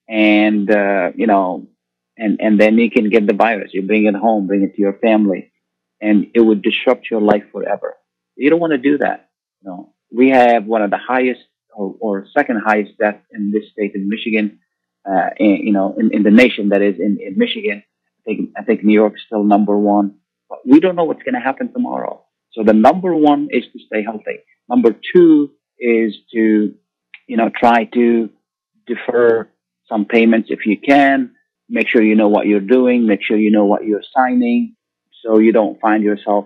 and 0.09 0.71
uh, 0.71 1.13
you 1.15 1.27
know, 1.27 1.69
and 2.17 2.41
and 2.41 2.61
then 2.61 2.77
you 2.79 2.91
can 2.91 3.09
get 3.09 3.27
the 3.27 3.35
virus. 3.35 3.71
You 3.73 3.83
bring 3.83 4.07
it 4.07 4.15
home, 4.15 4.47
bring 4.47 4.63
it 4.63 4.75
to 4.75 4.81
your 4.81 4.95
family, 4.95 5.53
and 6.01 6.27
it 6.35 6.41
would 6.41 6.63
disrupt 6.63 7.11
your 7.11 7.21
life 7.21 7.45
forever. 7.53 7.97
You 8.37 8.51
don't 8.51 8.61
want 8.61 8.73
to 8.73 8.79
do 8.79 8.99
that. 8.99 9.31
You 9.63 9.71
know, 9.71 9.95
we 10.13 10.31
have 10.31 10.67
one 10.67 10.83
of 10.83 10.91
the 10.91 10.99
highest 10.99 11.41
or, 11.73 11.95
or 12.01 12.27
second 12.37 12.61
highest 12.65 12.99
death 12.99 13.21
in 13.33 13.53
this 13.53 13.71
state 13.73 13.93
in 13.95 14.09
Michigan. 14.09 14.59
Uh, 15.07 15.29
in, 15.37 15.67
you 15.67 15.73
know, 15.73 15.95
in, 15.99 16.11
in 16.15 16.23
the 16.23 16.31
nation 16.31 16.71
that 16.71 16.81
is 16.81 16.95
in, 16.99 17.19
in 17.21 17.37
Michigan. 17.37 17.83
I 17.85 18.23
think 18.25 18.51
I 18.57 18.63
think 18.63 18.83
New 18.83 18.95
York 18.95 19.15
is 19.15 19.23
still 19.27 19.45
number 19.45 19.77
one. 19.77 20.17
But 20.49 20.67
we 20.67 20.81
don't 20.81 20.97
know 20.97 21.05
what's 21.05 21.23
going 21.23 21.35
to 21.35 21.41
happen 21.41 21.73
tomorrow. 21.73 22.24
So 22.55 22.63
the 22.65 22.73
number 22.73 23.15
one 23.15 23.49
is 23.51 23.65
to 23.73 23.79
stay 23.87 24.03
healthy. 24.03 24.39
Number 24.69 24.95
two 25.15 25.51
is 25.79 26.17
to, 26.33 26.75
you 27.27 27.37
know, 27.37 27.51
try 27.55 27.85
to 27.95 28.31
defer 28.87 29.51
some 29.89 30.05
payments 30.05 30.49
if 30.51 30.67
you 30.67 30.79
can. 30.79 31.35
Make 31.69 31.89
sure 31.89 32.03
you 32.03 32.15
know 32.15 32.29
what 32.29 32.47
you're 32.47 32.61
doing. 32.61 33.07
Make 33.07 33.23
sure 33.23 33.37
you 33.37 33.51
know 33.51 33.65
what 33.65 33.85
you're 33.85 34.03
signing, 34.17 34.77
so 35.23 35.39
you 35.39 35.53
don't 35.53 35.81
find 35.81 36.05
yourself 36.05 36.45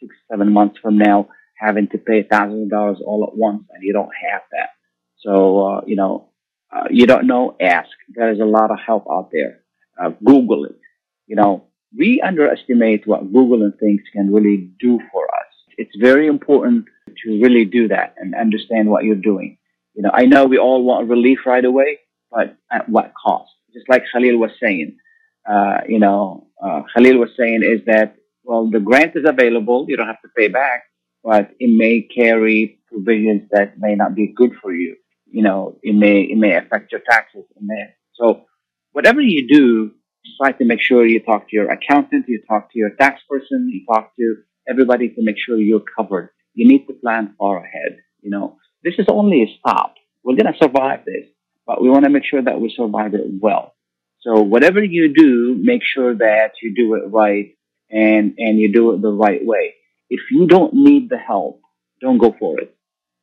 six, 0.00 0.14
seven 0.30 0.52
months 0.52 0.78
from 0.82 0.98
now 0.98 1.28
having 1.56 1.88
to 1.88 1.98
pay 1.98 2.22
thousands 2.22 2.64
of 2.64 2.70
dollars 2.70 2.98
all 3.04 3.24
at 3.26 3.36
once, 3.36 3.64
and 3.72 3.82
you 3.82 3.92
don't 3.92 4.10
have 4.30 4.42
that. 4.52 4.70
So, 5.18 5.66
uh, 5.66 5.80
you 5.86 5.96
know, 5.96 6.30
uh, 6.74 6.84
you 6.90 7.06
don't 7.06 7.26
know, 7.26 7.56
ask. 7.60 7.88
There 8.08 8.30
is 8.30 8.40
a 8.40 8.44
lot 8.44 8.70
of 8.70 8.78
help 8.84 9.06
out 9.10 9.30
there. 9.32 9.60
Uh, 9.98 10.10
Google 10.22 10.66
it. 10.66 10.78
You 11.26 11.36
know, 11.36 11.68
we 11.96 12.20
underestimate 12.20 13.06
what 13.06 13.32
Google 13.32 13.62
and 13.62 13.76
things 13.78 14.02
can 14.12 14.32
really 14.32 14.70
do 14.78 15.00
for 15.12 15.24
us. 15.24 15.45
It's 15.76 15.94
very 15.96 16.26
important 16.26 16.86
to 17.24 17.30
really 17.42 17.64
do 17.64 17.88
that 17.88 18.14
and 18.18 18.34
understand 18.34 18.88
what 18.88 19.04
you're 19.04 19.14
doing. 19.16 19.58
You 19.94 20.02
know, 20.02 20.10
I 20.12 20.26
know 20.26 20.44
we 20.44 20.58
all 20.58 20.82
want 20.84 21.08
relief 21.08 21.40
right 21.46 21.64
away, 21.64 22.00
but 22.30 22.56
at 22.70 22.88
what 22.88 23.12
cost? 23.14 23.50
Just 23.72 23.88
like 23.88 24.04
Khalil 24.12 24.38
was 24.38 24.50
saying, 24.62 24.96
uh, 25.48 25.78
you 25.88 25.98
know, 25.98 26.48
uh, 26.62 26.82
Khalil 26.94 27.18
was 27.18 27.30
saying 27.36 27.62
is 27.62 27.84
that, 27.86 28.16
well, 28.44 28.68
the 28.70 28.80
grant 28.80 29.16
is 29.16 29.24
available. 29.26 29.86
You 29.88 29.96
don't 29.96 30.06
have 30.06 30.22
to 30.22 30.28
pay 30.36 30.48
back, 30.48 30.84
but 31.22 31.50
it 31.58 31.70
may 31.76 32.02
carry 32.02 32.78
provisions 32.90 33.48
that 33.52 33.78
may 33.78 33.94
not 33.94 34.14
be 34.14 34.32
good 34.34 34.52
for 34.62 34.72
you. 34.72 34.96
You 35.30 35.42
know, 35.42 35.78
it 35.82 35.94
may 35.94 36.22
it 36.22 36.38
may 36.38 36.56
affect 36.56 36.92
your 36.92 37.02
taxes. 37.10 37.44
It 37.56 37.62
may, 37.62 37.84
so 38.14 38.44
whatever 38.92 39.20
you 39.20 39.46
do, 39.48 39.92
try 40.40 40.52
to 40.52 40.64
make 40.64 40.80
sure 40.80 41.06
you 41.06 41.20
talk 41.20 41.48
to 41.48 41.56
your 41.56 41.70
accountant, 41.70 42.26
you 42.28 42.40
talk 42.48 42.72
to 42.72 42.78
your 42.78 42.90
tax 42.90 43.22
person, 43.28 43.68
you 43.72 43.84
talk 43.86 44.14
to 44.16 44.36
everybody 44.68 45.08
to 45.10 45.22
make 45.22 45.36
sure 45.38 45.56
you're 45.56 45.80
covered. 45.96 46.30
You 46.54 46.66
need 46.68 46.86
to 46.86 46.94
plan 46.94 47.34
far 47.38 47.58
ahead. 47.58 47.98
You 48.22 48.30
know, 48.30 48.56
this 48.82 48.94
is 48.98 49.06
only 49.08 49.42
a 49.42 49.58
stop. 49.58 49.94
We're 50.24 50.36
gonna 50.36 50.56
survive 50.60 51.04
this, 51.04 51.26
but 51.66 51.82
we 51.82 51.90
want 51.90 52.04
to 52.04 52.10
make 52.10 52.24
sure 52.24 52.42
that 52.42 52.60
we 52.60 52.72
survive 52.74 53.14
it 53.14 53.26
well. 53.40 53.74
So 54.20 54.42
whatever 54.42 54.82
you 54.82 55.12
do, 55.14 55.56
make 55.60 55.82
sure 55.84 56.14
that 56.14 56.52
you 56.62 56.74
do 56.74 56.94
it 56.94 57.04
right 57.10 57.56
and 57.90 58.34
and 58.38 58.58
you 58.58 58.72
do 58.72 58.92
it 58.92 59.02
the 59.02 59.12
right 59.12 59.44
way. 59.44 59.74
If 60.08 60.20
you 60.30 60.46
don't 60.46 60.74
need 60.74 61.08
the 61.10 61.18
help, 61.18 61.60
don't 62.00 62.18
go 62.18 62.34
for 62.38 62.60
it. 62.60 62.74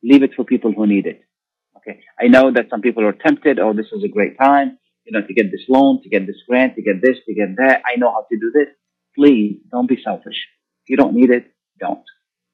Leave 0.02 0.22
it 0.22 0.34
for 0.34 0.44
people 0.44 0.72
who 0.72 0.86
need 0.86 1.06
it. 1.06 1.22
Okay. 1.76 2.00
I 2.20 2.28
know 2.28 2.52
that 2.52 2.68
some 2.70 2.80
people 2.80 3.04
are 3.04 3.12
tempted. 3.12 3.58
Oh, 3.58 3.72
this 3.72 3.86
is 3.92 4.04
a 4.04 4.08
great 4.08 4.38
time, 4.38 4.78
you 5.04 5.12
know, 5.12 5.26
to 5.26 5.34
get 5.34 5.50
this 5.50 5.64
loan, 5.68 6.02
to 6.02 6.08
get 6.08 6.26
this 6.26 6.36
grant, 6.48 6.76
to 6.76 6.82
get 6.82 7.02
this, 7.02 7.16
to 7.26 7.34
get 7.34 7.56
that. 7.56 7.82
I 7.86 7.96
know 7.98 8.10
how 8.10 8.26
to 8.30 8.38
do 8.38 8.50
this. 8.54 8.68
Please 9.14 9.60
don't 9.70 9.88
be 9.88 9.98
selfish. 10.02 10.36
If 10.84 10.90
you 10.90 10.96
don't 10.96 11.14
need 11.14 11.30
it, 11.30 11.50
don't. 11.80 12.04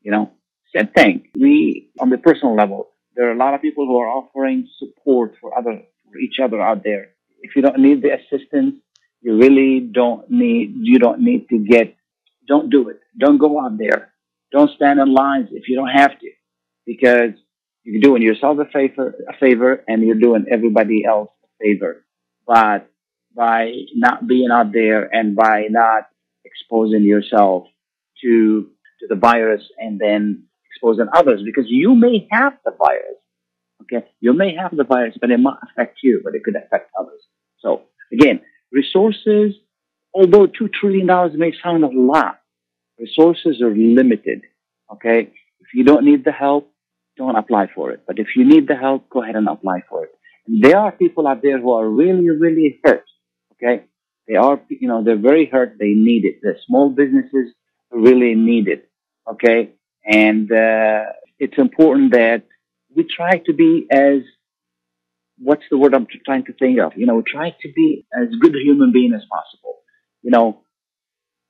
You 0.03 0.13
know, 0.13 0.31
same 0.75 0.89
thing. 0.89 1.29
We, 1.35 1.91
on 1.99 2.11
the 2.11 2.19
personal 2.19 2.55
level, 2.55 2.91
there 3.17 3.29
are 3.29 3.33
a 3.33 3.37
lot 3.37 3.55
of 3.55 3.61
people 3.61 3.87
who 3.87 3.99
are 3.99 4.09
offering 4.09 4.69
support 4.79 5.35
for 5.41 5.57
other, 5.59 5.83
for 6.11 6.19
each 6.19 6.39
other 6.43 6.61
out 6.61 6.85
there. 6.85 7.09
If 7.43 7.57
you 7.57 7.63
don't 7.63 7.81
need 7.81 8.03
the 8.03 8.15
assistance, 8.15 8.77
you 9.21 9.37
really 9.37 9.81
don't 9.81 10.31
need, 10.31 10.75
you 10.81 10.99
don't 11.01 11.21
need 11.21 11.49
to 11.49 11.59
get, 11.59 11.97
don't 12.47 12.71
do 12.71 12.89
it. 12.89 13.01
Don't 13.19 13.39
go 13.39 13.61
out 13.61 13.77
there. 13.79 14.13
Don't 14.53 14.71
stand 14.77 15.01
in 15.01 15.13
lines 15.13 15.49
if 15.51 15.69
you 15.69 15.77
don't 15.77 15.89
have 15.89 16.19
to, 16.19 16.31
because 16.87 17.33
you're 17.83 18.01
doing 18.01 18.23
yourself 18.23 18.59
a 18.59 18.65
favor, 18.67 19.15
a 19.29 19.37
favor, 19.39 19.85
and 19.89 20.03
you're 20.03 20.15
doing 20.15 20.47
everybody 20.51 21.05
else 21.05 21.31
a 21.45 21.49
favor. 21.65 22.05
But 22.47 22.89
by 23.35 23.73
not 23.95 24.27
being 24.27 24.51
out 24.53 24.73
there 24.73 25.13
and 25.15 25.35
by 25.37 25.67
not 25.69 26.09
exposing 26.45 27.03
yourself 27.03 27.67
to 28.23 28.71
to 29.01 29.07
the 29.09 29.17
virus 29.17 29.63
and 29.79 29.99
then 29.99 30.45
exposing 30.71 31.09
others, 31.15 31.43
because 31.45 31.65
you 31.69 31.95
may 31.95 32.29
have 32.31 32.55
the 32.65 32.73
virus. 32.79 33.17
Okay, 33.83 34.07
you 34.21 34.33
may 34.33 34.55
have 34.55 34.77
the 34.77 34.85
virus, 34.85 35.17
but 35.21 35.31
it 35.31 35.39
might 35.39 35.57
affect 35.63 35.99
you, 36.03 36.21
but 36.23 36.35
it 36.35 36.45
could 36.45 36.57
affect 36.57 36.91
others. 36.99 37.21
So 37.59 37.83
again, 38.13 38.41
resources, 38.71 39.55
although 40.15 40.47
two 40.47 40.69
trillion 40.69 41.07
dollars 41.07 41.33
may 41.35 41.53
sound 41.63 41.85
a 41.85 41.89
lot, 41.89 42.41
resources 42.99 43.61
are 43.63 43.75
limited. 43.75 44.43
Okay, 44.93 45.33
if 45.61 45.69
you 45.75 45.85
don't 45.85 46.05
need 46.05 46.25
the 46.25 46.33
help, 46.33 46.73
don't 47.17 47.37
apply 47.37 47.69
for 47.75 47.91
it. 47.93 48.03
But 48.07 48.19
if 48.19 48.29
you 48.37 48.45
need 48.45 48.69
the 48.69 48.77
help, 48.77 49.09
go 49.09 49.23
ahead 49.23 49.37
and 49.37 49.49
apply 49.49 49.83
for 49.89 50.05
it. 50.05 50.11
And 50.47 50.63
there 50.63 50.79
are 50.79 50.93
people 50.93 51.27
out 51.27 51.43
there 51.43 51.61
who 51.61 51.73
are 51.73 51.89
really, 51.89 52.29
really 52.29 52.81
hurt. 52.85 53.05
Okay, 53.55 53.85
they 54.29 54.37
are, 54.37 54.61
you 54.69 54.89
know, 54.89 55.03
they're 55.05 55.19
very 55.19 55.47
hurt. 55.47 55.77
They 55.79 55.95
need 55.95 56.25
it. 56.25 56.37
The 56.43 56.55
small 56.67 56.91
businesses 56.91 57.55
really 57.91 58.35
need 58.35 58.69
it. 58.69 58.89
Okay, 59.31 59.73
and 60.05 60.51
uh, 60.51 61.05
it's 61.39 61.59
important 61.59 62.13
that 62.13 62.45
we 62.95 63.05
try 63.05 63.39
to 63.47 63.53
be 63.53 63.87
as 63.91 64.23
what's 65.39 65.65
the 65.71 65.79
word 65.79 65.95
I'm 65.95 66.07
trying 66.25 66.45
to 66.47 66.53
think 66.53 66.79
of? 66.81 66.93
You 66.97 67.07
know, 67.07 67.23
try 67.27 67.51
to 67.51 67.73
be 67.75 68.07
as 68.15 68.29
good 68.41 68.55
a 68.55 68.59
human 68.59 68.93
being 68.93 69.13
as 69.15 69.23
possible. 69.31 69.79
You 70.23 70.31
know, 70.31 70.63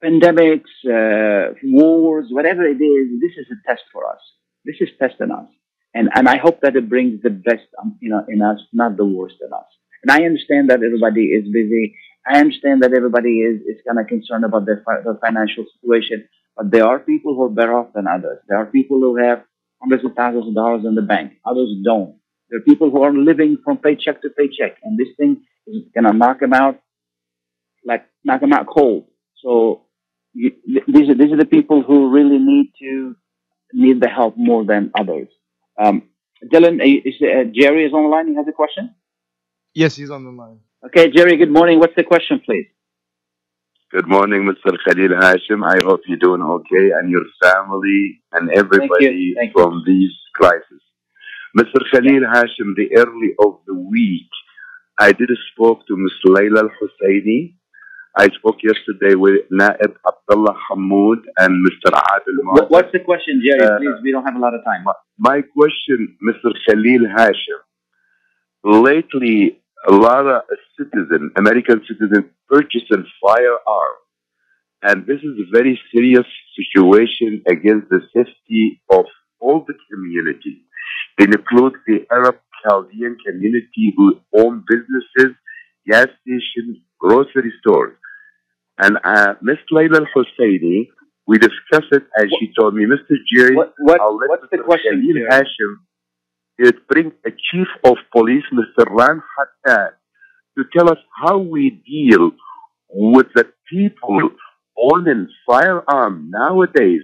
pandemics, 0.03 0.71
uh, 0.87 1.55
wars, 1.63 2.27
whatever 2.31 2.63
it 2.65 2.81
is, 2.81 3.21
this 3.21 3.33
is 3.37 3.47
a 3.51 3.69
test 3.69 3.83
for 3.93 4.09
us. 4.09 4.21
This 4.65 4.77
is 4.81 4.89
testing 4.99 5.31
us. 5.31 5.49
And, 5.93 6.09
and 6.15 6.29
I 6.29 6.39
hope 6.39 6.61
that 6.63 6.77
it 6.77 6.89
brings 6.89 7.23
the 7.23 7.31
best, 7.31 7.67
um, 7.83 7.99
you 8.01 8.11
know, 8.11 8.25
in 8.29 8.43
us, 8.43 8.59
not 8.73 8.97
the 8.97 9.05
worst 9.05 9.37
in 9.45 9.53
us. 9.53 9.67
And 10.03 10.11
I 10.11 10.25
understand 10.25 10.71
that 10.71 10.83
everybody 10.83 11.27
is 11.27 11.45
busy. 11.53 11.97
I 12.27 12.39
understand 12.39 12.83
that 12.83 12.93
everybody 12.93 13.41
is, 13.41 13.61
is 13.63 13.83
kind 13.87 13.99
of 13.99 14.07
concerned 14.07 14.45
about 14.45 14.67
their, 14.67 14.83
fi- 14.85 15.03
their 15.03 15.19
financial 15.25 15.65
situation. 15.75 16.29
But 16.57 16.71
there 16.71 16.87
are 16.87 16.99
people 16.99 17.35
who 17.35 17.45
are 17.45 17.49
better 17.49 17.75
off 17.75 17.93
than 17.95 18.07
others. 18.07 18.39
There 18.49 18.59
are 18.59 18.67
people 18.67 19.01
who 19.01 19.17
have 19.17 19.45
hundreds 19.81 20.05
of 20.05 20.15
thousands 20.15 20.49
of 20.49 20.55
dollars 20.55 20.85
in 20.85 20.95
the 20.95 21.03
bank. 21.03 21.33
Others 21.47 21.77
don't. 21.85 22.17
There 22.51 22.59
are 22.59 22.63
people 22.63 22.91
who 22.91 23.03
are 23.03 23.13
living 23.13 23.59
from 23.65 23.79
paycheck 23.79 24.21
to 24.23 24.29
paycheck. 24.31 24.77
And 24.83 24.99
this 24.99 25.09
thing 25.17 25.43
is 25.67 25.85
going 25.95 26.05
to 26.05 26.13
knock 26.13 26.41
them 26.41 26.53
out, 26.53 26.81
like, 27.85 28.05
knock 28.25 28.41
them 28.41 28.53
out 28.53 28.67
cold. 28.67 29.07
So 29.43 29.87
you, 30.35 30.53
these 30.87 31.09
are, 31.09 31.15
these 31.15 31.33
are 31.33 31.39
the 31.39 31.47
people 31.47 31.83
who 31.83 32.11
really 32.11 32.39
need 32.39 32.73
to, 32.81 33.17
need 33.73 34.01
the 34.01 34.09
help 34.09 34.37
more 34.37 34.65
than 34.65 34.91
others. 34.99 35.29
Um, 35.83 36.11
Dylan, 36.53 36.81
is, 36.83 37.15
uh, 37.23 37.45
Jerry 37.55 37.87
is 37.87 37.93
on 37.93 38.03
the 38.03 38.09
line. 38.09 38.29
He 38.29 38.35
has 38.35 38.47
a 38.49 38.53
question. 38.53 38.95
Yes, 39.75 39.97
he's 39.97 40.11
on 40.11 40.25
the 40.25 40.31
line. 40.31 40.61
Okay, 40.87 41.11
Jerry. 41.11 41.37
Good 41.37 41.51
morning. 41.53 41.79
What's 41.79 41.95
the 41.95 42.05
question, 42.05 42.41
please? 42.45 42.67
Good 43.93 44.09
morning, 44.09 44.49
Mr. 44.49 44.73
Khalil 44.83 45.11
Hashim. 45.11 45.63
I 45.63 45.77
hope 45.85 46.01
you're 46.07 46.17
doing 46.17 46.41
okay 46.41 46.93
and 46.97 47.11
your 47.11 47.25
family 47.43 48.23
and 48.33 48.51
everybody 48.51 49.35
Thank 49.37 49.53
from 49.53 49.83
these 49.87 50.13
crises. 50.35 50.81
Mr. 51.59 51.81
Khalil 51.93 52.23
Hashim, 52.33 52.75
the 52.77 52.97
early 52.97 53.35
of 53.45 53.59
the 53.67 53.75
week, 53.75 54.31
I 54.99 55.13
did 55.13 55.29
spoke 55.53 55.87
to 55.89 55.97
Ms. 55.99 56.13
Layla 56.27 56.61
Al-Husseini. 56.61 57.57
I 58.17 58.29
spoke 58.39 58.63
yesterday 58.63 59.17
with 59.17 59.41
Naib 59.53 59.95
Abdullah 60.09 60.57
Hammoud 60.71 61.19
and 61.37 61.67
Mr. 61.67 61.93
Adil 61.93 62.39
What, 62.45 62.71
what's 62.71 62.93
the 62.93 63.01
question, 63.01 63.43
Jerry? 63.45 63.67
Uh, 63.67 63.77
Please, 63.77 64.03
we 64.03 64.13
don't 64.13 64.25
have 64.25 64.37
a 64.37 64.39
lot 64.39 64.55
of 64.55 64.65
time. 64.65 64.85
My 65.19 65.43
question, 65.43 66.17
Mr. 66.27 66.53
Khalil 66.67 67.07
Hashim. 67.19 67.61
Lately, 68.65 69.61
a 69.89 69.93
lot 69.93 70.27
of 70.27 70.43
citizens, 70.79 71.33
American 71.37 71.81
citizens, 71.89 72.27
purchasing 72.49 73.05
firearms. 73.23 74.05
And 74.83 75.07
this 75.07 75.19
is 75.19 75.37
a 75.39 75.51
very 75.53 75.79
serious 75.95 76.27
situation 76.57 77.43
against 77.47 77.89
the 77.91 78.01
safety 78.15 78.83
of 78.91 79.05
all 79.41 79.65
the 79.67 79.75
community. 79.91 80.65
It 81.19 81.35
includes 81.35 81.77
the 81.87 82.07
Arab 82.11 82.37
Chaldean 82.63 83.17
community 83.27 83.93
who 83.97 84.21
own 84.35 84.65
businesses, 84.69 85.37
gas 85.87 86.09
stations, 86.23 86.79
grocery 86.99 87.53
stores. 87.61 87.97
And 88.79 88.99
uh, 89.05 89.35
Ms. 89.43 89.59
Layla 89.73 90.01
Al-Husseini, 90.01 90.89
we 91.27 91.39
discussed 91.39 91.93
it 91.93 92.05
and 92.17 92.31
she 92.39 92.53
told 92.59 92.75
me, 92.75 92.85
Mr. 92.85 93.17
Jerry, 93.33 93.55
What, 93.55 93.75
what, 93.79 94.01
I'll 94.01 94.17
let 94.17 94.31
what's 94.31 94.47
the 94.51 94.59
question? 94.59 95.07
Hashim 95.31 95.77
it 96.61 96.87
brings 96.89 97.15
a 97.25 97.31
chief 97.31 97.69
of 97.85 97.97
police, 98.13 98.45
Mr. 98.53 98.85
Ran 98.91 99.23
Hattan, 99.33 99.93
to 100.59 100.65
tell 100.77 100.91
us 100.91 100.99
how 101.23 101.39
we 101.39 101.71
deal 101.71 102.33
with 102.91 103.29
the 103.35 103.51
people 103.71 104.31
owning 104.77 105.27
firearm 105.47 106.31
nowadays. 106.31 107.01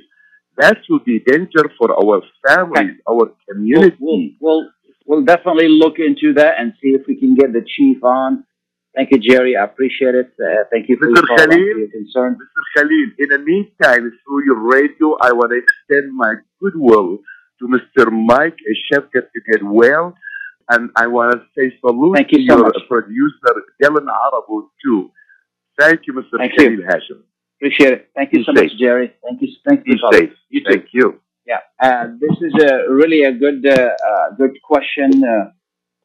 That 0.58 0.78
will 0.90 1.00
be 1.00 1.20
danger 1.20 1.70
for 1.78 1.90
our 1.92 2.20
families, 2.46 3.00
our 3.08 3.32
community. 3.48 4.36
We'll, 4.40 4.60
we'll, 4.60 4.70
we'll 5.06 5.24
definitely 5.24 5.68
look 5.68 5.94
into 5.98 6.34
that 6.34 6.56
and 6.58 6.74
see 6.82 6.90
if 6.90 7.06
we 7.08 7.18
can 7.18 7.34
get 7.34 7.54
the 7.54 7.64
chief 7.66 8.04
on. 8.04 8.44
Thank 8.94 9.10
you, 9.12 9.18
Jerry. 9.18 9.56
I 9.56 9.64
appreciate 9.64 10.14
it. 10.14 10.32
Uh, 10.38 10.64
thank 10.70 10.88
you 10.88 10.96
for 10.98 11.08
Mr. 11.08 11.28
your 11.28 11.36
Khalil? 11.38 11.58
your 11.58 11.90
concern. 11.90 12.36
Mr. 12.36 12.82
Khalil, 12.82 13.10
in 13.18 13.28
the 13.28 13.38
meantime, 13.38 14.12
through 14.24 14.44
your 14.44 14.58
radio, 14.58 15.16
I 15.22 15.32
want 15.32 15.52
to 15.52 15.60
extend 15.60 16.14
my 16.14 16.34
goodwill 16.60 17.18
to 17.60 17.68
Mr. 17.68 18.10
Mike 18.12 18.56
Shevkat 18.92 19.26
to 19.34 19.40
get 19.50 19.62
well. 19.62 20.14
And 20.68 20.90
I 20.96 21.06
want 21.06 21.32
to 21.40 21.46
say 21.56 21.76
salute 21.80 22.16
Thank 22.16 22.28
to 22.30 22.40
you 22.40 22.48
so 22.48 22.56
your 22.56 22.64
much. 22.64 22.76
producer, 22.88 23.52
Dylan 23.82 24.06
Arabu, 24.06 24.68
too. 24.84 25.10
Thank 25.78 26.00
you, 26.06 26.14
Mr. 26.14 26.38
Thank 26.38 26.56
Khalil 26.56 26.72
you. 26.72 26.82
Hashim. 26.82 27.22
Appreciate 27.58 27.92
it. 27.92 28.10
Thank 28.14 28.32
you 28.32 28.40
Be 28.40 28.44
so 28.44 28.52
safe. 28.54 28.70
much, 28.70 28.78
Jerry. 28.78 29.12
Thank 29.22 29.42
you. 29.42 29.48
Thank 29.66 29.86
you. 29.86 29.94
Be 29.94 30.00
safe. 30.12 30.30
You 30.50 30.64
too. 30.64 30.70
Thank 30.70 30.86
you. 30.92 31.20
Yeah, 31.46 31.58
uh, 31.80 32.08
this 32.20 32.36
is 32.40 32.52
a 32.64 32.92
really 32.92 33.22
a 33.22 33.32
good 33.32 33.64
uh, 33.64 33.70
uh, 34.08 34.30
good 34.36 34.56
question 34.64 35.22
uh, 35.24 35.50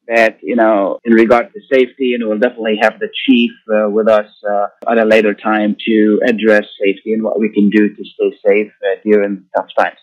that 0.07 0.37
you 0.43 0.55
know 0.55 0.99
in 1.03 1.13
regard 1.13 1.51
to 1.53 1.59
safety, 1.73 2.13
and 2.13 2.27
we'll 2.27 2.37
definitely 2.37 2.77
have 2.79 2.99
the 2.99 3.09
chief 3.25 3.49
uh, 3.73 3.89
with 3.89 4.07
us 4.07 4.29
uh, 4.47 4.67
at 4.91 4.99
a 4.99 5.05
later 5.05 5.33
time 5.33 5.75
to 5.87 6.21
address 6.27 6.65
safety 6.79 7.13
and 7.13 7.23
what 7.23 7.39
we 7.39 7.49
can 7.49 7.71
do 7.71 7.89
to 7.89 8.03
stay 8.13 8.31
safe 8.47 8.71
uh, 8.85 8.99
during 9.03 9.43
tough 9.57 9.65
times. 9.75 9.97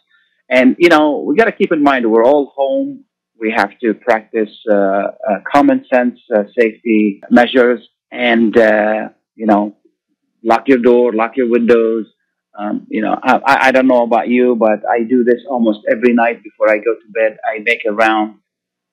And 0.50 0.76
you 0.78 0.88
know 0.88 1.18
we 1.26 1.36
got 1.36 1.44
to 1.44 1.52
keep 1.52 1.72
in 1.72 1.82
mind 1.82 2.10
we're 2.10 2.24
all 2.24 2.52
home. 2.54 3.04
We 3.40 3.52
have 3.56 3.78
to 3.80 3.94
practice 3.94 4.50
uh, 4.68 4.74
uh, 4.74 5.10
common 5.50 5.84
sense 5.92 6.18
uh, 6.34 6.44
safety 6.58 7.20
measures, 7.30 7.80
and 8.10 8.56
uh, 8.56 9.08
you 9.34 9.46
know 9.46 9.76
lock 10.42 10.68
your 10.68 10.78
door, 10.78 11.12
lock 11.12 11.36
your 11.36 11.50
windows. 11.50 12.06
Um, 12.58 12.86
you 12.88 13.02
know, 13.02 13.16
I, 13.22 13.68
I 13.68 13.70
don't 13.70 13.86
know 13.86 14.02
about 14.02 14.28
you, 14.28 14.56
but 14.56 14.80
I 14.90 15.04
do 15.04 15.22
this 15.22 15.42
almost 15.48 15.80
every 15.88 16.12
night 16.12 16.42
before 16.42 16.68
I 16.68 16.78
go 16.78 16.94
to 16.94 17.12
bed. 17.12 17.38
I 17.44 17.60
make 17.60 17.82
a 17.86 17.92
round 17.92 18.38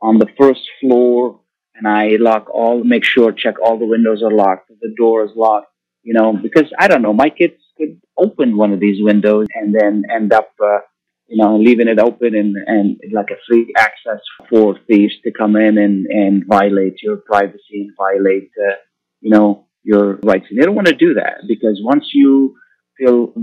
on 0.02 0.20
the 0.20 0.28
first 0.38 0.62
floor 0.80 1.40
and 1.76 1.88
I 1.88 2.18
lock 2.20 2.48
all, 2.50 2.84
make 2.84 3.04
sure, 3.04 3.32
check 3.32 3.56
all 3.64 3.78
the 3.78 3.86
windows 3.86 4.24
are 4.24 4.32
locked, 4.32 4.70
the 4.70 4.94
door 4.96 5.26
is 5.26 5.32
locked, 5.36 5.72
you 6.04 6.14
know, 6.14 6.34
because 6.34 6.72
I 6.80 6.88
don't 6.88 7.02
know, 7.02 7.14
my 7.14 7.30
kids 7.30 7.56
could 7.78 8.00
open 8.18 8.56
one 8.56 8.72
of 8.72 8.80
these 8.80 9.04
windows 9.04 9.48
and 9.54 9.76
then 9.76 10.04
end 10.14 10.32
up, 10.32 10.52
uh, 10.64 10.80
you 11.28 11.38
know, 11.38 11.58
leaving 11.58 11.88
it 11.88 12.00
open 12.00 12.36
and, 12.36 12.56
and 12.68 13.00
like 13.12 13.30
a 13.32 13.42
free 13.48 13.74
access 13.78 14.22
for 14.50 14.78
thieves 14.88 15.14
to 15.24 15.32
come 15.32 15.56
in 15.56 15.78
and, 15.78 16.06
and 16.06 16.44
violate 16.48 17.02
your 17.02 17.18
privacy 17.18 17.82
and 17.82 17.92
violate, 17.98 18.52
uh, 18.62 18.76
you 19.22 19.32
know, 19.32 19.68
your 19.84 20.20
rights. 20.24 20.46
And 20.50 20.60
they 20.60 20.66
don't 20.66 20.76
want 20.76 20.88
to 20.88 20.94
do 20.94 21.16
that 21.16 21.42
because 21.48 21.80
once 21.84 22.06
you 22.14 22.56
feel, 22.98 23.34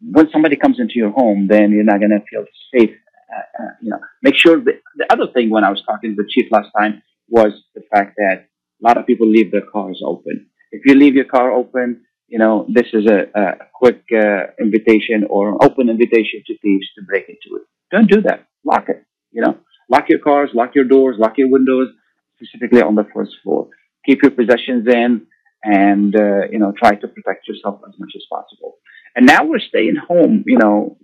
when 0.00 0.30
somebody 0.32 0.56
comes 0.56 0.80
into 0.80 0.94
your 0.96 1.10
home, 1.10 1.46
then 1.48 1.72
you're 1.72 1.84
not 1.84 2.00
going 2.00 2.10
to 2.10 2.24
feel 2.30 2.44
safe. 2.74 2.96
Uh, 3.34 3.62
uh, 3.62 3.70
you 3.82 3.90
know, 3.90 3.98
make 4.22 4.34
sure 4.36 4.62
that 4.62 4.80
the 4.96 5.12
other 5.12 5.26
thing 5.32 5.50
when 5.50 5.64
I 5.64 5.70
was 5.70 5.82
talking 5.86 6.16
to 6.16 6.22
the 6.22 6.28
chief 6.28 6.50
last 6.50 6.70
time 6.78 7.02
was 7.28 7.52
the 7.74 7.82
fact 7.92 8.14
that 8.16 8.46
a 8.80 8.86
lot 8.86 8.96
of 8.96 9.06
people 9.06 9.28
leave 9.28 9.50
their 9.50 9.66
cars 9.72 10.00
open. 10.04 10.46
If 10.70 10.82
you 10.86 10.94
leave 10.94 11.14
your 11.14 11.24
car 11.24 11.52
open, 11.52 12.02
you 12.28 12.38
know, 12.38 12.66
this 12.68 12.86
is 12.92 13.06
a, 13.06 13.38
a 13.38 13.66
quick 13.72 14.02
uh, 14.12 14.46
invitation 14.60 15.24
or 15.30 15.50
an 15.50 15.58
open 15.62 15.88
invitation 15.88 16.42
to 16.46 16.58
thieves 16.58 16.86
to 16.96 17.04
break 17.04 17.28
into 17.28 17.56
it. 17.56 17.62
Don't 17.90 18.10
do 18.10 18.20
that. 18.22 18.46
Lock 18.64 18.88
it. 18.88 19.04
You 19.30 19.42
know, 19.42 19.58
lock 19.88 20.08
your 20.08 20.18
cars, 20.18 20.50
lock 20.54 20.74
your 20.74 20.84
doors, 20.84 21.16
lock 21.18 21.38
your 21.38 21.50
windows, 21.50 21.88
specifically 22.36 22.82
on 22.82 22.94
the 22.94 23.06
first 23.14 23.32
floor. 23.42 23.68
Keep 24.04 24.22
your 24.22 24.32
possessions 24.32 24.86
in, 24.88 25.26
and 25.62 26.14
uh, 26.16 26.48
you 26.50 26.58
know, 26.58 26.72
try 26.72 26.94
to 26.94 27.08
protect 27.08 27.46
yourself 27.48 27.80
as 27.86 27.94
much 27.98 28.12
as 28.16 28.22
possible. 28.30 28.78
And 29.14 29.26
now 29.26 29.44
we're 29.44 29.60
staying 29.60 29.96
home. 29.96 30.44
You 30.46 30.58
know, 30.58 30.98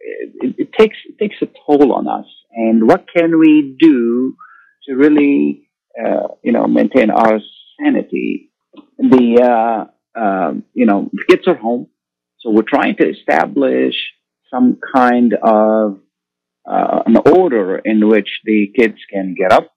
it, 0.00 0.54
it 0.58 0.72
takes 0.72 0.96
it 1.08 1.18
takes 1.18 1.36
a 1.42 1.46
toll 1.66 1.92
on 1.92 2.08
us. 2.08 2.26
And 2.52 2.88
what 2.88 3.06
can 3.14 3.38
we 3.38 3.76
do 3.78 4.36
to 4.88 4.94
really, 4.94 5.68
uh, 6.02 6.28
you 6.42 6.52
know, 6.52 6.66
maintain 6.66 7.10
our 7.10 7.38
sanity? 7.78 8.50
The 8.98 9.42
uh, 9.42 9.90
um, 10.16 10.64
you 10.72 10.86
know, 10.86 11.10
the 11.12 11.24
kids 11.28 11.46
are 11.46 11.54
home. 11.54 11.88
So 12.40 12.50
we're 12.50 12.62
trying 12.62 12.96
to 12.96 13.08
establish 13.08 13.94
some 14.50 14.78
kind 14.94 15.34
of 15.42 15.98
uh, 16.68 17.02
an 17.06 17.16
order 17.16 17.78
in 17.78 18.08
which 18.08 18.40
the 18.44 18.72
kids 18.76 18.98
can 19.12 19.34
get 19.34 19.52
up 19.52 19.70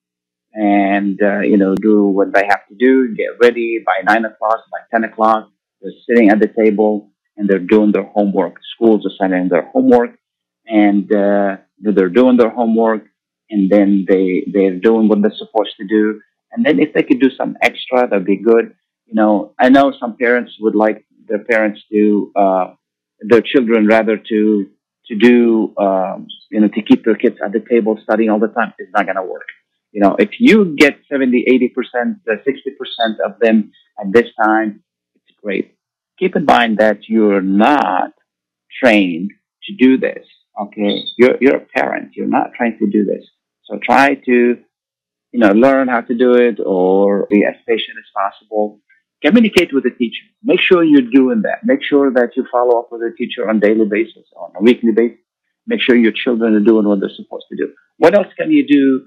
and, 0.54 1.20
uh, 1.22 1.40
you 1.42 1.58
know, 1.58 1.76
do 1.76 2.04
what 2.06 2.34
they 2.34 2.44
have 2.48 2.68
to 2.70 2.76
do, 2.76 3.14
get 3.16 3.40
ready 3.42 3.80
by 3.86 4.02
nine 4.04 4.26
o'clock, 4.26 4.60
by 4.72 4.80
10 4.92 5.04
o'clock. 5.04 5.50
They're 5.82 5.92
sitting 6.08 6.30
at 6.30 6.40
the 6.40 6.48
table 6.48 7.12
and 7.38 7.48
they're 7.48 7.60
doing 7.60 7.92
their 7.92 8.10
homework. 8.16 8.56
Schools 8.76 9.06
are 9.06 9.16
sending 9.20 9.50
their 9.50 9.70
homework 9.74 10.12
and, 10.66 11.12
uh, 11.14 11.58
they're 11.80 12.10
doing 12.10 12.38
their 12.38 12.50
homework 12.50 13.06
and 13.50 13.70
then 13.70 14.06
they, 14.08 14.46
they're 14.52 14.80
doing 14.80 15.08
what 15.08 15.22
they're 15.22 15.32
supposed 15.38 15.76
to 15.80 15.88
do. 15.88 16.22
And 16.52 16.66
then 16.66 16.80
if 16.80 16.94
they 16.94 17.04
could 17.04 17.20
do 17.20 17.30
some 17.30 17.56
extra, 17.62 18.08
that'd 18.08 18.26
be 18.26 18.38
good 18.38 18.76
you 19.10 19.16
know, 19.16 19.54
I 19.60 19.70
know 19.70 19.92
some 20.00 20.18
parents 20.18 20.54
would 20.60 20.76
like 20.76 21.04
their 21.28 21.44
parents 21.44 21.82
to, 21.92 22.32
uh, 22.36 22.66
their 23.22 23.42
children 23.42 23.88
rather 23.88 24.18
to, 24.18 24.70
to 25.08 25.16
do, 25.18 25.74
um, 25.78 26.28
you 26.52 26.60
know, 26.62 26.68
to 26.68 26.82
keep 26.84 27.04
their 27.04 27.16
kids 27.16 27.38
at 27.44 27.52
the 27.52 27.64
table 27.68 28.00
studying 28.04 28.30
all 28.30 28.40
the 28.40 28.48
time. 28.48 28.74
It's 28.78 28.92
not 28.96 29.06
going 29.06 29.16
to 29.16 29.24
work. 29.24 29.48
You 29.92 30.02
know, 30.02 30.16
if 30.20 30.30
you 30.40 30.76
get 30.78 31.00
70, 31.12 31.46
80%, 31.76 32.18
uh, 32.30 32.36
60% 32.48 33.20
of 33.26 33.40
them 33.42 33.72
at 34.00 34.14
this 34.14 34.28
time, 34.42 34.84
it's 35.16 35.36
great. 35.42 35.76
Keep 36.20 36.36
in 36.36 36.46
mind 36.46 36.78
that 36.78 37.10
you're 37.10 37.42
not 37.42 38.12
trained 38.80 39.32
to 39.64 39.74
do 39.76 39.98
this. 39.98 40.26
Okay. 40.62 41.04
You're, 41.18 41.38
you're 41.42 41.58
a 41.58 41.66
parent. 41.66 42.12
You're 42.16 42.28
not 42.28 42.52
trying 42.56 42.78
to 42.78 42.88
do 42.88 43.06
this. 43.06 43.26
So 43.64 43.80
try 43.84 44.14
to, 44.14 44.58
you 45.32 45.40
know, 45.40 45.52
learn 45.52 45.88
how 45.88 46.02
to 46.02 46.14
do 46.16 46.34
it 46.34 46.60
or 46.64 47.26
be 47.28 47.44
as 47.44 47.56
patient 47.68 47.98
as 47.98 48.06
possible 48.16 48.80
communicate 49.24 49.74
with 49.74 49.84
the 49.84 49.92
teacher. 49.92 50.24
Make 50.44 50.60
sure 50.62 50.84
you're 50.84 51.12
doing 51.14 51.42
that. 51.44 51.60
Make 51.64 51.84
sure 51.84 52.12
that 52.12 52.32
you 52.36 52.46
follow 52.52 52.80
up 52.80 52.90
with 52.92 53.02
the 53.02 53.14
teacher 53.18 53.50
on 53.50 53.58
a 53.58 53.60
daily 53.60 53.86
basis, 53.86 54.26
on 54.36 54.52
a 54.56 54.62
weekly 54.62 54.92
basis. 54.92 55.20
Make 55.68 55.82
sure 55.82 55.96
your 55.96 56.14
children 56.14 56.56
are 56.56 56.62
doing 56.62 56.88
what 56.88 57.00
they're 57.00 57.10
supposed 57.16 57.46
to 57.52 57.58
do. 57.58 57.74
What 57.98 58.16
else 58.16 58.28
can 58.38 58.52
you 58.52 58.66
do 58.68 59.06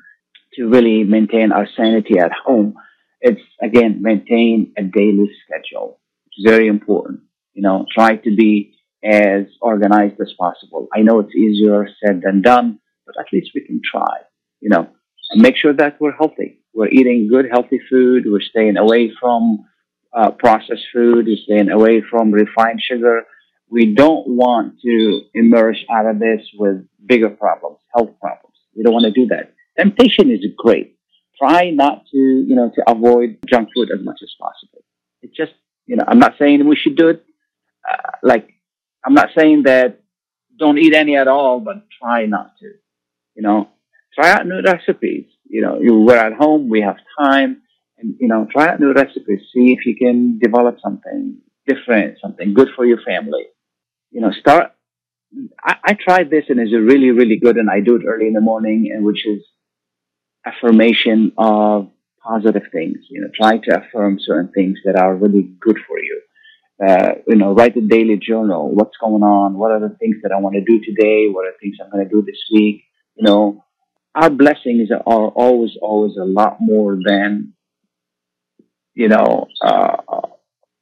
to 0.54 0.68
really 0.68 1.02
maintain 1.04 1.50
our 1.50 1.66
sanity 1.76 2.18
at 2.18 2.32
home? 2.32 2.74
It's 3.20 3.40
again, 3.60 4.02
maintain 4.02 4.72
a 4.76 4.82
daily 4.82 5.30
schedule. 5.44 5.98
It's 6.26 6.48
very 6.48 6.68
important. 6.68 7.20
You 7.54 7.62
know, 7.62 7.86
try 7.94 8.16
to 8.16 8.36
be 8.36 8.74
as 9.04 9.46
organized 9.60 10.20
as 10.20 10.32
possible. 10.38 10.88
I 10.94 11.00
know 11.00 11.20
it's 11.20 11.34
easier 11.34 11.88
said 12.04 12.22
than 12.24 12.42
done, 12.42 12.78
but 13.06 13.16
at 13.18 13.26
least 13.32 13.50
we 13.54 13.62
can 13.62 13.80
try, 13.84 14.20
you 14.60 14.68
know, 14.68 14.88
make 15.34 15.56
sure 15.56 15.72
that 15.72 16.00
we're 16.00 16.16
healthy. 16.16 16.60
We're 16.74 16.88
eating 16.88 17.28
good, 17.28 17.46
healthy 17.50 17.80
food. 17.90 18.24
We're 18.26 18.40
staying 18.40 18.76
away 18.76 19.12
from 19.20 19.64
uh, 20.12 20.30
processed 20.30 20.86
food, 20.92 21.28
is 21.28 21.40
staying 21.44 21.70
away 21.70 22.02
from 22.08 22.32
refined 22.32 22.80
sugar. 22.82 23.24
We 23.68 23.94
don't 23.94 24.28
want 24.28 24.80
to 24.82 25.20
emerge 25.34 25.84
out 25.90 26.06
of 26.06 26.18
this 26.18 26.42
with 26.54 26.86
bigger 27.06 27.30
problems, 27.30 27.78
health 27.94 28.10
problems. 28.20 28.56
We 28.76 28.82
don't 28.82 28.92
want 28.92 29.04
to 29.04 29.10
do 29.10 29.26
that. 29.28 29.52
Temptation 29.78 30.30
is 30.30 30.44
great. 30.56 30.98
Try 31.38 31.70
not 31.70 32.04
to, 32.12 32.18
you 32.18 32.54
know, 32.54 32.70
to 32.74 32.90
avoid 32.90 33.38
junk 33.48 33.70
food 33.74 33.90
as 33.90 34.04
much 34.04 34.20
as 34.22 34.30
possible. 34.38 34.84
It's 35.22 35.36
just, 35.36 35.52
you 35.86 35.96
know, 35.96 36.04
I'm 36.06 36.18
not 36.18 36.34
saying 36.38 36.66
we 36.66 36.76
should 36.76 36.96
do 36.96 37.08
it. 37.08 37.24
Uh, 37.90 38.10
like, 38.22 38.48
I'm 39.04 39.14
not 39.14 39.30
saying 39.36 39.64
that 39.64 40.00
don't 40.58 40.78
eat 40.78 40.94
any 40.94 41.16
at 41.16 41.26
all, 41.26 41.58
but 41.58 41.86
try 42.00 42.26
not 42.26 42.52
to. 42.60 42.72
You 43.34 43.42
know, 43.42 43.70
try 44.14 44.30
out 44.30 44.46
new 44.46 44.60
recipes. 44.62 45.26
You 45.48 45.62
know, 45.62 45.80
you, 45.80 46.00
we're 46.00 46.16
at 46.16 46.34
home, 46.34 46.68
we 46.68 46.82
have 46.82 46.96
time 47.18 47.62
and, 48.02 48.16
you 48.20 48.28
know, 48.28 48.46
try 48.52 48.68
out 48.68 48.80
new 48.80 48.92
recipes. 48.92 49.40
See 49.54 49.72
if 49.72 49.86
you 49.86 49.96
can 49.96 50.38
develop 50.38 50.78
something 50.82 51.38
different, 51.66 52.18
something 52.20 52.54
good 52.54 52.68
for 52.76 52.84
your 52.84 53.00
family. 53.06 53.46
You 54.10 54.20
know, 54.20 54.32
start. 54.32 54.72
I, 55.64 55.76
I 55.84 55.92
tried 55.94 56.28
this 56.30 56.44
and 56.48 56.60
it's 56.60 56.72
really, 56.72 57.10
really 57.10 57.36
good, 57.36 57.56
and 57.56 57.70
I 57.70 57.80
do 57.80 57.96
it 57.96 58.04
early 58.06 58.26
in 58.26 58.34
the 58.34 58.40
morning, 58.40 58.90
and 58.94 59.04
which 59.04 59.26
is 59.26 59.42
affirmation 60.44 61.32
of 61.38 61.90
positive 62.22 62.64
things. 62.70 62.98
You 63.08 63.22
know, 63.22 63.28
try 63.34 63.58
to 63.58 63.80
affirm 63.80 64.18
certain 64.20 64.52
things 64.52 64.78
that 64.84 64.96
are 64.96 65.14
really 65.14 65.54
good 65.60 65.78
for 65.86 65.98
you. 65.98 66.20
Uh, 66.86 67.12
you 67.28 67.36
know, 67.36 67.54
write 67.54 67.76
a 67.76 67.80
daily 67.80 68.16
journal. 68.16 68.74
What's 68.74 68.96
going 69.00 69.22
on? 69.22 69.56
What 69.56 69.70
are 69.70 69.80
the 69.80 69.96
things 70.00 70.16
that 70.22 70.32
I 70.32 70.40
want 70.40 70.56
to 70.56 70.64
do 70.64 70.80
today? 70.84 71.28
What 71.28 71.46
are 71.46 71.52
the 71.52 71.58
things 71.62 71.76
I'm 71.80 71.90
going 71.90 72.06
to 72.06 72.10
do 72.10 72.22
this 72.22 72.40
week? 72.52 72.82
You 73.14 73.24
know, 73.28 73.64
our 74.14 74.30
blessings 74.30 74.90
are 74.90 75.28
always, 75.28 75.70
always 75.80 76.16
a 76.16 76.24
lot 76.24 76.56
more 76.60 76.98
than 77.02 77.54
you 78.94 79.08
know, 79.08 79.46
uh, 79.64 79.96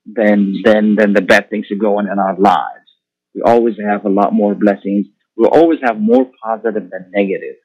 than 0.07 0.55
than 0.65 1.13
the 1.13 1.23
bad 1.23 1.51
things 1.51 1.67
that 1.71 1.79
go 1.79 1.99
on 1.99 2.09
in 2.09 2.19
our 2.19 2.37
lives. 2.39 2.89
We 3.35 3.43
always 3.43 3.77
have 3.87 4.05
a 4.05 4.09
lot 4.09 4.33
more 4.33 4.55
blessings. 4.55 5.07
We 5.37 5.47
always 5.47 5.79
have 5.83 5.99
more 5.99 6.27
positive 6.43 6.91
than 6.91 7.11
negative. 7.15 7.57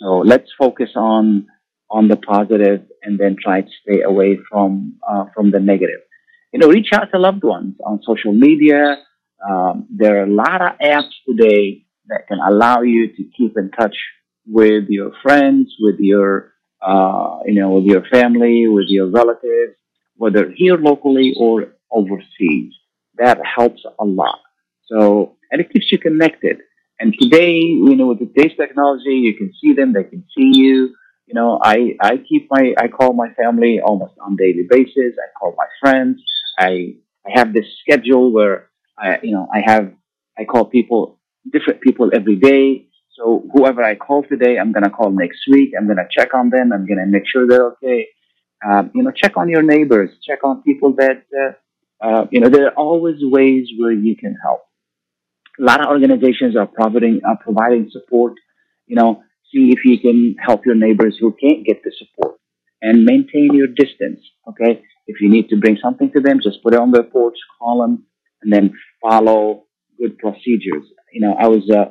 So 0.00 0.18
let's 0.18 0.50
focus 0.58 0.90
on 0.96 1.46
on 1.90 2.08
the 2.08 2.16
positive 2.16 2.82
and 3.02 3.18
then 3.18 3.36
try 3.42 3.60
to 3.60 3.68
stay 3.82 4.02
away 4.02 4.38
from 4.50 4.98
uh, 5.08 5.26
from 5.34 5.50
the 5.50 5.60
negative. 5.60 6.00
You 6.52 6.58
know, 6.58 6.68
reach 6.68 6.88
out 6.92 7.10
to 7.12 7.18
loved 7.18 7.44
ones 7.44 7.76
on 7.84 8.00
social 8.04 8.32
media. 8.32 8.96
Um, 9.48 9.86
there 9.90 10.20
are 10.20 10.24
a 10.24 10.30
lot 10.30 10.60
of 10.60 10.78
apps 10.78 11.12
today 11.28 11.84
that 12.06 12.26
can 12.28 12.38
allow 12.38 12.82
you 12.82 13.08
to 13.08 13.24
keep 13.36 13.56
in 13.56 13.70
touch 13.70 13.96
with 14.46 14.84
your 14.88 15.12
friends, 15.22 15.74
with 15.80 15.96
your 15.98 16.52
uh, 16.84 17.38
you 17.46 17.60
know, 17.60 17.70
with 17.70 17.84
your 17.84 18.02
family, 18.10 18.66
with 18.66 18.86
your 18.88 19.08
relatives 19.08 19.76
whether 20.16 20.50
here 20.54 20.76
locally 20.76 21.34
or 21.38 21.74
overseas. 21.90 22.72
That 23.18 23.38
helps 23.44 23.82
a 23.98 24.04
lot. 24.04 24.40
So, 24.86 25.36
and 25.50 25.60
it 25.60 25.70
keeps 25.72 25.90
you 25.92 25.98
connected. 25.98 26.58
And 26.98 27.14
today, 27.20 27.56
you 27.56 27.96
know, 27.96 28.08
with 28.08 28.20
today's 28.20 28.56
technology, 28.56 29.10
you 29.10 29.34
can 29.36 29.52
see 29.60 29.72
them, 29.74 29.92
they 29.92 30.04
can 30.04 30.24
see 30.36 30.52
you. 30.54 30.94
You 31.26 31.34
know, 31.34 31.58
I, 31.62 31.96
I 32.00 32.18
keep 32.18 32.48
my, 32.50 32.74
I 32.78 32.88
call 32.88 33.12
my 33.12 33.32
family 33.34 33.80
almost 33.84 34.14
on 34.20 34.36
daily 34.36 34.66
basis. 34.68 35.14
I 35.18 35.28
call 35.38 35.54
my 35.56 35.66
friends. 35.80 36.22
I, 36.58 36.94
I 37.26 37.30
have 37.34 37.52
this 37.52 37.66
schedule 37.80 38.32
where 38.32 38.70
I, 38.98 39.18
you 39.22 39.32
know, 39.32 39.48
I 39.52 39.62
have, 39.64 39.92
I 40.38 40.44
call 40.44 40.66
people, 40.66 41.18
different 41.52 41.80
people 41.80 42.10
every 42.12 42.36
day. 42.36 42.88
So 43.16 43.44
whoever 43.52 43.82
I 43.82 43.94
call 43.94 44.24
today, 44.24 44.58
I'm 44.58 44.72
going 44.72 44.84
to 44.84 44.90
call 44.90 45.10
next 45.10 45.40
week. 45.50 45.72
I'm 45.76 45.86
going 45.86 45.98
to 45.98 46.08
check 46.10 46.34
on 46.34 46.50
them. 46.50 46.72
I'm 46.72 46.86
going 46.86 46.98
to 46.98 47.06
make 47.06 47.24
sure 47.26 47.46
they're 47.46 47.66
okay. 47.72 48.08
Um, 48.64 48.90
you 48.94 49.02
know, 49.02 49.10
check 49.10 49.36
on 49.36 49.48
your 49.48 49.62
neighbors, 49.62 50.10
check 50.26 50.44
on 50.44 50.62
people 50.62 50.94
that, 50.96 51.24
uh, 51.36 52.06
uh, 52.06 52.26
you 52.30 52.40
know, 52.40 52.48
there 52.48 52.66
are 52.66 52.74
always 52.74 53.16
ways 53.20 53.68
where 53.78 53.92
you 53.92 54.16
can 54.16 54.36
help. 54.42 54.60
A 55.60 55.64
lot 55.64 55.80
of 55.80 55.86
organizations 55.86 56.56
are 56.56 56.66
providing, 56.66 57.20
are 57.26 57.38
providing 57.42 57.90
support. 57.90 58.34
You 58.86 58.96
know, 58.96 59.22
see 59.52 59.70
if 59.70 59.84
you 59.84 59.98
can 59.98 60.36
help 60.38 60.64
your 60.64 60.74
neighbors 60.74 61.16
who 61.20 61.34
can't 61.40 61.64
get 61.64 61.82
the 61.84 61.92
support 61.98 62.36
and 62.80 63.04
maintain 63.04 63.50
your 63.52 63.68
distance. 63.68 64.20
Okay. 64.48 64.82
If 65.06 65.20
you 65.20 65.28
need 65.28 65.48
to 65.48 65.56
bring 65.56 65.78
something 65.82 66.10
to 66.12 66.20
them, 66.20 66.40
just 66.42 66.62
put 66.62 66.74
it 66.74 66.80
on 66.80 66.92
their 66.92 67.02
porch, 67.02 67.36
them, 67.60 68.04
and 68.42 68.52
then 68.52 68.74
follow 69.02 69.64
good 69.98 70.18
procedures. 70.18 70.84
You 71.12 71.20
know, 71.20 71.34
I 71.38 71.48
was, 71.48 71.68
uh, 71.70 71.90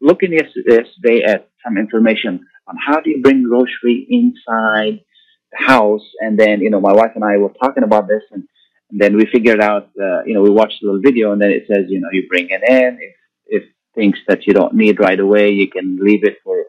looking 0.00 0.32
yesterday 0.32 1.22
at 1.24 1.48
some 1.64 1.78
information 1.78 2.44
on 2.66 2.76
how 2.86 3.00
do 3.00 3.10
you 3.10 3.22
bring 3.22 3.44
grocery 3.44 4.06
inside 4.10 5.00
house. 5.54 6.02
And 6.20 6.38
then, 6.38 6.60
you 6.60 6.70
know, 6.70 6.80
my 6.80 6.92
wife 6.92 7.12
and 7.14 7.24
I 7.24 7.36
were 7.36 7.52
talking 7.60 7.82
about 7.82 8.08
this 8.08 8.22
and, 8.30 8.44
and 8.90 9.00
then 9.00 9.16
we 9.16 9.26
figured 9.26 9.60
out, 9.60 9.90
uh, 10.00 10.22
you 10.24 10.34
know, 10.34 10.42
we 10.42 10.50
watched 10.50 10.82
a 10.82 10.86
little 10.86 11.00
video 11.00 11.32
and 11.32 11.40
then 11.40 11.50
it 11.50 11.64
says, 11.66 11.86
you 11.88 12.00
know, 12.00 12.08
you 12.12 12.28
bring 12.28 12.48
it 12.50 12.62
in. 12.68 12.98
If, 13.00 13.14
if 13.46 13.68
things 13.94 14.16
that 14.28 14.46
you 14.46 14.54
don't 14.54 14.74
need 14.74 15.00
right 15.00 15.18
away. 15.18 15.50
You 15.50 15.68
can 15.68 15.98
leave 16.00 16.24
it 16.24 16.38
for, 16.44 16.64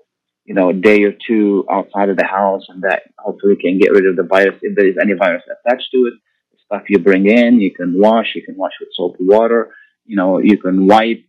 you 0.45 0.53
know, 0.53 0.69
a 0.69 0.73
day 0.73 1.03
or 1.03 1.13
two 1.13 1.65
outside 1.71 2.09
of 2.09 2.17
the 2.17 2.25
house 2.25 2.63
and 2.69 2.83
that 2.83 3.03
hopefully 3.17 3.55
can 3.55 3.79
get 3.79 3.91
rid 3.91 4.05
of 4.05 4.15
the 4.15 4.23
virus 4.23 4.59
if 4.61 4.75
there 4.75 4.87
is 4.87 4.97
any 5.01 5.13
virus 5.13 5.43
attached 5.45 5.89
to 5.91 5.97
it. 5.97 6.13
The 6.51 6.57
stuff 6.65 6.89
you 6.89 6.99
bring 6.99 7.27
in, 7.27 7.61
you 7.61 7.73
can 7.73 7.99
wash, 7.99 8.31
you 8.35 8.43
can 8.43 8.57
wash 8.57 8.73
with 8.79 8.89
soap 8.93 9.15
and 9.19 9.27
water, 9.27 9.71
you 10.05 10.15
know, 10.15 10.39
you 10.39 10.57
can 10.57 10.87
wipe. 10.87 11.23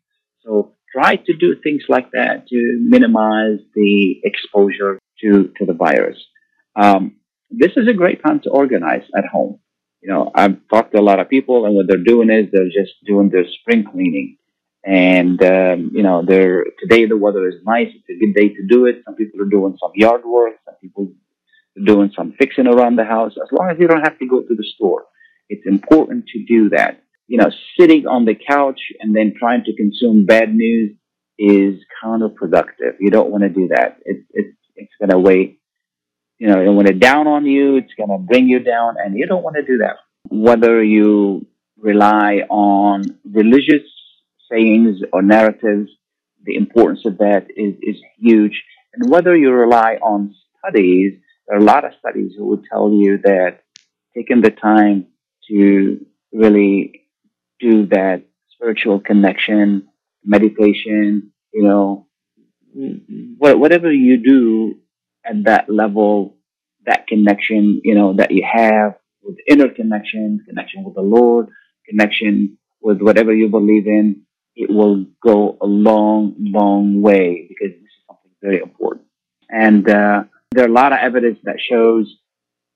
So 0.45 0.73
try 0.93 1.17
to 1.17 1.33
do 1.35 1.57
things 1.63 1.83
like 1.89 2.11
that 2.13 2.47
to 2.49 2.79
minimize 2.81 3.59
the 3.75 4.21
exposure 4.25 4.99
to, 5.21 5.53
to 5.59 5.67
the 5.67 5.73
virus. 5.73 6.19
Um, 6.77 7.17
this 7.59 7.73
is 7.77 7.89
a 7.89 7.95
great 7.95 8.23
time 8.23 8.41
to 8.41 8.51
organize 8.51 9.05
at 9.17 9.27
home. 9.27 9.59
You 10.01 10.11
know, 10.11 10.31
I've 10.35 10.57
talked 10.69 10.93
to 10.93 11.01
a 11.01 11.03
lot 11.03 11.21
of 11.21 11.29
people, 11.29 11.65
and 11.65 11.75
what 11.75 11.87
they're 11.89 11.97
doing 12.13 12.31
is 12.31 12.51
they're 12.53 12.67
just 12.67 12.93
doing 13.07 13.31
their 13.31 13.47
spring 13.61 13.85
cleaning. 13.91 14.37
And 14.85 15.43
um, 15.43 15.91
you 15.95 16.03
know, 16.03 16.23
they're 16.27 16.65
today 16.79 17.07
the 17.07 17.17
weather 17.17 17.49
is 17.49 17.55
nice; 17.65 17.89
it's 17.95 18.11
a 18.11 18.19
good 18.19 18.35
day 18.35 18.49
to 18.55 18.67
do 18.69 18.85
it. 18.85 19.03
Some 19.05 19.15
people 19.15 19.41
are 19.41 19.49
doing 19.49 19.77
some 19.81 19.93
yard 19.95 20.23
work. 20.27 20.55
Some 20.67 20.75
people 20.81 21.13
are 21.79 21.85
doing 21.85 22.13
some 22.15 22.35
fixing 22.39 22.67
around 22.67 22.97
the 22.97 23.05
house. 23.05 23.33
As 23.43 23.51
long 23.51 23.71
as 23.71 23.79
you 23.81 23.89
don't 23.89 24.03
have 24.03 24.19
to 24.19 24.27
go 24.27 24.43
to 24.43 24.55
the 24.55 24.67
store, 24.75 25.05
it's 25.49 25.67
important 25.67 26.27
to 26.29 26.45
do 26.45 26.69
that. 26.71 27.03
You 27.27 27.39
know, 27.39 27.51
sitting 27.81 28.07
on 28.07 28.27
the 28.27 28.35
couch 28.35 28.81
and 29.01 29.17
then 29.17 29.33
trying 29.39 29.65
to 29.65 29.75
consume 29.75 30.27
bad 30.27 30.55
news 30.55 30.95
is 31.39 31.81
counterproductive. 32.05 32.97
You 33.01 33.11
don't 33.11 33.31
want 33.31 33.45
to 33.45 33.49
do 33.49 33.69
that. 33.69 33.99
It's 34.05 34.27
it's 34.35 34.57
it's 34.77 34.93
going 35.01 35.11
to 35.11 35.19
weigh 35.19 35.59
you 36.39 36.49
know, 36.49 36.73
when 36.73 36.87
it's 36.87 36.99
down 36.99 37.27
on 37.27 37.47
you, 37.47 37.77
it's 37.77 37.95
going 37.95 38.11
to 38.11 38.19
bring 38.19 38.49
you 38.49 38.59
down, 38.59 38.97
and 38.99 39.17
you 39.17 39.27
don't 39.27 39.43
want 39.43 39.57
to 39.57 39.63
do 39.63 39.79
that. 39.79 39.97
Whether 40.29 40.83
you 40.83 41.47
rely 41.79 42.43
on 42.49 43.03
religious 43.31 43.83
sayings 44.51 45.01
or 45.13 45.23
narratives, 45.23 45.91
the 46.45 46.57
importance 46.57 47.05
of 47.07 47.19
that 47.19 47.47
is, 47.57 47.75
is 47.83 47.97
huge. 48.19 48.63
And 48.95 49.11
whether 49.11 49.37
you 49.37 49.51
rely 49.51 49.99
on 50.03 50.35
studies, 50.59 51.15
there 51.47 51.59
are 51.59 51.61
a 51.61 51.65
lot 51.65 51.85
of 51.85 51.93
studies 51.99 52.33
who 52.37 52.47
would 52.47 52.65
tell 52.71 52.91
you 52.93 53.19
that 53.25 53.61
taking 54.15 54.41
the 54.41 54.51
time 54.51 55.07
to 55.49 56.05
really 56.33 57.03
do 57.61 57.87
that 57.87 58.25
spiritual 58.51 59.01
connection, 59.01 59.89
meditation, 60.25 61.33
you 61.53 61.63
know, 61.63 62.07
whatever 63.39 63.93
you 63.93 64.17
do 64.17 64.81
at 65.27 65.45
that 65.45 65.69
level, 65.69 66.37
that 66.87 67.07
connection, 67.07 67.81
you 67.85 67.95
know, 67.95 68.15
that 68.15 68.31
you 68.31 68.45
have 68.51 68.95
with 69.23 69.37
inner 69.49 69.69
connection, 69.69 70.45
connection 70.47 70.85
with 70.85 70.95
the 70.95 71.03
Lord, 71.03 71.49
connection 71.89 72.59
with 72.83 73.01
whatever 73.01 73.35
you 73.35 73.49
believe 73.49 73.87
in, 73.87 74.23
it 74.55 74.71
will 74.71 75.07
go 75.23 75.57
a 75.61 75.67
long, 75.67 76.35
long 76.39 77.01
way 77.03 77.47
because 77.49 77.75
this 77.75 77.83
is 77.83 78.07
something 78.07 78.31
very 78.43 78.61
important. 78.61 79.07
And 79.49 79.89
uh, 79.89 80.25
there 80.53 80.65
are 80.65 80.69
a 80.69 80.73
lot 80.73 80.93
of 80.93 80.99
evidence 81.01 81.39
that 81.45 81.61
shows 81.61 82.17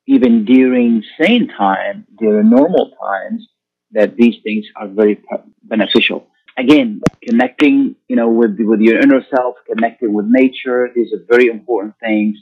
even 0.06 0.44
during 0.44 1.02
sane 1.20 1.48
time, 1.48 2.06
during 2.18 2.48
normal 2.48 2.92
times, 3.02 3.46
that 3.92 4.16
these 4.16 4.36
things 4.42 4.66
are 4.74 4.88
very 4.88 5.22
beneficial. 5.62 6.27
Again, 6.58 7.00
connecting, 7.22 7.94
you 8.08 8.16
know, 8.16 8.28
with 8.28 8.56
with 8.58 8.80
your 8.80 8.98
inner 9.00 9.22
self, 9.34 9.54
connecting 9.72 10.12
with 10.12 10.26
nature. 10.28 10.90
These 10.94 11.12
are 11.12 11.24
very 11.30 11.46
important 11.46 11.94
things. 12.00 12.36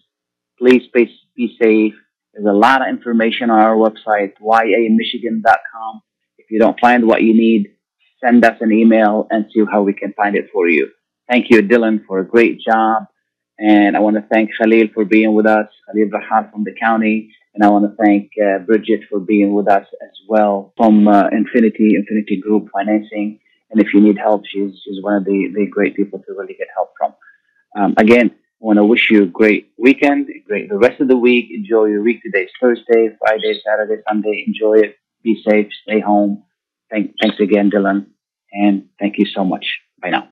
Please 0.58 0.84
be, 0.94 1.10
be 1.36 1.56
safe. 1.60 1.92
There's 2.32 2.46
a 2.46 2.52
lot 2.52 2.80
of 2.80 2.88
information 2.88 3.50
on 3.50 3.60
our 3.60 3.76
website, 3.76 4.32
yamichigan.com. 4.40 6.02
If 6.38 6.50
you 6.50 6.58
don't 6.58 6.80
find 6.80 7.06
what 7.06 7.22
you 7.22 7.34
need, 7.34 7.74
send 8.24 8.44
us 8.44 8.56
an 8.60 8.72
email 8.72 9.26
and 9.30 9.46
see 9.52 9.62
how 9.70 9.82
we 9.82 9.92
can 9.92 10.14
find 10.14 10.34
it 10.34 10.48
for 10.52 10.66
you. 10.66 10.88
Thank 11.30 11.50
you, 11.50 11.60
Dylan, 11.60 12.06
for 12.06 12.20
a 12.20 12.26
great 12.26 12.60
job. 12.60 13.04
And 13.58 13.96
I 13.96 14.00
want 14.00 14.16
to 14.16 14.24
thank 14.32 14.50
Khalil 14.56 14.88
for 14.94 15.04
being 15.04 15.34
with 15.34 15.46
us, 15.46 15.66
Khalil 15.86 16.08
Rahal 16.08 16.50
from 16.52 16.64
the 16.64 16.74
county. 16.80 17.32
And 17.54 17.64
I 17.64 17.70
want 17.70 17.84
to 17.86 17.96
thank 18.02 18.30
uh, 18.42 18.58
Bridget 18.60 19.00
for 19.10 19.18
being 19.18 19.54
with 19.54 19.68
us 19.68 19.86
as 20.02 20.16
well 20.28 20.72
from 20.76 21.08
uh, 21.08 21.28
Infinity, 21.32 21.96
Infinity 21.96 22.40
Group 22.40 22.68
Financing. 22.72 23.40
And 23.70 23.80
if 23.80 23.92
you 23.92 24.00
need 24.00 24.18
help, 24.18 24.44
she's, 24.46 24.80
she's 24.84 25.02
one 25.02 25.16
of 25.16 25.24
the, 25.24 25.50
the 25.54 25.66
great 25.66 25.96
people 25.96 26.20
to 26.20 26.34
really 26.36 26.54
get 26.54 26.68
help 26.74 26.90
from. 26.98 27.14
Um, 27.76 27.94
again, 27.98 28.30
I 28.32 28.64
want 28.64 28.78
to 28.78 28.84
wish 28.84 29.10
you 29.10 29.24
a 29.24 29.26
great 29.26 29.72
weekend, 29.76 30.28
great 30.46 30.68
the 30.70 30.78
rest 30.78 31.00
of 31.00 31.08
the 31.08 31.16
week. 31.16 31.50
Enjoy 31.52 31.86
your 31.86 32.02
week. 32.02 32.22
Today's 32.22 32.48
Thursday, 32.60 33.10
Friday, 33.18 33.60
Saturday, 33.66 34.02
Sunday. 34.08 34.44
Enjoy 34.46 34.74
it. 34.78 34.96
Be 35.22 35.42
safe. 35.46 35.68
Stay 35.82 36.00
home. 36.00 36.44
Thank, 36.90 37.14
thanks 37.20 37.38
again, 37.40 37.70
Dylan. 37.70 38.06
And 38.52 38.86
thank 38.98 39.18
you 39.18 39.26
so 39.26 39.44
much. 39.44 39.66
Bye 40.00 40.10
now. 40.10 40.24